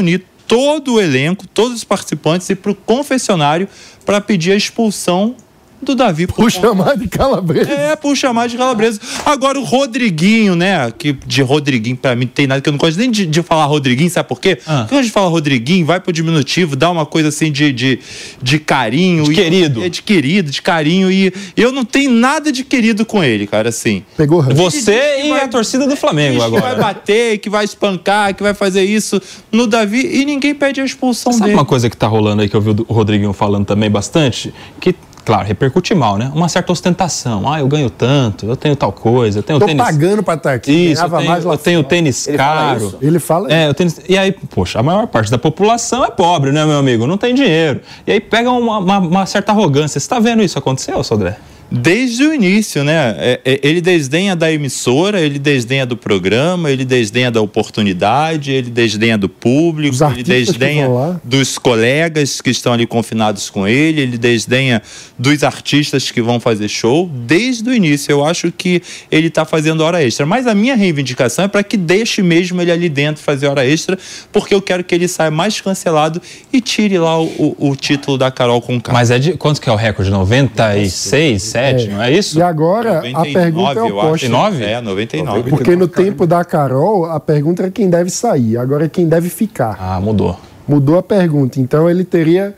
[0.46, 3.68] todo o elenco, todos os participantes, e pro confessionário
[4.04, 5.36] para pedir a expulsão
[5.84, 6.26] do Davi.
[6.26, 7.70] Por chamar de calabresa.
[7.70, 9.00] É, por chamar de calabresa.
[9.24, 10.90] Agora o Rodriguinho, né?
[10.96, 13.42] Que de Rodriguinho, pra mim, não tem nada que eu não gosto nem de, de
[13.42, 14.58] falar Rodriguinho, sabe por quê?
[14.66, 14.78] Ah.
[14.80, 17.98] Porque quando a gente fala Rodriguinho, vai pro diminutivo, dá uma coisa assim de, de,
[18.42, 19.24] de carinho.
[19.24, 19.84] De e- querido.
[19.84, 21.10] É, de querido, de carinho.
[21.10, 24.02] E eu não tenho nada de querido com ele, cara, assim.
[24.16, 24.56] Pegou ranço.
[24.56, 26.76] Você e a torcida do Flamengo Que vai agora.
[26.82, 29.20] bater, que vai espancar, que vai fazer isso
[29.52, 31.54] no Davi e ninguém pede a expulsão Sabe dele.
[31.56, 34.52] uma coisa que tá rolando aí que eu vi o Rodriguinho falando também bastante?
[34.80, 34.94] Que,
[35.24, 36.30] claro, repercute mal, né?
[36.34, 37.50] Uma certa ostentação.
[37.52, 39.82] Ah, eu ganho tanto, eu tenho tal coisa, eu tenho Tô tênis.
[39.84, 40.70] pagando pra estar aqui.
[40.70, 41.88] Isso, eu ganhava tenho, mais lá eu tenho fora.
[41.88, 42.86] tênis Ele fala caro.
[42.86, 42.98] isso?
[43.00, 43.92] Ele fala É, eu tenho...
[44.08, 47.06] E aí, poxa, a maior parte da população é pobre, né, meu amigo?
[47.06, 47.80] Não tem dinheiro.
[48.06, 49.98] E aí pega uma, uma- uma certa arrogância.
[49.98, 51.36] Você tá vendo isso acontecer, ô Sodré?
[51.70, 53.14] Desde o início, né?
[53.18, 58.70] É, é, Ele desdenha da emissora, ele desdenha do programa, ele desdenha da oportunidade, ele
[58.70, 60.86] desdenha do público, ele desdenha
[61.24, 64.80] dos colegas que estão ali confinados com ele, ele desdenha
[65.18, 67.10] dos artistas que vão fazer show.
[67.12, 68.80] Desde o início, eu acho que
[69.10, 70.24] ele está fazendo hora extra.
[70.24, 73.98] Mas a minha reivindicação é para que deixe mesmo ele ali dentro fazer hora extra,
[74.32, 76.22] porque eu quero que ele saia mais cancelado
[76.52, 77.26] e tire lá o,
[77.58, 78.80] o- o título da Carol com.
[78.92, 79.32] Mas é de.
[79.32, 80.10] Quanto que é o recorde?
[80.10, 82.38] 96, 7, não é isso?
[82.38, 84.26] E agora, a pergunta é eu acho.
[84.26, 84.28] oposta.
[84.28, 84.64] 99?
[84.64, 85.50] É, 99.
[85.50, 88.58] Porque no tempo da Carol, a pergunta era quem deve sair.
[88.58, 89.76] Agora é quem deve ficar.
[89.78, 90.36] Ah, mudou.
[90.66, 91.60] Mudou a pergunta.
[91.60, 92.54] Então ele teria.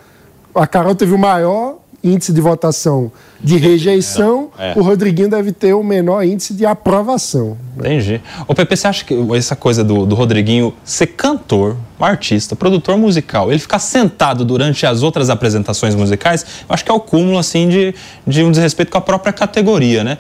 [0.55, 4.48] A Carol teve o maior índice de votação de rejeição.
[4.59, 4.73] É.
[4.77, 7.56] O Rodriguinho deve ter o menor índice de aprovação.
[7.77, 8.20] Entendi.
[8.47, 13.51] Ô, Pepe, você acha que essa coisa do, do Rodriguinho ser cantor, artista, produtor musical,
[13.51, 17.68] ele ficar sentado durante as outras apresentações musicais, eu acho que é o cúmulo, assim,
[17.68, 17.94] de,
[18.27, 20.18] de um desrespeito com a própria categoria, né?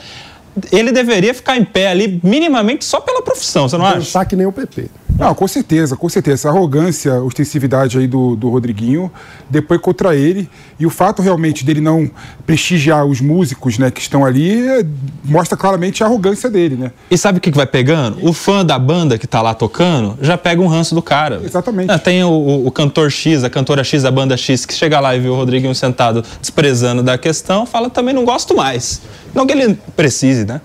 [0.72, 3.98] Ele deveria ficar em pé ali, minimamente, só pela profissão, você não acha?
[3.98, 4.88] Pensar que nem o PP.
[5.18, 6.34] Não, com certeza, com certeza.
[6.34, 9.10] Essa arrogância, ostensividade aí do, do Rodriguinho,
[9.48, 10.48] depois contra ele.
[10.78, 12.10] E o fato realmente dele não
[12.44, 14.84] prestigiar os músicos né, que estão ali é,
[15.24, 16.92] mostra claramente a arrogância dele, né?
[17.10, 18.18] E sabe o que, vai pegando?
[18.28, 21.40] O fã da banda que tá lá tocando já pega um ranço do cara.
[21.42, 21.90] Exatamente.
[21.90, 25.00] Ah, tem o, o- o cantor X, a cantora X da banda X, que chega
[25.00, 29.00] lá e vê o Rodriguinho sentado desprezando da questão, fala também não gosto mais.
[29.34, 30.60] Não que ele precise, né?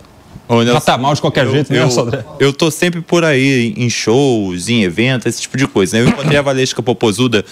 [0.82, 2.24] Tá mal de qualquer eu, jeito, né, eu, Sodré?
[2.40, 5.98] eu tô sempre por aí em shows, em eventos, esse tipo de coisa.
[5.98, 6.04] né?
[6.04, 7.46] Eu encontrei a Valesca Popozuda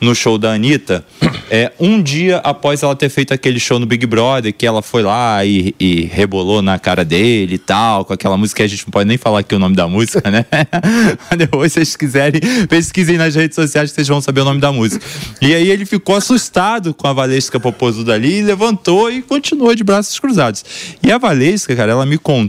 [0.00, 1.04] no show da Anitta,
[1.50, 5.02] é, um dia após ela ter feito aquele show no Big Brother, que ela foi
[5.02, 8.86] lá e, e rebolou na cara dele e tal, com aquela música que a gente
[8.86, 10.46] não pode nem falar aqui o nome da música, né?
[11.36, 14.72] Depois, se vocês quiserem, pesquisem nas redes sociais que vocês vão saber o nome da
[14.72, 15.04] música.
[15.40, 20.18] E aí ele ficou assustado com a Valesca Popozuda ali, levantou e continuou de braços
[20.18, 20.64] cruzados.
[21.02, 22.45] E a Valesca, cara, ela me contou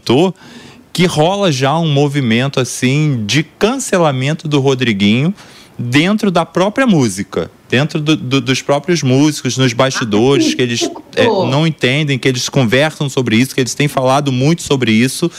[0.94, 5.34] que rola já um movimento assim de cancelamento do Rodriguinho
[5.78, 11.26] dentro da própria música, dentro do- do- dos próprios músicos, nos bastidores, que eles é,
[11.26, 15.30] não entendem, que eles conversam sobre isso, que eles têm falado muito sobre isso,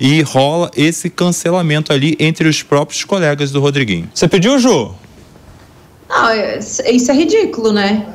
[0.00, 4.08] e rola esse cancelamento ali entre os próprios colegas do Rodriguinho.
[4.14, 4.94] Você pediu, Ju?
[6.08, 6.28] Não,
[6.58, 8.06] isso é ridículo, né?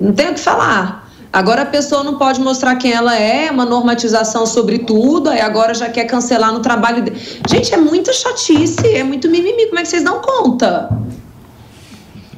[0.00, 1.07] Não tem o que falar.
[1.32, 5.74] Agora a pessoa não pode mostrar quem ela é, uma normatização sobre tudo, aí agora
[5.74, 7.02] já quer cancelar no trabalho.
[7.02, 7.12] De...
[7.48, 9.66] Gente, é muita chatice, é muito mimimi.
[9.66, 10.88] Como é que vocês dão conta?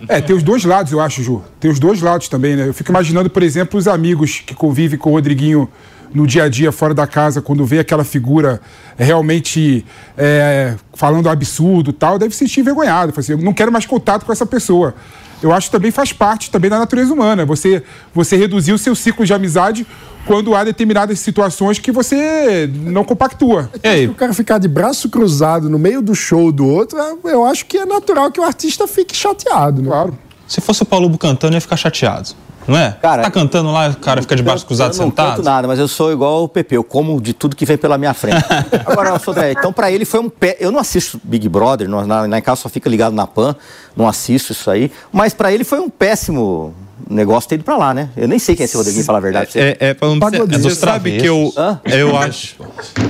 [0.09, 1.43] É, tem os dois lados, eu acho, Ju.
[1.61, 2.67] Tem os dois lados também, né?
[2.67, 5.69] Eu fico imaginando, por exemplo, os amigos que convivem com o Rodriguinho
[6.13, 8.61] no dia a dia, fora da casa, quando vê aquela figura
[8.99, 9.85] é, realmente
[10.19, 13.13] é, falando absurdo tal, deve se sentir envergonhado.
[13.17, 14.95] Assim, eu não quero mais contato com essa pessoa.
[15.43, 17.47] Eu acho que também faz parte também da natureza humana.
[17.47, 17.83] Você,
[18.15, 19.87] você reduzir o seu ciclo de amizade
[20.27, 23.71] quando há determinadas situações que você não compactua.
[23.83, 24.07] Aí?
[24.07, 27.79] O cara ficar de braço cruzado no meio do show do outro, eu acho que
[27.79, 29.83] é natural que o artista fique chateado.
[29.83, 29.89] Né?
[29.89, 30.19] Claro.
[30.47, 32.31] Se fosse o Paulo Bucantano, ia ficar chateado.
[32.67, 32.97] Não é?
[33.01, 35.29] Cara, tá cantando lá, o cara fica de braço cruzado sentado?
[35.29, 37.77] Não canto nada, mas eu sou igual o Pepe, eu como de tudo que vem
[37.77, 38.45] pela minha frente.
[38.87, 40.57] Agora, Sodré, então para ele foi um pé.
[40.61, 43.57] Eu não assisto Big Brother, na, na, em casa só fica ligado na PAN,
[43.97, 46.75] não assisto isso aí, mas para ele foi um péssimo
[47.09, 48.11] negócio ter ido pra lá, né?
[48.17, 49.59] Eu nem sei quem é esse Rodriguinho, falar a verdade.
[49.59, 51.53] É, é, é, você, você sabe que eu,
[51.85, 52.57] eu acho,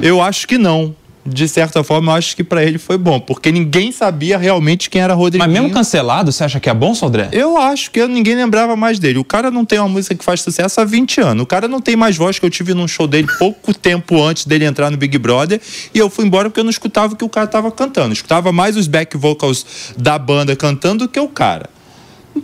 [0.01, 0.94] eu acho que não
[1.24, 5.02] de certa forma, eu acho que para ele foi bom, porque ninguém sabia realmente quem
[5.02, 5.44] era Rodrigo.
[5.44, 7.28] Mas mesmo cancelado, você acha que é bom, Sodré?
[7.32, 9.18] Eu acho que ninguém lembrava mais dele.
[9.18, 11.42] O cara não tem uma música que faz sucesso há 20 anos.
[11.42, 14.47] O cara não tem mais voz que eu tive num show dele pouco tempo antes
[14.47, 15.60] dele entrar no Big Brother.
[15.94, 18.09] E eu fui embora porque eu não escutava o que o cara tava cantando.
[18.09, 21.68] Eu escutava mais os back vocals da banda cantando do que o cara.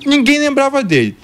[0.05, 1.17] Ninguém lembrava dele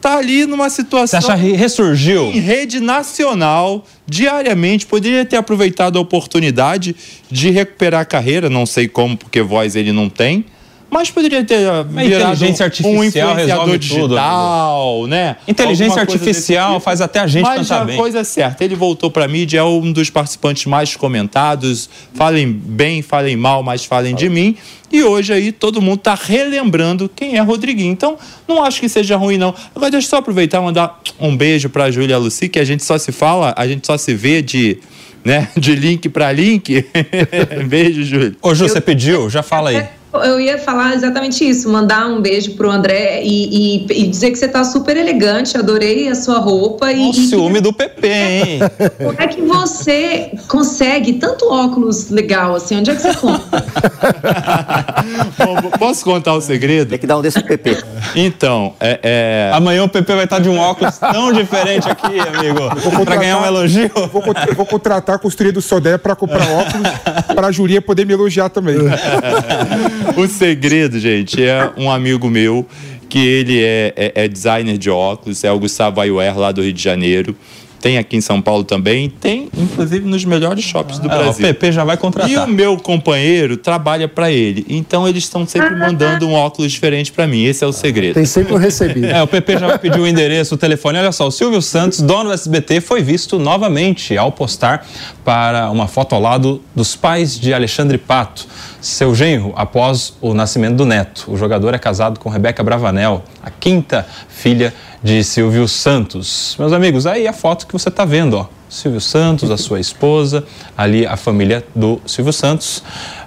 [0.00, 1.20] tá ali numa situação.
[1.20, 2.26] Você acha ressurgiu?
[2.26, 6.94] Em rede nacional, diariamente, poderia ter aproveitado a oportunidade
[7.30, 10.44] de recuperar a carreira, não sei como, porque voz ele não tem.
[10.90, 15.06] Mas poderia ter a inteligência artificial um influenciador digital, tudo.
[15.08, 15.36] né?
[15.46, 16.80] Inteligência artificial tipo.
[16.80, 17.88] faz até a gente Mas cantar bem.
[17.88, 20.96] Mas a coisa é certa, ele voltou para a mídia, é um dos participantes mais
[20.96, 21.90] comentados.
[22.14, 24.56] Falem bem, falem mal, mas falem de mim.
[24.90, 27.92] E hoje aí todo mundo está relembrando quem é Rodriguinho.
[27.92, 28.16] Então,
[28.46, 29.54] não acho que seja ruim, não.
[29.74, 32.64] Agora, deixa eu só aproveitar e mandar um beijo para a Júlia Luci, que a
[32.64, 34.78] gente só se fala, a gente só se vê de,
[35.22, 36.86] né, de link para link.
[37.68, 38.34] beijo, Júlia.
[38.40, 39.28] Ô, Ju, você pediu?
[39.28, 39.97] Já fala aí.
[40.12, 44.38] Eu ia falar exatamente isso, mandar um beijo pro André e, e, e dizer que
[44.38, 46.90] você tá super elegante, adorei a sua roupa.
[46.90, 48.58] E, o ciúme do PP, hein?
[48.98, 52.78] Como é que você consegue tanto óculos legal assim?
[52.78, 53.64] Onde é que você compra?
[55.38, 56.88] Bom, posso contar o segredo?
[56.88, 57.76] Tem que dar um desse pro PP.
[58.16, 59.50] Então, é, é...
[59.52, 63.04] Amanhã o PP vai estar de um óculos tão diferente aqui, amigo.
[63.04, 63.90] Pra ganhar um elogio.
[64.10, 64.22] Vou,
[64.56, 66.88] vou contratar a costureira do Sodé pra comprar óculos,
[67.34, 68.76] pra Julia poder me elogiar também.
[70.16, 72.66] o segredo, gente, é um amigo meu
[73.08, 76.72] que ele é, é, é designer de óculos, é o Gustavo Ayuer, lá do Rio
[76.72, 77.34] de Janeiro.
[77.80, 81.46] Tem aqui em São Paulo também, tem inclusive nos melhores shops do ah, Brasil.
[81.46, 82.28] O PP já vai contratar.
[82.30, 84.66] E o meu companheiro trabalha para ele.
[84.68, 87.44] Então eles estão sempre mandando um óculos diferente para mim.
[87.44, 88.14] Esse é o segredo.
[88.14, 89.06] Tem sempre o um recebido.
[89.06, 90.98] É, o PP já vai pedir o endereço, o telefone.
[90.98, 94.84] Olha só, o Silvio Santos, dono do SBT, foi visto novamente ao postar
[95.24, 98.48] para uma foto ao lado dos pais de Alexandre Pato
[98.80, 101.30] seu genro após o nascimento do neto.
[101.30, 104.72] O jogador é casado com Rebeca Bravanel, a quinta filha
[105.02, 106.56] de Silvio Santos.
[106.58, 108.46] Meus amigos, aí a foto que você está vendo, ó.
[108.68, 110.44] Silvio Santos, a sua esposa,
[110.76, 112.82] ali a família do Silvio Santos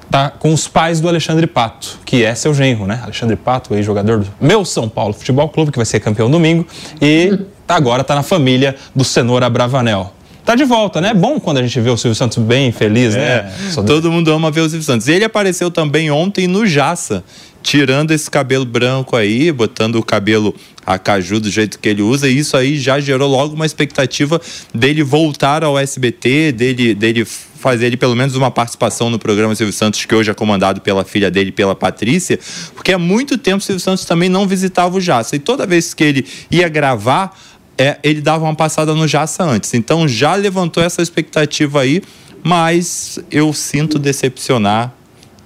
[0.09, 2.99] tá com os pais do Alexandre Pato, que é seu genro, né?
[3.01, 6.67] Alexandre Pato, ex-jogador do meu São Paulo Futebol Clube, que vai ser campeão domingo,
[7.01, 10.13] e tá, agora está na família do Cenoura Bravanel
[10.45, 11.09] tá de volta, né?
[11.09, 13.21] É bom quando a gente vê o Silvio Santos bem feliz, né?
[13.21, 13.83] é, né?
[13.85, 15.07] Todo mundo ama ver o Silvio Santos.
[15.07, 17.23] Ele apareceu também ontem no Jaça,
[17.61, 20.55] tirando esse cabelo branco aí, botando o cabelo
[20.85, 24.41] a caju do jeito que ele usa, e isso aí já gerou logo uma expectativa
[24.73, 27.25] dele voltar ao SBT, dele, dele
[27.61, 31.05] fazer ele pelo menos uma participação no programa Silvio Santos, que hoje é comandado pela
[31.05, 32.39] filha dele, pela Patrícia,
[32.75, 35.35] porque há muito tempo o Silvio Santos também não visitava o Jaça.
[35.35, 37.37] E toda vez que ele ia gravar,
[37.77, 39.73] é, ele dava uma passada no Jaça antes.
[39.73, 42.01] Então já levantou essa expectativa aí,
[42.43, 44.93] mas eu sinto decepcionar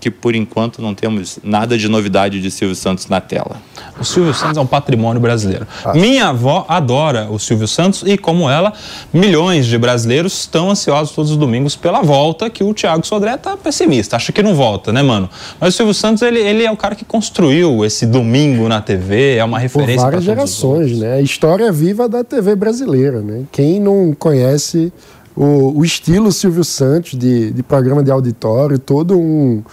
[0.05, 3.55] que por enquanto não temos nada de novidade de Silvio Santos na tela.
[3.99, 5.65] O Silvio Santos é um patrimônio brasileiro.
[5.83, 5.95] Ah.
[5.95, 8.71] Minha avó adora o Silvio Santos e, como ela,
[9.11, 13.57] milhões de brasileiros estão ansiosos todos os domingos pela volta, que o Thiago Sodré está
[13.57, 15.27] pessimista, acha que não volta, né, mano?
[15.59, 19.37] Mas o Silvio Santos, ele, ele é o cara que construiu esse domingo na TV,
[19.37, 19.95] é uma referência.
[19.95, 21.13] Por várias gerações, né?
[21.13, 23.45] A história viva da TV brasileira, né?
[23.51, 24.93] Quem não conhece
[25.35, 29.63] o, o estilo Silvio Santos de, de programa de auditório, todo um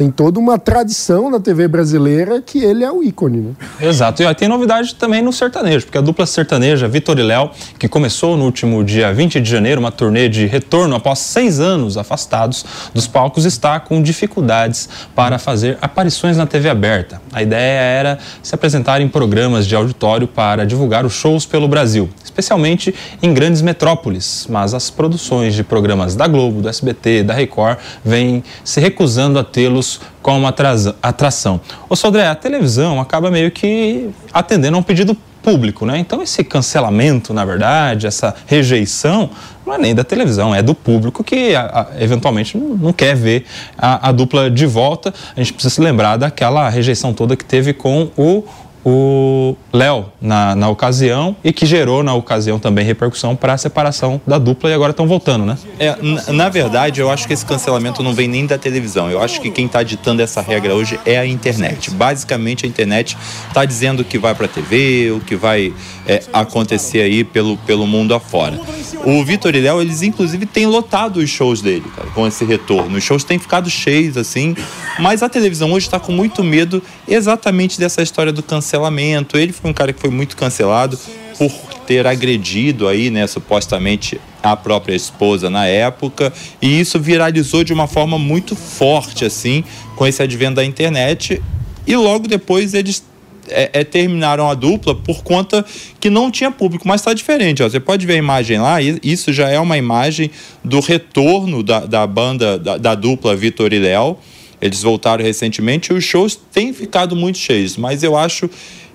[0.00, 3.52] tem toda uma tradição na TV brasileira que ele é o ícone, né?
[3.82, 4.22] Exato.
[4.22, 8.34] E tem novidade também no sertanejo, porque a dupla sertaneja Vitor e Léo, que começou
[8.34, 12.64] no último dia 20 de janeiro uma turnê de retorno após seis anos afastados
[12.94, 17.20] dos palcos, está com dificuldades para fazer aparições na TV aberta.
[17.30, 22.08] A ideia era se apresentar em programas de auditório para divulgar os shows pelo Brasil,
[22.24, 27.76] especialmente em grandes metrópoles, mas as produções de programas da Globo, do SBT, da Record
[28.02, 29.89] vêm se recusando a tê-los
[30.22, 31.60] como atração.
[31.88, 35.98] Ô Sodré, a televisão acaba meio que atendendo a um pedido público, né?
[35.98, 39.30] Então esse cancelamento, na verdade, essa rejeição,
[39.66, 43.16] não é nem da televisão, é do público que a, a, eventualmente não, não, quer
[43.16, 43.46] ver
[43.76, 45.12] a, a, dupla de volta.
[45.36, 48.44] A gente precisa se lembrar daquela rejeição toda que teve com o
[48.84, 54.20] o Léo na, na ocasião e que gerou na ocasião também repercussão para a separação
[54.26, 55.58] da dupla e agora estão voltando, né?
[55.78, 55.96] É,
[56.32, 59.10] na, verdade, eu acho que esse cancelamento não vem nem da televisão.
[59.10, 61.90] Eu acho que quem está ditando essa regra hoje é a internet.
[61.90, 63.16] Basicamente, a internet
[63.48, 65.72] está dizendo o que vai para a TV, o que vai
[66.06, 68.58] é, acontecer aí pelo, pelo mundo afora.
[69.04, 72.96] O Vitor e Léo, eles inclusive têm lotado os shows dele, cara, com esse retorno.
[72.96, 74.56] Os shows têm ficado cheios, assim,
[74.98, 79.36] mas a televisão hoje está com muito medo exatamente dessa história do cancelamento cancelamento.
[79.36, 80.98] Ele foi um cara que foi muito cancelado
[81.36, 81.50] por
[81.86, 86.32] ter agredido aí, né, supostamente a própria esposa na época,
[86.62, 89.64] e isso viralizou de uma forma muito forte assim,
[89.96, 91.42] com esse advento da internet,
[91.86, 93.02] e logo depois eles
[93.48, 95.64] é, é, terminaram a dupla por conta
[95.98, 97.62] que não tinha público, mas está diferente.
[97.62, 97.68] Ó.
[97.68, 100.30] Você pode ver a imagem lá, isso já é uma imagem
[100.62, 104.16] do retorno da, da banda, da, da dupla Vitor e Léo.
[104.60, 108.48] Eles voltaram recentemente e os shows têm ficado muito cheios, mas eu acho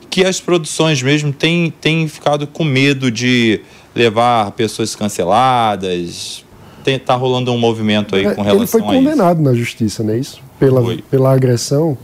[0.09, 3.61] que as produções mesmo têm, têm ficado com medo de
[3.93, 6.45] levar pessoas canceladas.
[6.83, 8.77] Tem, tá rolando um movimento aí é, com relação a isso.
[8.77, 10.39] Ele foi condenado na justiça, não é isso?
[10.59, 11.97] Pela, pela agressão.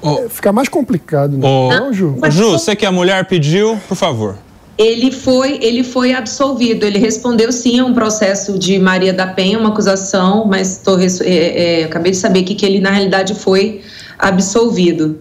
[0.00, 0.20] Oh.
[0.20, 1.46] É, fica mais complicado, né?
[1.46, 1.68] Oh.
[1.68, 2.16] Não, Ju?
[2.30, 4.38] Ju, você que a mulher pediu, por favor
[4.78, 6.84] ele foi, ele foi absolvido.
[6.84, 11.80] Ele respondeu sim a um processo de Maria da Penha, uma acusação, mas tô, é,
[11.80, 13.82] é, acabei de saber que, que ele, na realidade, foi
[14.16, 15.18] absolvido.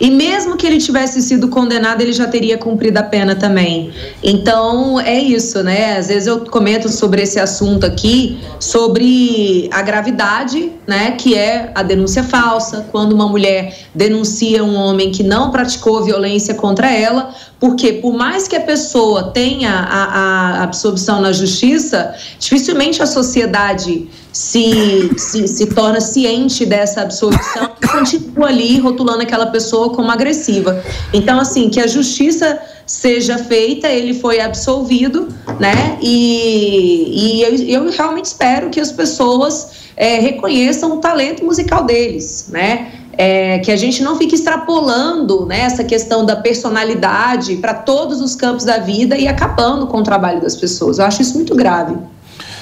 [0.00, 3.92] E mesmo que ele tivesse sido condenado, ele já teria cumprido a pena também.
[4.22, 5.96] Então, é isso, né?
[5.96, 11.12] Às vezes eu comento sobre esse assunto aqui, sobre a gravidade, né?
[11.12, 16.54] Que é a denúncia falsa, quando uma mulher denuncia um homem que não praticou violência
[16.54, 23.00] contra ela, porque por mais que a pessoa tenha a, a absorção na justiça, dificilmente
[23.00, 29.90] a sociedade se, se, se, torna ciente dessa absorção e continua ali rotulando aquela pessoa
[29.90, 30.82] como agressiva.
[31.12, 35.28] Então, assim, que a justiça seja feita, ele foi absolvido,
[35.60, 35.98] né?
[36.02, 42.48] E, e eu, eu realmente espero que as pessoas é, reconheçam o talento musical deles,
[42.50, 42.90] né?
[43.16, 48.34] É, que a gente não fique extrapolando né, essa questão da personalidade para todos os
[48.34, 50.98] campos da vida e acabando com o trabalho das pessoas.
[50.98, 51.94] Eu acho isso muito grave.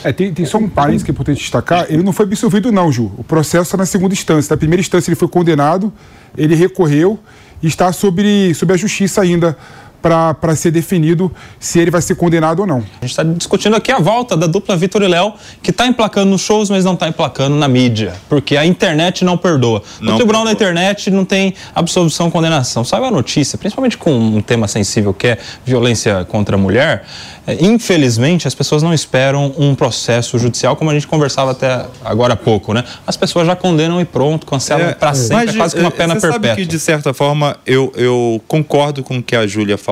[0.03, 1.87] É, tem, tem só um parênteses que é importante destacar.
[1.89, 3.13] Ele não foi absolvido, não, Ju.
[3.19, 4.53] O processo está na segunda instância.
[4.53, 5.93] Na primeira instância ele foi condenado,
[6.37, 7.19] ele recorreu
[7.63, 9.57] e está sobre, sobre a justiça ainda
[10.01, 12.79] para ser definido se ele vai ser condenado ou não.
[12.79, 16.31] A gente está discutindo aqui a volta da dupla Vitor e Léo, que está emplacando
[16.31, 19.83] nos shows, mas não está emplacando na mídia, porque a internet não perdoa.
[20.01, 20.45] No não tribunal perdoa.
[20.45, 22.85] da internet não tem absolvição condenação.
[22.85, 27.05] Sabe a notícia, principalmente com um tema sensível que é violência contra a mulher,
[27.47, 32.35] é, infelizmente as pessoas não esperam um processo judicial, como a gente conversava até agora
[32.35, 32.85] há pouco, né?
[33.07, 35.91] As pessoas já condenam e pronto, cancelam é, para sempre, mas, é quase que uma
[35.91, 36.49] pena perpétua.
[36.49, 39.90] Sabe que, de certa forma, eu, eu concordo com o que a Júlia falou,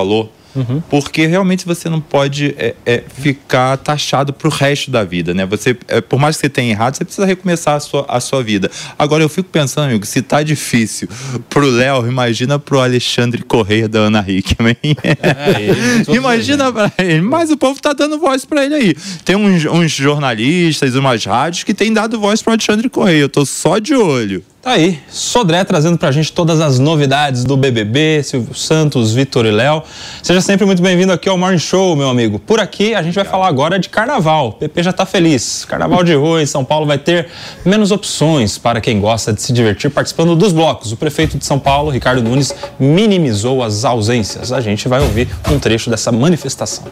[0.54, 0.80] Uhum.
[0.88, 5.46] Porque realmente você não pode é, é, ficar taxado para o resto da vida, né?
[5.46, 8.42] Você, é, por mais que você tenha errado, você precisa recomeçar a sua, a sua
[8.42, 8.70] vida.
[8.98, 11.08] Agora eu fico pensando, amigo, se tá difícil
[11.48, 14.76] pro Léo, imagina pro Alexandre Correia da Ana Hickman.
[15.20, 17.20] É, imagina para ele.
[17.20, 18.96] Mas o povo tá dando voz para ele aí.
[19.24, 23.20] Tem uns, uns jornalistas, umas rádios que têm dado voz pro Alexandre Correia.
[23.20, 24.42] Eu tô só de olho.
[24.68, 29.50] Tá aí, Sodré trazendo pra gente todas as novidades do BBB, Silvio Santos, Vitor e
[29.50, 29.82] Léo.
[30.22, 32.38] Seja sempre muito bem-vindo aqui ao Morning Show, meu amigo.
[32.38, 34.48] Por aqui a gente vai falar agora de carnaval.
[34.48, 35.64] O PP já tá feliz.
[35.64, 37.28] Carnaval de rua em São Paulo vai ter
[37.64, 40.92] menos opções para quem gosta de se divertir participando dos blocos.
[40.92, 44.52] O prefeito de São Paulo, Ricardo Nunes, minimizou as ausências.
[44.52, 46.84] A gente vai ouvir um trecho dessa manifestação.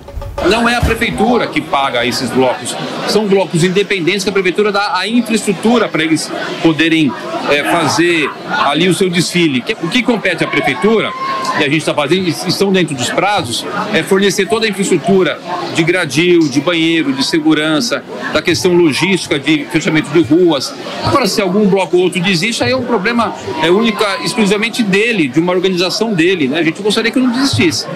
[0.49, 2.77] Não é a prefeitura que paga esses blocos,
[3.09, 6.31] são blocos independentes que a prefeitura dá a infraestrutura para eles
[6.63, 7.11] poderem
[7.51, 8.31] é, fazer
[8.65, 9.65] ali o seu desfile.
[9.83, 11.11] O que compete à prefeitura,
[11.59, 15.41] e a gente está fazendo, estão dentro dos prazos, é fornecer toda a infraestrutura
[15.75, 18.03] de gradil, de banheiro, de segurança,
[18.33, 20.75] da questão logística de fechamento de ruas.
[21.05, 25.29] Agora, se algum bloco ou outro desiste, aí é um problema é única, exclusivamente dele,
[25.29, 26.49] de uma organização dele.
[26.49, 26.59] Né?
[26.59, 27.87] A gente gostaria que não desistisse.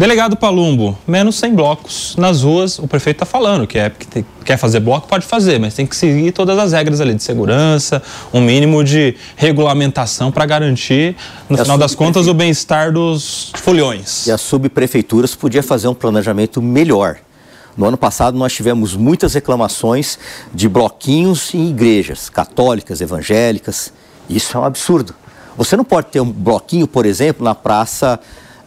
[0.00, 2.78] Delegado Palumbo, menos 100 blocos nas ruas.
[2.78, 5.94] O prefeito está falando que é que quer fazer bloco, pode fazer, mas tem que
[5.94, 8.02] seguir todas as regras ali de segurança,
[8.32, 11.14] um mínimo de regulamentação para garantir,
[11.50, 14.26] no e final das contas, o bem-estar dos foliões.
[14.26, 17.18] E as subprefeituras podia fazer um planejamento melhor.
[17.76, 20.18] No ano passado, nós tivemos muitas reclamações
[20.54, 23.92] de bloquinhos em igrejas católicas, evangélicas.
[24.30, 25.14] Isso é um absurdo.
[25.58, 28.18] Você não pode ter um bloquinho, por exemplo, na praça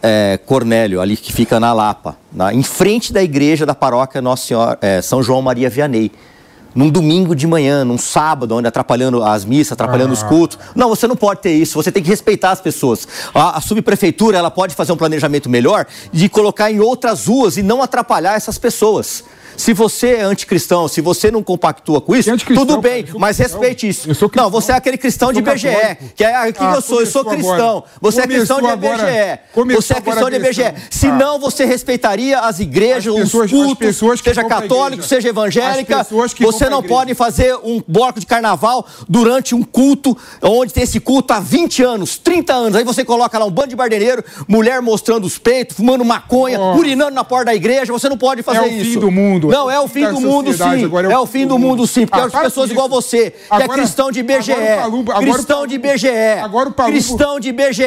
[0.04, 4.46] é, Cornélio, ali que fica na Lapa, na, em frente da igreja da paróquia Nossa
[4.46, 6.12] Senhora, é, São João Maria Vianney.
[6.76, 10.14] num domingo de manhã, num sábado, onde atrapalhando as missas, atrapalhando ah.
[10.14, 10.58] os cultos.
[10.76, 11.76] Não, você não pode ter isso.
[11.82, 13.08] Você tem que respeitar as pessoas.
[13.34, 17.64] A, a, subprefeitura ela pode fazer um planejamento melhor de colocar em outras ruas e
[17.64, 19.24] não atrapalhar essas pessoas.
[19.58, 24.10] Se você é anticristão, se você não compactua com isso, tudo bem, mas respeite isso.
[24.36, 25.68] Não, você é aquele cristão de IBGE.
[26.16, 27.84] Que é o que ah, eu sou, eu sou cristão.
[28.02, 29.76] Você é cristão de IBGE.
[29.76, 30.74] Você é cristão de IBGE.
[30.90, 36.06] Se não, você respeitaria as igrejas, os cultos, seja católico, seja evangélica.
[36.40, 41.34] Você não pode fazer um bloco de carnaval durante um culto, onde tem esse culto
[41.34, 42.76] há 20 anos, 30 anos.
[42.76, 47.12] Aí você coloca lá um bando de bardenheiro, mulher mostrando os peitos, fumando maconha, urinando
[47.12, 47.92] na porta da igreja.
[47.92, 48.78] Você não pode fazer isso.
[48.78, 49.57] É o fim do mundo mundo.
[49.57, 50.90] Não, é o fim do mundo, sim.
[51.11, 52.06] É o fim do mundo, sim.
[52.06, 54.53] Porque as pessoas igual você, que é cristão de IBGE.
[55.20, 56.10] Cristão de IBGE.
[56.41, 56.94] Agora o Palumbo.
[56.94, 57.84] Cristão de IBGE.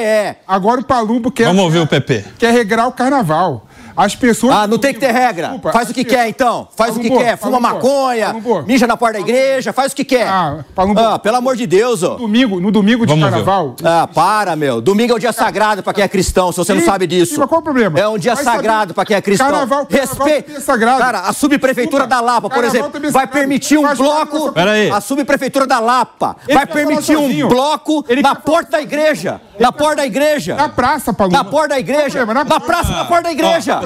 [0.46, 1.46] Agora o Palumbo quer.
[1.46, 2.24] Vamos ouvir o PP.
[2.38, 3.65] Quer regrar o carnaval.
[3.96, 4.54] As pessoas.
[4.54, 5.46] Ah, não tem que ter regra.
[5.46, 6.68] Desculpa, faz o que quer, então.
[6.76, 7.38] Faz o que quer.
[7.38, 8.34] Fuma maconha,
[8.66, 10.28] mija na porta da igreja, faz o que quer.
[10.28, 12.12] Ah, ah pelo amor de Deus, ó.
[12.12, 13.74] No domingo, no domingo de Vamos carnaval.
[13.78, 13.88] Ver.
[13.88, 14.80] Ah, para, meu.
[14.80, 17.38] Domingo é um dia sagrado pra quem é cristão, se você não sabe disso.
[17.38, 17.98] Mas qual o problema?
[17.98, 19.48] É um dia sagrado pra quem é cristão.
[19.48, 20.52] Carnaval, Respeito.
[20.56, 20.98] É sagrado.
[20.98, 24.52] Cara, a subprefeitura da Lapa, por exemplo, é vai permitir um bloco.
[24.52, 24.90] Peraí.
[24.90, 29.40] A subprefeitura da Lapa vai permitir um bloco na porta da igreja.
[29.58, 30.54] Na porta da igreja.
[30.54, 31.32] Na praça, Paulo.
[31.32, 32.26] Na porta da igreja.
[32.26, 33.80] Na praça, na porta da igreja.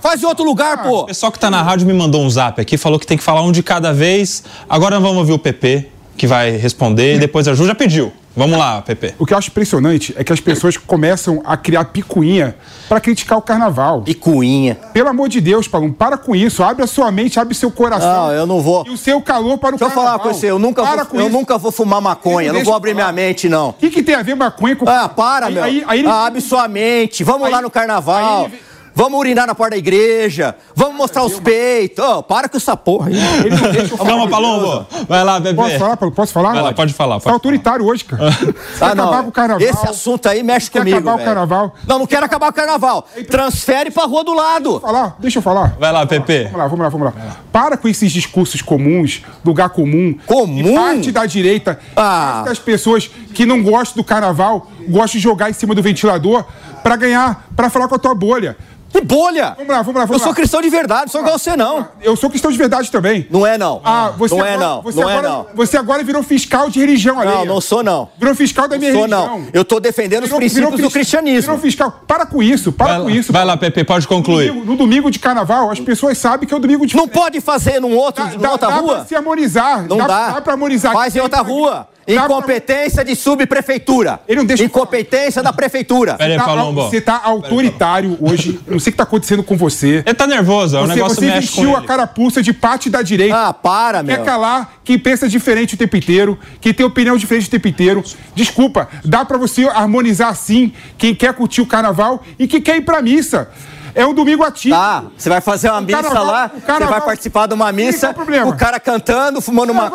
[0.00, 1.00] Faz o outro lugar, pô.
[1.00, 3.24] O pessoal que tá na rádio me mandou um zap aqui, falou que tem que
[3.24, 4.42] falar um de cada vez.
[4.68, 8.12] Agora vamos ouvir o PP, que vai responder, e depois a Ju já pediu.
[8.34, 9.14] Vamos lá, Pepe.
[9.18, 12.56] O que eu acho impressionante é que as pessoas começam a criar picuinha
[12.88, 14.02] para criticar o carnaval.
[14.02, 14.74] Picuinha.
[14.92, 16.62] Pelo amor de Deus, Paulo, para com isso.
[16.62, 18.28] Abre a sua mente, abre seu coração.
[18.28, 18.84] Não, eu não vou.
[18.86, 20.18] E o seu calor para o Deixa carnaval.
[20.18, 22.74] Deixa eu falar com você, eu nunca, vou, eu nunca vou fumar maconha, não vou
[22.74, 23.70] abrir minha mente, não.
[23.70, 24.88] O que, que, tem a ver maconha com...
[24.88, 25.64] Ah, para, aí, meu.
[25.64, 28.46] Aí, aí, ah, abre sua mente, vamos lá no carnaval.
[28.46, 28.60] Aí,
[28.94, 30.54] Vamos urinar na porta da igreja.
[30.74, 32.04] Vamos mostrar os peitos.
[32.04, 33.16] Oh, para com essa porra aí.
[33.96, 34.86] Calma, Palombo.
[35.08, 35.56] Vai lá, bebê.
[35.56, 35.96] Posso falar?
[35.96, 36.52] Posso falar?
[36.52, 37.14] Vai lá, pode falar.
[37.14, 38.30] Pode tá autoritário hoje, cara.
[38.78, 39.66] Vai ah, acabar com o carnaval.
[39.66, 40.98] Esse assunto aí mexe quer comigo.
[40.98, 41.22] acabar véio.
[41.22, 41.74] o carnaval.
[41.86, 43.06] Não, não quero acabar o carnaval.
[43.30, 44.70] Transfere pra rua do lado.
[44.70, 45.16] Deixa eu falar.
[45.18, 45.76] Deixa eu falar.
[45.78, 46.44] Vai lá, Pepe.
[46.44, 47.36] Vamos lá, vamos lá, vamos lá.
[47.50, 50.16] Para com esses discursos comuns, lugar comum.
[50.26, 50.72] Comum?
[50.74, 51.78] parte da direita.
[51.96, 52.42] Ah.
[52.44, 56.44] das pessoas que não gostam do carnaval, gostam de jogar em cima do ventilador
[56.82, 58.56] para ganhar, para falar com a tua bolha.
[58.92, 59.54] Que bolha!
[59.56, 60.24] Vamos lá, vamos lá, vamos Eu lá.
[60.24, 61.88] sou cristão de verdade, sou igual você, não.
[62.02, 63.26] Eu sou cristão de verdade também.
[63.30, 63.80] Não é, não.
[63.82, 64.82] Ah, você não agora, é, não.
[64.82, 65.46] Você não agora, é, não.
[65.54, 67.30] Você agora virou fiscal de religião ali.
[67.30, 68.10] Não, não sou, não.
[68.18, 69.38] Virou fiscal da minha sou, religião.
[69.38, 69.46] não.
[69.52, 71.40] Eu tô defendendo virou, os princípios virou, do cristianismo.
[71.40, 72.02] Virou fiscal.
[72.06, 73.32] Para com isso, para vai com isso.
[73.32, 74.48] Vai lá, Pepe, pode concluir.
[74.48, 76.94] No domingo, no domingo, de carnaval, as pessoas sabem que é o domingo de...
[76.94, 78.88] Não pode fazer num outro, dá, numa outra dá rua?
[78.88, 79.88] Dá pra se harmonizar.
[79.88, 80.06] Não dá.
[80.06, 80.92] Dá, dá pra harmonizar.
[80.92, 81.88] Faz em outra rua.
[82.06, 84.20] Incompetência de subprefeitura.
[84.26, 86.14] Ele não deixa Incompetência da prefeitura.
[86.14, 86.82] Peraí, tá, Palombo.
[86.82, 88.58] Você tá autoritário hoje.
[88.66, 90.02] Não sei o que tá acontecendo com você.
[90.04, 93.48] Ele tá nervoso, o negócio você mexe vestiu a carapuça de parte da direita.
[93.48, 94.16] Ah, para, meu.
[94.16, 98.02] Quer calar quem pensa diferente o tempo inteiro, quem tem opinião diferente o tempo inteiro.
[98.34, 102.82] Desculpa, dá para você harmonizar assim quem quer curtir o carnaval e quem quer ir
[102.82, 103.48] pra missa.
[103.94, 104.74] É um domingo ativo.
[104.74, 108.14] Tá, você vai fazer uma missa carnaval, lá, carnaval, você vai participar de uma missa,
[108.32, 109.90] é o cara cantando, fumando uma...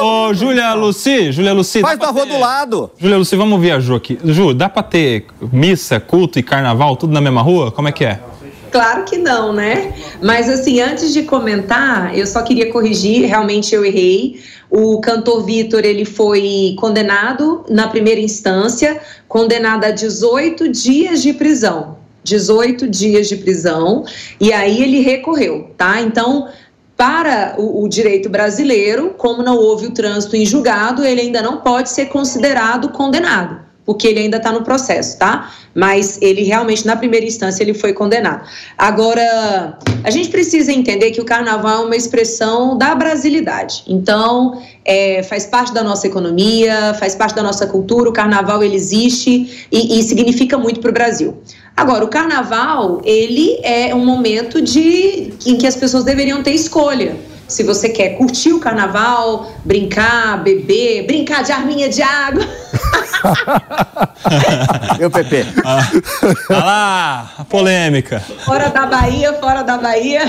[0.00, 1.80] Ô, Júlia Luci, Júlia Luci...
[1.80, 2.90] Faz da rua do lado.
[2.98, 4.18] Júlia Luci, vamos ouvir a Ju aqui.
[4.24, 7.72] Ju, dá pra ter missa, culto e carnaval tudo na mesma rua?
[7.72, 8.20] Como é que é?
[8.70, 9.94] Claro que não, né?
[10.20, 14.40] Mas assim, antes de comentar, eu só queria corrigir, realmente eu errei.
[14.68, 22.03] O cantor Vitor, ele foi condenado na primeira instância, condenado a 18 dias de prisão.
[22.24, 24.04] 18 dias de prisão,
[24.40, 26.00] e aí ele recorreu, tá?
[26.00, 26.48] Então,
[26.96, 31.58] para o, o, direito brasileiro, como não houve o trânsito em julgado, ele ainda não
[31.58, 35.52] pode ser considerado condenado, porque ele ainda está no processo, tá?
[35.74, 38.48] Mas ele realmente, na primeira instância, ele foi condenado.
[38.78, 43.82] Agora, a gente precisa entender que o carnaval é uma expressão da brasilidade.
[43.88, 48.76] Então, é, faz parte da nossa economia, faz parte da nossa cultura, o carnaval ele
[48.76, 51.36] existe e, e significa muito para o Brasil.
[51.76, 57.16] Agora, o carnaval, ele é um momento de em que as pessoas deveriam ter escolha.
[57.48, 62.46] Se você quer curtir o carnaval, brincar, beber, brincar de arminha de água.
[64.98, 65.46] Meu Pepe.
[65.64, 65.90] Ah,
[66.50, 68.20] ah lá, a polêmica.
[68.44, 70.22] Fora da Bahia, fora da Bahia.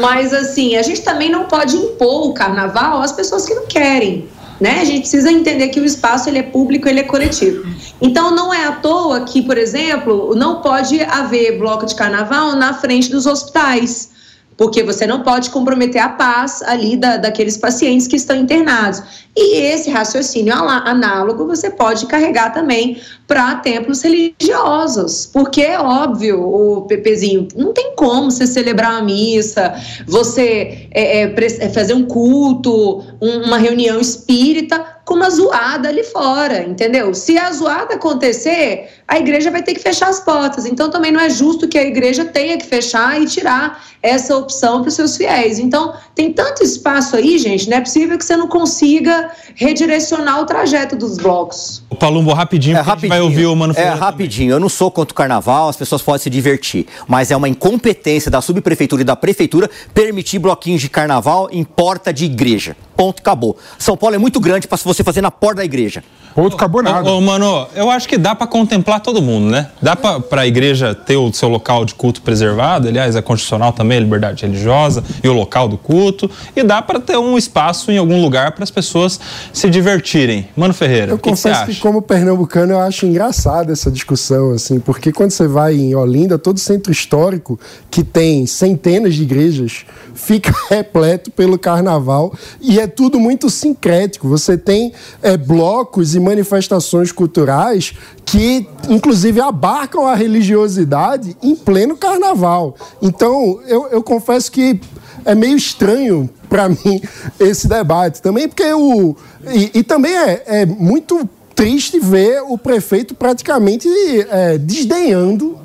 [0.00, 4.28] Mas assim, a gente também não pode impor o carnaval às pessoas que não querem
[4.60, 4.80] né?
[4.80, 7.64] A gente precisa entender que o espaço ele é público, ele é coletivo.
[8.00, 12.74] Então não é à toa que, por exemplo, não pode haver bloco de carnaval na
[12.74, 14.10] frente dos hospitais
[14.58, 19.00] porque você não pode comprometer a paz ali da, daqueles pacientes que estão internados.
[19.36, 26.82] E esse raciocínio análogo você pode carregar também para templos religiosos, porque é óbvio, o
[26.82, 29.74] Pepezinho, não tem como você celebrar uma missa,
[30.06, 36.04] você é, é, é fazer um culto, um, uma reunião espírita com uma zoada ali
[36.04, 37.14] fora, entendeu?
[37.14, 40.66] Se a zoada acontecer, a igreja vai ter que fechar as portas.
[40.66, 44.82] Então também não é justo que a igreja tenha que fechar e tirar essa opção
[44.82, 45.58] para os seus fiéis.
[45.58, 50.44] Então tem tanto espaço aí, gente, não é possível que você não consiga redirecionar o
[50.44, 51.82] trajeto dos blocos.
[51.88, 54.52] O Palumbo, rapidinho, é, rapidinho vai ouvir o Mano É, rapidinho.
[54.52, 58.30] Eu não sou contra o carnaval, as pessoas podem se divertir, mas é uma incompetência
[58.30, 62.76] da subprefeitura e da prefeitura permitir bloquinhos de carnaval em porta de igreja.
[62.98, 63.56] Ponto, acabou.
[63.78, 66.02] São Paulo é muito grande para você fazer na porta da igreja.
[66.34, 67.08] Ponto, acabou nada.
[67.08, 69.70] Ô, ô, mano, eu acho que dá para contemplar todo mundo, né?
[69.80, 73.98] Dá para a igreja ter o seu local de culto preservado, aliás, é constitucional também
[73.98, 77.98] a liberdade religiosa e o local do culto, e dá para ter um espaço em
[77.98, 79.20] algum lugar para as pessoas
[79.52, 80.48] se divertirem.
[80.56, 84.52] Mano Ferreira, eu o que, confesso que, que como pernambucano eu acho engraçada essa discussão,
[84.52, 87.58] assim, porque quando você vai em Olinda, todo centro histórico
[87.88, 89.84] que tem centenas de igrejas
[90.14, 94.28] fica repleto pelo carnaval e é tudo muito sincrético.
[94.28, 94.92] Você tem
[95.22, 97.94] é, blocos e manifestações culturais
[98.24, 102.74] que, inclusive, abarcam a religiosidade em pleno carnaval.
[103.00, 104.80] Então, eu, eu confesso que
[105.24, 107.00] é meio estranho para mim
[107.38, 109.16] esse debate também, porque o.
[109.52, 113.88] E, e também é, é, muito triste ver o prefeito praticamente
[114.30, 115.58] é, desdenhando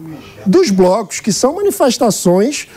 [0.45, 2.67] dos blocos, que são manifestações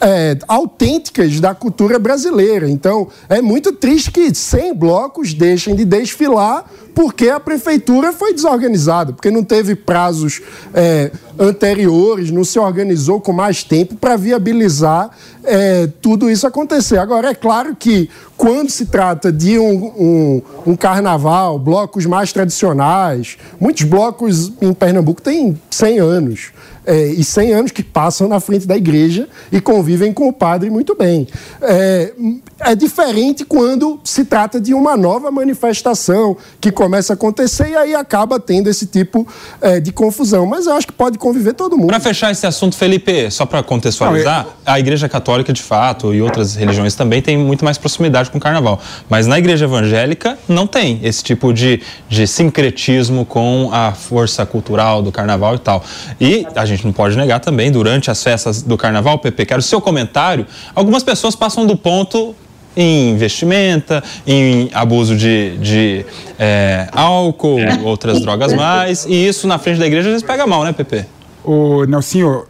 [0.00, 2.68] é, autênticas da cultura brasileira.
[2.68, 9.12] Então, é muito triste que 100 blocos deixem de desfilar porque a prefeitura foi desorganizada,
[9.12, 10.42] porque não teve prazos
[10.74, 15.10] é, anteriores, não se organizou com mais tempo para viabilizar
[15.44, 16.98] é, tudo isso acontecer.
[16.98, 23.38] Agora, é claro que quando se trata de um, um, um, carnaval, blocos mais tradicionais,
[23.58, 26.52] muitos blocos em Pernambuco têm 100 anos
[26.86, 30.70] é, e 100 anos que passam na frente da igreja e convivem com o padre
[30.70, 31.26] muito bem.
[31.60, 32.12] É,
[32.60, 37.94] é diferente quando se trata de uma nova manifestação que começa a acontecer e aí
[37.94, 39.26] acaba tendo esse tipo
[39.60, 40.46] é, de confusão.
[40.46, 41.88] Mas eu acho que pode conviver todo mundo.
[41.88, 44.56] Para fechar esse assunto, Felipe, só para contextualizar, Não, eu...
[44.66, 48.40] a Igreja Católica, de fato, e outras religiões também têm muito mais proximidade com o
[48.40, 48.80] carnaval.
[49.08, 55.02] Mas na Igreja Evangélica não tem esse tipo de, de sincretismo com a força cultural
[55.02, 55.84] do carnaval e tal.
[56.20, 59.62] E a gente não pode negar também, durante as festas do carnaval, Pepe, quero o
[59.62, 60.46] seu comentário.
[60.74, 62.34] Algumas pessoas passam do ponto
[62.76, 66.06] em vestimenta, em abuso de, de
[66.38, 70.64] é, álcool, outras drogas mais, e isso na frente da igreja às vezes pega mal,
[70.64, 71.04] né, Pepe?
[71.44, 72.44] O Nelsinho,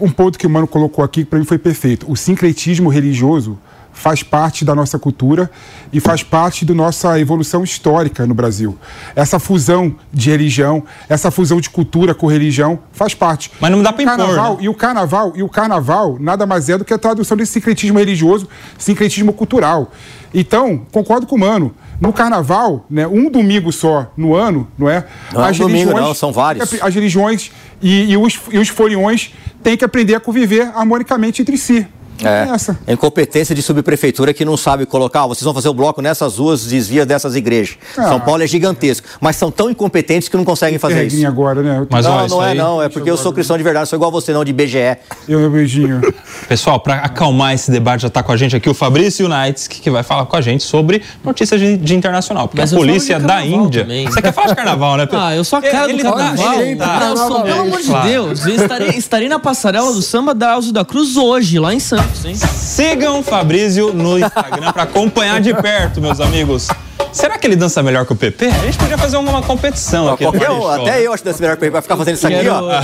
[0.00, 2.10] um ponto que o Mano colocou aqui que para mim foi perfeito.
[2.10, 3.58] O sincretismo religioso
[3.98, 5.50] faz parte da nossa cultura
[5.92, 8.78] e faz parte da nossa evolução histórica no Brasil.
[9.16, 13.50] Essa fusão de religião, essa fusão de cultura com religião faz parte.
[13.60, 14.56] Mas não dá para impor, né?
[14.60, 17.98] E o carnaval, e o carnaval nada mais é do que a tradução desse sincretismo
[17.98, 18.48] religioso,
[18.78, 19.90] sincretismo cultural.
[20.32, 21.74] Então, concordo com o Mano.
[22.00, 25.04] No carnaval, né, um domingo só no ano, não é?
[25.32, 26.72] Não é um domingo, não, são vários.
[26.80, 27.50] As religiões
[27.82, 29.34] e, e, os, e os foliões
[29.64, 31.84] têm que aprender a conviver harmonicamente entre si.
[32.24, 32.78] É, essa.
[32.86, 36.66] É incompetência de subprefeitura que não sabe colocar, vocês vão fazer o bloco nessas ruas,
[36.66, 37.76] desvia dessas igrejas.
[37.96, 38.08] Ah.
[38.08, 41.26] São Paulo é gigantesco, mas são tão incompetentes que não conseguem fazer isso.
[41.26, 41.86] agora, né?
[41.90, 42.58] Mas, não, não é aí...
[42.58, 44.96] não, é porque eu sou cristão de verdade, sou igual a você não, de BGE.
[45.28, 46.00] Eu, meu beijinho.
[46.48, 49.88] Pessoal, para acalmar esse debate, já está com a gente aqui o Fabrício Unites, que,
[49.88, 53.44] vai falar com a gente sobre notícias de, de internacional, porque mas a polícia da
[53.44, 53.82] Índia...
[53.82, 54.06] Também.
[54.06, 55.08] Você quer falar de carnaval, né?
[55.18, 56.54] Ah, eu sou a cara ele, do carnaval.
[56.54, 60.32] Ele, ele, tá, não, sou, pelo amor de Deus, estarei, estarei na passarela do samba
[60.32, 62.34] da Alzo da Cruz hoje, lá em Santos, hein?
[62.34, 66.68] Sigam o Fabrício no Instagram para acompanhar de perto, meus amigos.
[67.12, 68.46] Será que ele dança melhor que o PP?
[68.46, 70.24] A gente podia fazer uma competição aqui.
[70.24, 71.72] Qualquer um, até eu acho que dança melhor que o PP.
[71.72, 72.54] Vai ficar fazendo isso aqui, Quero...
[72.54, 72.80] ó.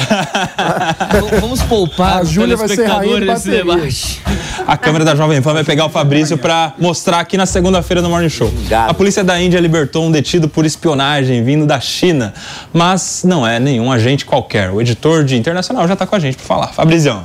[1.40, 4.22] Vamos poupar a Júlia vai ser rainha desse debate.
[4.66, 8.08] A câmera da Jovem Pan vai pegar o Fabrício para mostrar aqui na segunda-feira no
[8.08, 8.52] Morning Show.
[8.88, 12.32] A polícia da Índia libertou um detido por espionagem vindo da China,
[12.72, 14.70] mas não é nenhum agente qualquer.
[14.70, 16.68] O editor de Internacional já está com a gente para falar.
[16.68, 17.24] Fabrizão.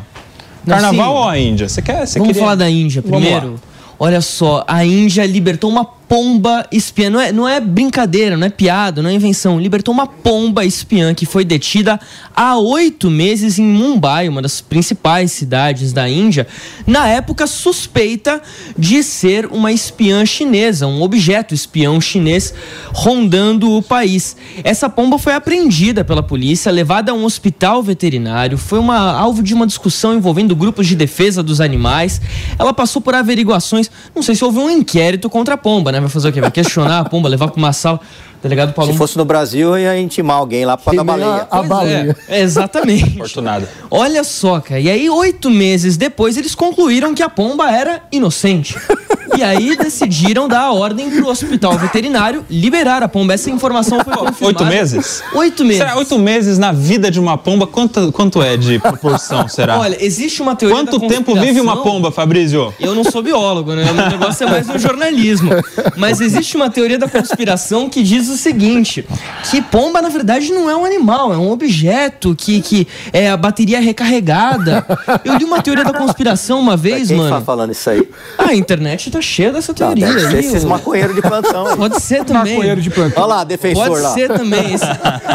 [0.65, 1.67] Carnaval ou a Índia?
[1.67, 2.05] Você quer?
[2.05, 2.41] Você Vamos queria...
[2.41, 3.59] falar da Índia primeiro.
[3.97, 7.11] Olha só, a Índia libertou uma pomba espiã.
[7.11, 9.59] Não é, não é brincadeira, não é piada, não é invenção.
[9.59, 11.99] Libertou uma pomba espiã que foi detida
[12.35, 16.47] há oito meses em Mumbai, uma das principais cidades da Índia,
[16.87, 18.41] na época suspeita
[18.75, 22.53] de ser uma espiã chinesa, um objeto espião chinês
[22.87, 24.35] rondando o país.
[24.63, 29.53] Essa pomba foi apreendida pela polícia, levada a um hospital veterinário, foi uma alvo de
[29.53, 32.19] uma discussão envolvendo grupos de defesa dos animais.
[32.57, 35.98] Ela passou por averiguações, não sei se houve um inquérito contra a pomba, né?
[36.01, 36.41] Vai fazer o quê?
[36.41, 37.99] Vai questionar pomba, levar para uma sala.
[38.41, 38.91] Delegado Paulo.
[38.91, 41.47] Se fosse no Brasil, ia intimar alguém lá para da baleia.
[41.49, 42.17] A, a baleia.
[42.27, 43.17] É, exatamente.
[43.17, 43.67] Fortunado.
[43.91, 44.79] Olha só, cara.
[44.79, 48.75] E aí, oito meses depois, eles concluíram que a pomba era inocente.
[49.37, 53.33] E aí decidiram dar a ordem pro hospital veterinário liberar a pomba.
[53.33, 54.45] Essa informação foi confirmada.
[54.45, 55.23] Oito meses?
[55.33, 55.77] Oito meses.
[55.77, 57.67] Será oito meses na vida de uma pomba?
[57.67, 59.79] Quanto, quanto é de proporção, será?
[59.79, 62.73] Olha, existe uma teoria Quanto tempo vive uma pomba, Fabrício?
[62.79, 63.89] Eu não sou biólogo, né?
[63.89, 65.51] O meu negócio é mais no jornalismo.
[65.95, 69.05] Mas existe uma teoria da conspiração que diz o seguinte,
[69.49, 73.37] que pomba, na verdade, não é um animal, é um objeto que, que é a
[73.37, 74.85] bateria recarregada.
[75.23, 77.35] Eu li uma teoria da conspiração uma vez, quem mano.
[77.35, 78.07] tá falando isso aí?
[78.37, 80.07] A internet tá cheia dessa teoria.
[80.07, 81.77] Não, deve ser aí, esses maconheiros de plantão.
[81.77, 82.53] Pode ser também.
[82.55, 83.23] Maconheiro de plantão.
[83.23, 84.13] Olha lá, defensor Pode lá.
[84.13, 84.73] ser também.
[84.73, 84.85] Esse-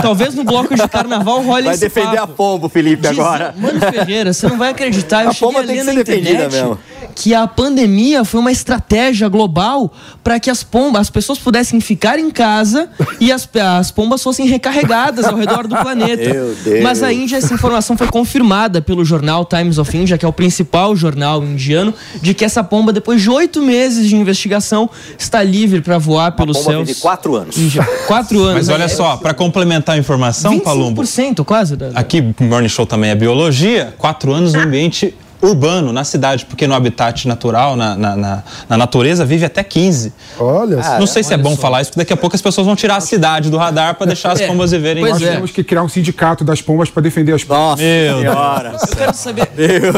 [0.03, 2.33] talvez no bloco de carnaval role Vai esse defender papo.
[2.33, 3.55] a pombo, Felipe, Diz- agora.
[3.57, 5.25] Mano Ferreira, você não vai acreditar.
[5.25, 6.79] Eu A cheguei pomba tem que na ser defendida internet mesmo.
[7.15, 9.93] Que a pandemia foi uma estratégia global
[10.23, 12.89] para que as pombas, as pessoas pudessem ficar em casa
[13.21, 16.25] e as, as pombas fossem recarregadas ao redor do planeta.
[16.35, 16.83] Meu Deus.
[16.83, 20.33] Mas a Índia, essa informação foi confirmada pelo jornal Times of India, que é o
[20.33, 24.89] principal jornal indiano, de que essa pomba, depois de oito meses de investigação,
[25.19, 26.89] está livre para voar pelos pomba céus.
[26.89, 27.57] vive quatro anos.
[27.57, 27.85] Índia.
[28.07, 28.55] Quatro anos.
[28.55, 31.77] Mas olha É, só, para complementar a informação, Palumbo, 25% quase.
[31.77, 36.05] Da, da- aqui o Morning Show também é biologia, quatro anos no ambiente urbano, na
[36.05, 40.13] cidade, porque no habitat natural, na, na, na- na natureza, vive até 15.
[40.39, 40.99] Olha só.
[40.99, 42.97] Não sei se é bom falar isso, porque daqui a pouco as pessoas vão tirar
[42.97, 45.03] a cidade do radar para deixar as É, pombas viverem.
[45.03, 45.33] pois Nós é.
[45.33, 47.55] temos que criar um sindicato das pombas para defender as pombas.
[47.55, 48.77] Nossa Meu senhora.
[48.91, 49.47] Eu quero saber,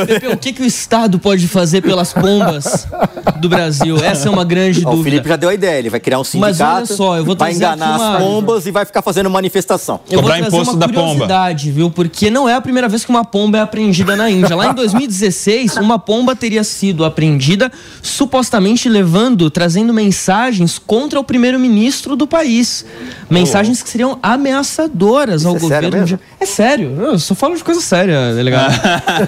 [0.06, 2.86] Pepe, o que, que o Estado pode fazer pelas pombas
[3.40, 3.96] do Brasil?
[4.02, 5.10] Essa é uma grande Ó, o dúvida.
[5.10, 7.36] Felipe já deu a ideia, ele vai criar um Mas sindicato olha só, eu vou
[7.36, 10.00] vai enganar uma- as pombas e vai ficar fazendo manifestação.
[10.08, 11.00] Eu vou Cobrar trazer imposto uma da pomba.
[11.02, 11.90] curiosidade, viu?
[11.90, 14.54] Porque não é a primeira vez que uma pomba é apreendida na Índia.
[14.56, 15.35] Lá em 2016,
[15.80, 17.70] uma pomba teria sido apreendida,
[18.02, 22.84] supostamente levando, trazendo mensagens contra o primeiro-ministro do país.
[23.28, 26.06] Mensagens que seriam ameaçadoras ao é sério governo.
[26.06, 28.72] de- É sério, eu só falo de coisa séria, delegado.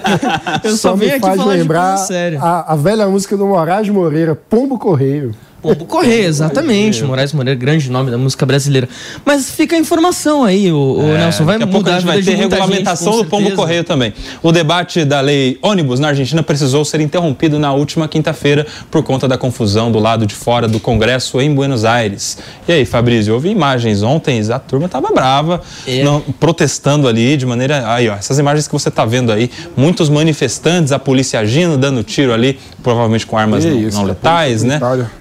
[0.63, 2.39] eu só, Só venho me aqui faz falar lembrar de coisa séria.
[2.41, 5.33] a, a velha música do Moraes Moreira, Pombo Correio.
[5.61, 7.03] Pombo Correia, exatamente.
[7.03, 8.87] Moraes Moreira, grande nome da música brasileira.
[9.25, 11.43] Mas fica a informação aí, o, o Nelson.
[11.43, 13.51] Vai É, Daqui a pouco mudar a a vai ter regulamentação gente, do Pombo.
[13.55, 14.13] Correio também.
[14.41, 19.27] O debate da lei ônibus na Argentina precisou ser interrompido na última quinta-feira por conta
[19.27, 22.37] da confusão do lado de fora do Congresso em Buenos Aires.
[22.67, 26.03] E aí, Fabrício, eu vi imagens ontem, a turma estava brava, É.
[26.03, 27.83] não- protestando ali de maneira.
[27.93, 32.03] Aí, ó, essas imagens que você está vendo aí, muitos manifestantes, a polícia agindo, dando
[32.03, 34.79] tiro ali, provavelmente com armas não, isso, não a letais, né?
[34.79, 35.11] militar.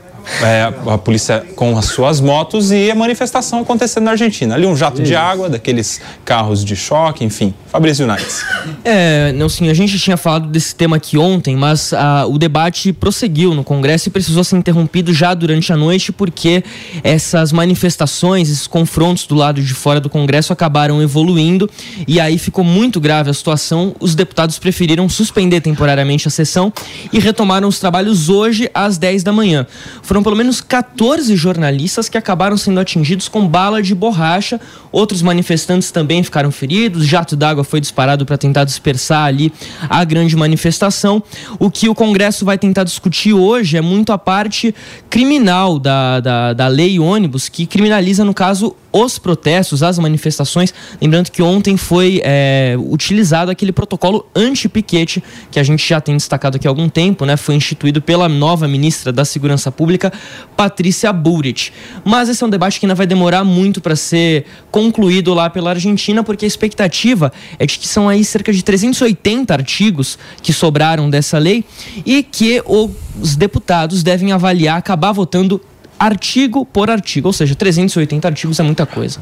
[0.42, 4.54] É, a polícia com as suas motos e a manifestação acontecendo na Argentina.
[4.54, 7.52] Ali um jato de água, daqueles carros de choque, enfim.
[7.66, 8.44] Fabrício Unites.
[8.84, 13.54] É, Nelson, a gente tinha falado desse tema aqui ontem, mas ah, o debate prosseguiu
[13.54, 16.62] no Congresso e precisou ser interrompido já durante a noite porque
[17.02, 21.68] essas manifestações, esses confrontos do lado de fora do Congresso acabaram evoluindo
[22.06, 23.94] e aí ficou muito grave a situação.
[24.00, 26.72] Os deputados preferiram suspender temporariamente a sessão
[27.12, 29.66] e retomaram os trabalhos hoje às 10 da manhã.
[30.02, 34.60] Foram pelo menos 14 jornalistas que acabaram sendo atingidos com bala de borracha.
[34.90, 37.06] Outros manifestantes também ficaram feridos.
[37.06, 39.52] Jato d'água foi disparado para tentar dispersar ali
[39.88, 41.22] a grande manifestação.
[41.58, 44.74] O que o Congresso vai tentar discutir hoje é muito a parte
[45.10, 50.72] criminal da, da, da lei ônibus, que criminaliza, no caso, os protestos, as manifestações.
[51.00, 56.56] Lembrando que ontem foi é, utilizado aquele protocolo anti-piquete que a gente já tem destacado
[56.56, 57.36] aqui há algum tempo, né?
[57.36, 60.12] Foi instituído pela nova ministra da Segurança Pública,
[60.56, 61.72] Patrícia Bullrich.
[62.04, 65.70] Mas esse é um debate que ainda vai demorar muito para ser concluído lá pela
[65.70, 71.10] Argentina, porque a expectativa é de que são aí cerca de 380 artigos que sobraram
[71.10, 71.64] dessa lei
[72.04, 75.60] e que os deputados devem avaliar, acabar votando
[75.98, 79.20] artigo por artigo, ou seja, 380 artigos é muita coisa.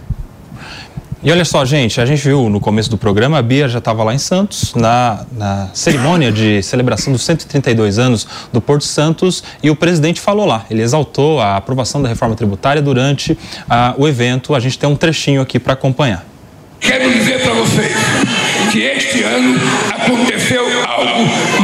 [1.22, 4.04] E olha só, gente, a gente viu no começo do programa, a Bia já estava
[4.04, 9.68] lá em Santos, na, na cerimônia de celebração dos 132 anos do Porto Santos, e
[9.68, 10.64] o presidente falou lá.
[10.70, 13.36] Ele exaltou a aprovação da reforma tributária durante
[13.68, 14.54] ah, o evento.
[14.54, 16.24] A gente tem um trechinho aqui para acompanhar.
[16.78, 17.96] Quero dizer para vocês
[18.70, 19.58] que este ano
[19.98, 21.55] aconteceu algo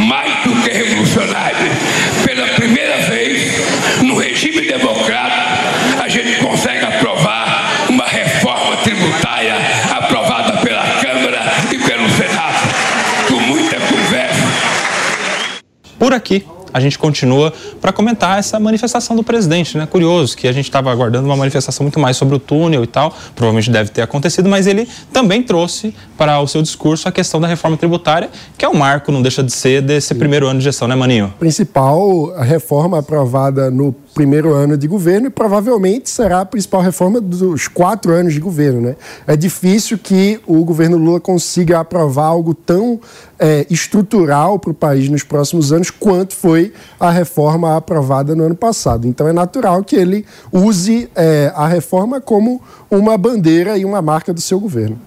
[16.12, 19.86] por aqui a gente continua para comentar essa manifestação do presidente, né?
[19.86, 23.14] Curioso que a gente estava aguardando uma manifestação muito mais sobre o túnel e tal,
[23.34, 27.46] provavelmente deve ter acontecido, mas ele também trouxe para o seu discurso a questão da
[27.46, 30.88] reforma tributária, que é um marco, não deixa de ser, desse primeiro ano de gestão,
[30.88, 31.34] né, Maninho?
[31.38, 37.68] Principal reforma aprovada no primeiro ano de governo e provavelmente será a principal reforma dos
[37.68, 38.80] quatro anos de governo.
[38.80, 38.96] Né?
[39.26, 43.00] É difícil que o governo Lula consiga aprovar algo tão
[43.38, 48.54] é, estrutural para o país nos próximos anos quanto foi a reforma aprovada no ano
[48.54, 49.06] passado.
[49.06, 52.60] Então é natural que ele use é, a reforma como
[52.90, 54.98] uma bandeira e uma marca do seu governo.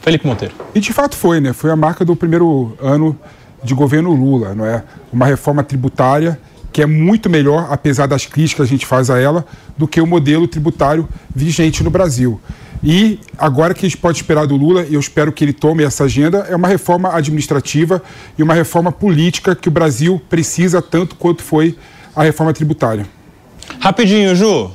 [0.00, 0.54] Felipe Monteiro.
[0.74, 1.52] E de fato foi, né?
[1.52, 3.18] Foi a marca do primeiro ano
[3.62, 4.84] de governo Lula, não é?
[5.12, 6.38] Uma reforma tributária
[6.72, 9.44] que é muito melhor, apesar das críticas que a gente faz a ela,
[9.76, 12.40] do que o modelo tributário vigente no Brasil.
[12.82, 15.82] E agora que a gente pode esperar do Lula, e eu espero que ele tome
[15.82, 18.02] essa agenda, é uma reforma administrativa
[18.36, 21.76] e uma reforma política que o Brasil precisa tanto quanto foi
[22.14, 23.06] a reforma tributária.
[23.80, 24.70] Rapidinho, Ju.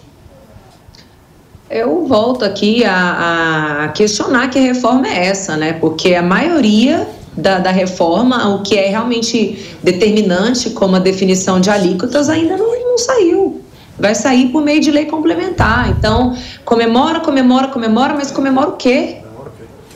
[1.70, 5.74] Eu volto aqui a, a questionar que reforma é essa, né?
[5.74, 11.69] Porque a maioria da, da, reforma, o que é realmente determinante, como a definição de
[11.69, 13.61] alíquotas, ainda não, não saiu.
[13.97, 15.89] Vai sair por meio de lei complementar.
[15.89, 16.35] Então,
[16.65, 19.18] comemora, comemora, comemora, mas comemora o quê?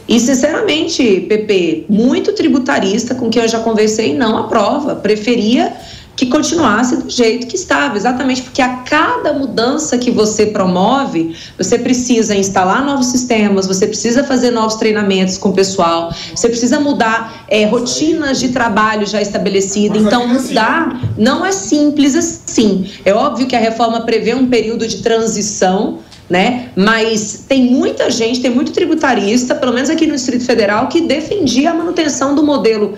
[0.08, 4.96] E, sinceramente, Pepe, muito tributarista com quem eu já conversei não aprova.
[4.96, 5.74] Preferia
[6.18, 11.78] que continuasse do jeito que estava, exatamente porque a cada mudança que você promove, você
[11.78, 17.46] precisa instalar novos sistemas, você precisa fazer novos treinamentos com o pessoal, você precisa mudar
[17.48, 20.02] é, rotinas de trabalho já estabelecidas.
[20.02, 22.90] Então, mudar não é simples assim.
[23.06, 26.00] É óbvio que a reforma prevê um período de transição
[26.30, 26.72] né?
[26.76, 31.72] Mas tem muita gente, tem muito tributarista, pelo menos aqui no Distrito Federal, que defendia
[31.72, 32.98] a manutenção do modelo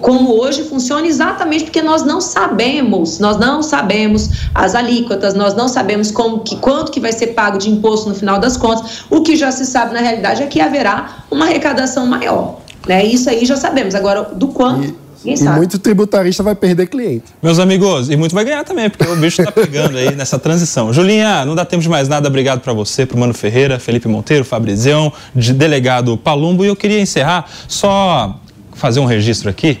[0.00, 5.68] como hoje funciona exatamente porque nós não sabemos, nós não sabemos as alíquotas, nós não
[5.68, 9.04] sabemos como que quanto que vai ser pago de imposto no final das contas.
[9.10, 13.04] O que já se sabe na realidade é que haverá uma arrecadação maior, né?
[13.04, 13.94] Isso aí já sabemos.
[13.94, 17.24] Agora do quanto e, e muito tributarista vai perder cliente.
[17.42, 20.92] Meus amigos, e muito vai ganhar também, porque o bicho está pegando aí nessa transição.
[20.92, 22.28] Julinha, não dá tempo de mais nada.
[22.28, 26.64] Obrigado para você, para Mano Ferreira, Felipe Monteiro, Fabrizião, de delegado Palumbo.
[26.64, 28.38] E eu queria encerrar só
[28.82, 29.78] fazer um registro aqui,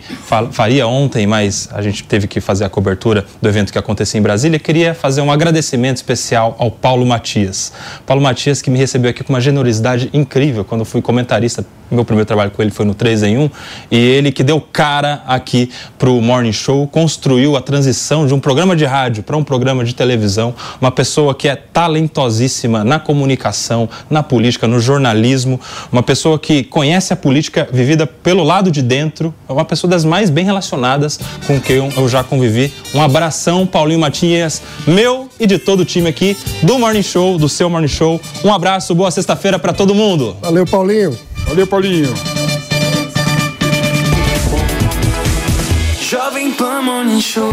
[0.52, 4.22] faria ontem, mas a gente teve que fazer a cobertura do evento que acontecia em
[4.22, 4.60] Brasília.
[4.60, 7.72] Queria fazer um agradecimento especial ao Paulo Matias.
[8.06, 12.26] Paulo Matias que me recebeu aqui com uma generosidade incrível quando fui comentarista meu primeiro
[12.26, 13.50] trabalho com ele foi no 3 em 1,
[13.90, 18.40] e ele que deu cara aqui para o Morning Show, construiu a transição de um
[18.40, 23.88] programa de rádio para um programa de televisão, uma pessoa que é talentosíssima na comunicação,
[24.08, 25.60] na política, no jornalismo,
[25.90, 30.04] uma pessoa que conhece a política vivida pelo lado de dentro, é uma pessoa das
[30.04, 32.70] mais bem relacionadas com quem eu já convivi.
[32.94, 37.48] Um abração, Paulinho Matias, meu e de todo o time aqui do Morning Show, do
[37.48, 38.20] seu Morning Show.
[38.44, 40.36] Um abraço, boa sexta-feira para todo mundo.
[40.42, 41.18] Valeu, Paulinho.
[41.48, 42.12] Valeu, Paulinho.
[45.98, 47.50] Jovem Pan Morning Show.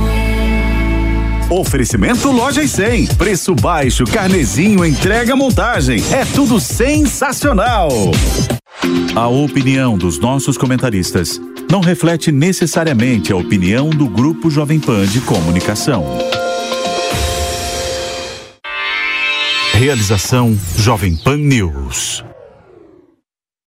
[1.49, 3.07] Oferecimento Loja e 100.
[3.15, 5.99] Preço baixo, carnezinho, entrega, montagem.
[6.13, 7.89] É tudo sensacional.
[9.15, 15.21] A opinião dos nossos comentaristas não reflete necessariamente a opinião do Grupo Jovem Pan de
[15.21, 16.05] Comunicação.
[19.73, 22.28] Realização Jovem Pan News.